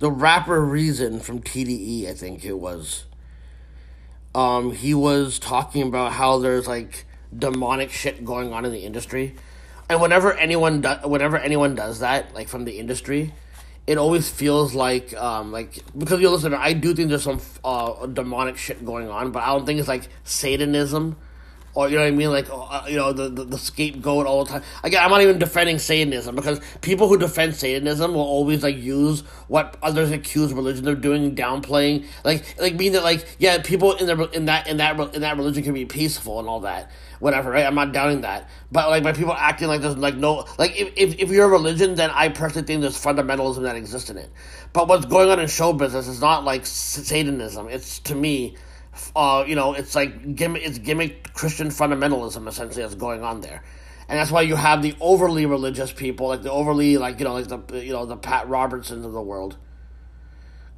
[0.00, 3.04] The rapper Reason from TDE, I think it was.
[4.34, 7.04] Um, he was talking about how there's like
[7.36, 9.36] demonic shit going on in the industry,
[9.88, 13.34] and whenever anyone do- whenever anyone does that, like from the industry,
[13.86, 18.06] it always feels like um like because you listen, I do think there's some uh
[18.06, 21.16] demonic shit going on, but I don't think it's like Satanism
[21.74, 24.44] or you know what I mean, like uh, you know the, the, the scapegoat all
[24.44, 24.62] the time.
[24.82, 29.20] Again, I'm not even defending Satanism because people who defend Satanism will always like use
[29.48, 34.06] what others accuse religion of doing, downplaying, like like mean that like yeah, people in
[34.06, 36.90] their in that in that in that religion can be peaceful and all that,
[37.20, 37.50] whatever.
[37.50, 37.64] Right?
[37.64, 40.92] I'm not doubting that, but like by people acting like there's like no like if
[40.96, 44.30] if, if you're a religion, then I personally think there's fundamentalism that exists in it.
[44.72, 47.68] But what's going on in show business is not like Satanism.
[47.68, 48.56] It's to me
[49.14, 53.62] uh, you know, it's like gimmick, it's gimmick Christian fundamentalism essentially that's going on there,
[54.08, 57.34] and that's why you have the overly religious people, like the overly, like you know,
[57.34, 59.56] like the you know the Pat Robertsons of the world,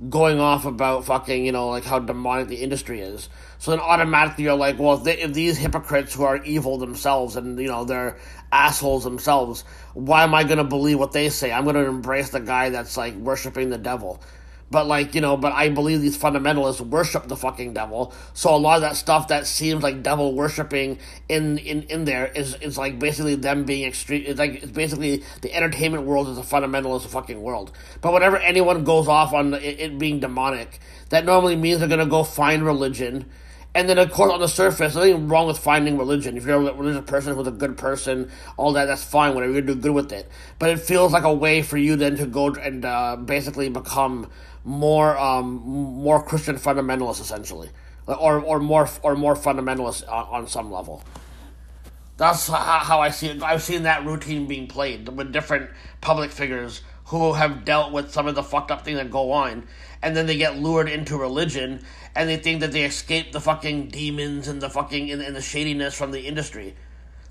[0.08, 3.28] going off about fucking you know like how demonic the industry is.
[3.58, 7.36] So then automatically you're like, well, if, they, if these hypocrites who are evil themselves
[7.36, 8.18] and you know they're
[8.50, 11.52] assholes themselves, why am I gonna believe what they say?
[11.52, 14.22] I'm gonna embrace the guy that's like worshiping the devil.
[14.72, 18.14] But like, you know, but I believe these fundamentalists worship the fucking devil.
[18.32, 22.26] So a lot of that stuff that seems like devil worshipping in in in there
[22.26, 24.24] is is like basically them being extreme.
[24.26, 27.70] It's like it's basically the entertainment world is a fundamentalist fucking world.
[28.00, 30.78] But whenever anyone goes off on it, it being demonic,
[31.10, 33.26] that normally means they're gonna go find religion.
[33.74, 36.36] And then, of course, on the surface, nothing wrong with finding religion.
[36.36, 39.34] If you're a religious person who's a good person, all that, that's fine.
[39.34, 40.30] Whatever, you do good with it.
[40.58, 44.28] But it feels like a way for you then to go and uh, basically become
[44.64, 47.70] more um, more Christian fundamentalists essentially,
[48.06, 51.02] or or more or more fundamentalist on, on some level.
[52.16, 53.42] That's how I see it.
[53.42, 58.26] I've seen that routine being played with different public figures who have dealt with some
[58.26, 59.66] of the fucked up things that go on,
[60.02, 61.80] and then they get lured into religion,
[62.14, 65.42] and they think that they escape the fucking demons and the fucking and, and the
[65.42, 66.74] shadiness from the industry.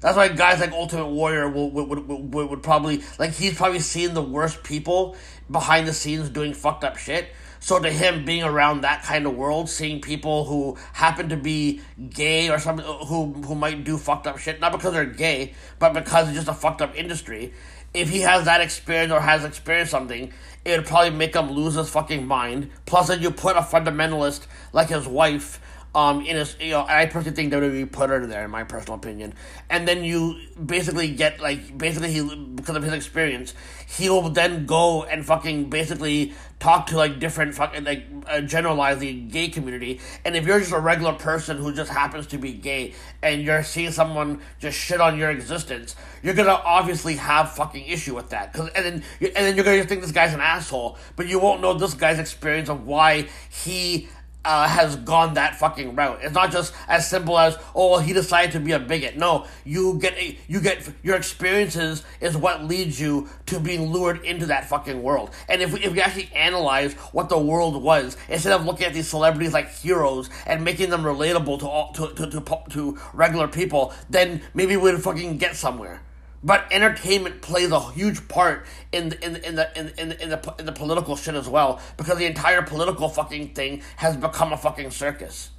[0.01, 4.15] That's why guys like Ultimate Warrior would, would, would, would, probably, like, he's probably seen
[4.15, 5.15] the worst people
[5.51, 7.29] behind the scenes doing fucked up shit.
[7.59, 11.81] So to him, being around that kind of world, seeing people who happen to be
[12.09, 15.53] gay or something, uh, who, who might do fucked up shit, not because they're gay,
[15.77, 17.53] but because it's just a fucked up industry,
[17.93, 20.33] if he has that experience or has experienced something,
[20.65, 22.71] it would probably make him lose his fucking mind.
[22.87, 25.59] Plus, then you put a fundamentalist like his wife
[25.93, 28.97] um, in his, you know, I personally think WWE put her there, in my personal
[28.97, 29.33] opinion.
[29.69, 32.21] And then you basically get like, basically he
[32.55, 33.53] because of his experience,
[33.97, 39.13] he'll then go and fucking basically talk to like different fucking like uh, generalize the
[39.13, 39.99] gay community.
[40.23, 43.63] And if you're just a regular person who just happens to be gay and you're
[43.63, 48.53] seeing someone just shit on your existence, you're gonna obviously have fucking issue with that.
[48.53, 51.61] Cause and then and then you're gonna think this guy's an asshole, but you won't
[51.61, 54.07] know this guy's experience of why he
[54.43, 56.19] uh, has gone that fucking route.
[56.21, 59.17] It's not just as simple as oh he decided to be a bigot.
[59.17, 64.23] No, you get a, you get your experiences is what leads you to being lured
[64.23, 65.31] into that fucking world.
[65.47, 68.93] And if we, if we actually analyze what the world was instead of looking at
[68.93, 73.47] these celebrities like heroes and making them relatable to all to to, to, to regular
[73.47, 76.01] people, then maybe we'd fucking get somewhere.
[76.43, 80.29] But entertainment plays a huge part in the, in the, in the in in in
[80.29, 84.51] the in the political shit as well because the entire political fucking thing has become
[84.51, 85.51] a fucking circus.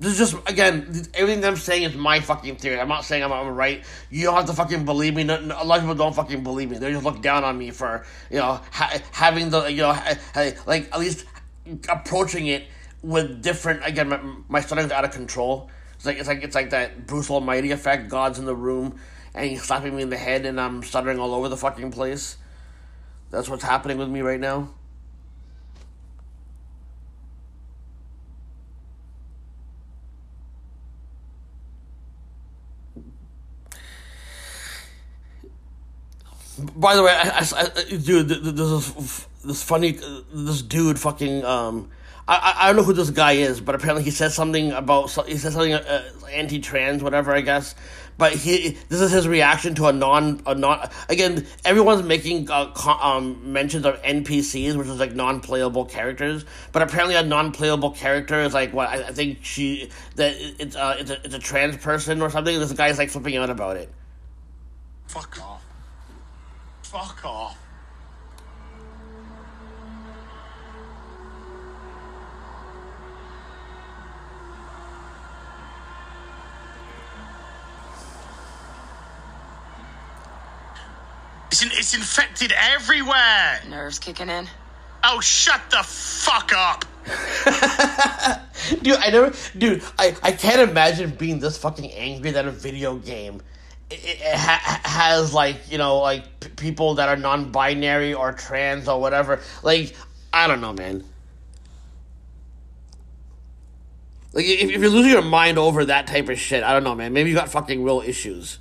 [0.00, 2.80] This is just again everything I'm saying is my fucking theory.
[2.80, 3.84] I'm not saying I'm, I'm right.
[4.10, 5.22] You don't have to fucking believe me.
[5.22, 6.78] a lot of people don't fucking believe me.
[6.78, 10.16] They just look down on me for you know ha- having the you know ha-
[10.66, 11.26] like at least
[11.88, 12.64] approaching it
[13.04, 15.70] with different again my, my stuttering's out of control.
[15.94, 18.08] It's like it's like it's like that bruce almighty effect.
[18.08, 18.98] God's in the room
[19.34, 22.38] and he's slapping me in the head and i'm stuttering all over the fucking place.
[23.30, 24.70] That's what's happening with me right now.
[36.76, 39.98] By the way, I, I, I, dude, this this funny
[40.32, 41.90] this dude fucking um
[42.26, 45.36] I, I don't know who this guy is, but apparently he says something about he
[45.36, 47.74] says something uh, anti-trans, whatever I guess.
[48.16, 51.46] But he this is his reaction to a non a non again.
[51.64, 52.72] Everyone's making uh,
[53.02, 56.44] um, mentions of NPCs, which is like non-playable characters.
[56.72, 60.96] But apparently, a non-playable character is like what I, I think she that it's uh,
[60.98, 62.58] it's a it's a trans person or something.
[62.58, 63.90] This guy's like flipping out about it.
[65.08, 65.64] Fuck off.
[66.82, 67.63] Fuck off.
[81.54, 83.60] It's, in, it's infected everywhere.
[83.70, 84.48] Nerves kicking in.
[85.04, 86.84] Oh, shut the fuck up.
[88.82, 92.96] dude, I never, dude, I, I can't imagine being this fucking angry that a video
[92.96, 93.40] game
[93.88, 98.88] it, it ha, has like you know like p- people that are non-binary or trans
[98.88, 99.38] or whatever.
[99.62, 99.94] Like
[100.32, 101.04] I don't know, man.
[104.32, 106.96] Like if, if you're losing your mind over that type of shit, I don't know,
[106.96, 107.12] man.
[107.12, 108.58] Maybe you got fucking real issues.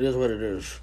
[0.00, 0.80] It is what it is.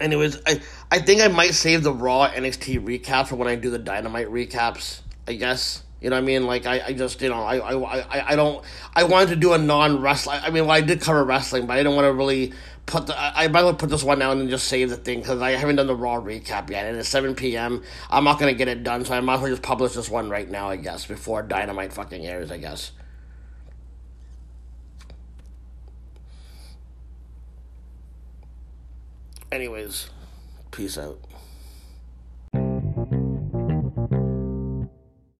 [0.00, 3.68] Anyways, I I think I might save the Raw NXT recap for when I do
[3.68, 5.02] the Dynamite recaps.
[5.28, 6.46] I guess you know what I mean.
[6.46, 9.58] Like I, I just you know I I, I, don't I wanted to do a
[9.58, 10.40] non wrestling.
[10.42, 12.54] I mean, well, I did cover wrestling, but I didn't want to really
[12.90, 13.18] put the.
[13.18, 15.40] I, I might as well put this one out and just save the thing because
[15.40, 17.82] I haven't done the Raw recap yet, and it's seven p.m.
[18.10, 20.28] I'm not gonna get it done, so I might as well just publish this one
[20.28, 20.68] right now.
[20.68, 22.50] I guess before Dynamite fucking airs.
[22.50, 22.92] I guess.
[29.52, 30.10] Anyways,
[30.70, 31.18] peace out.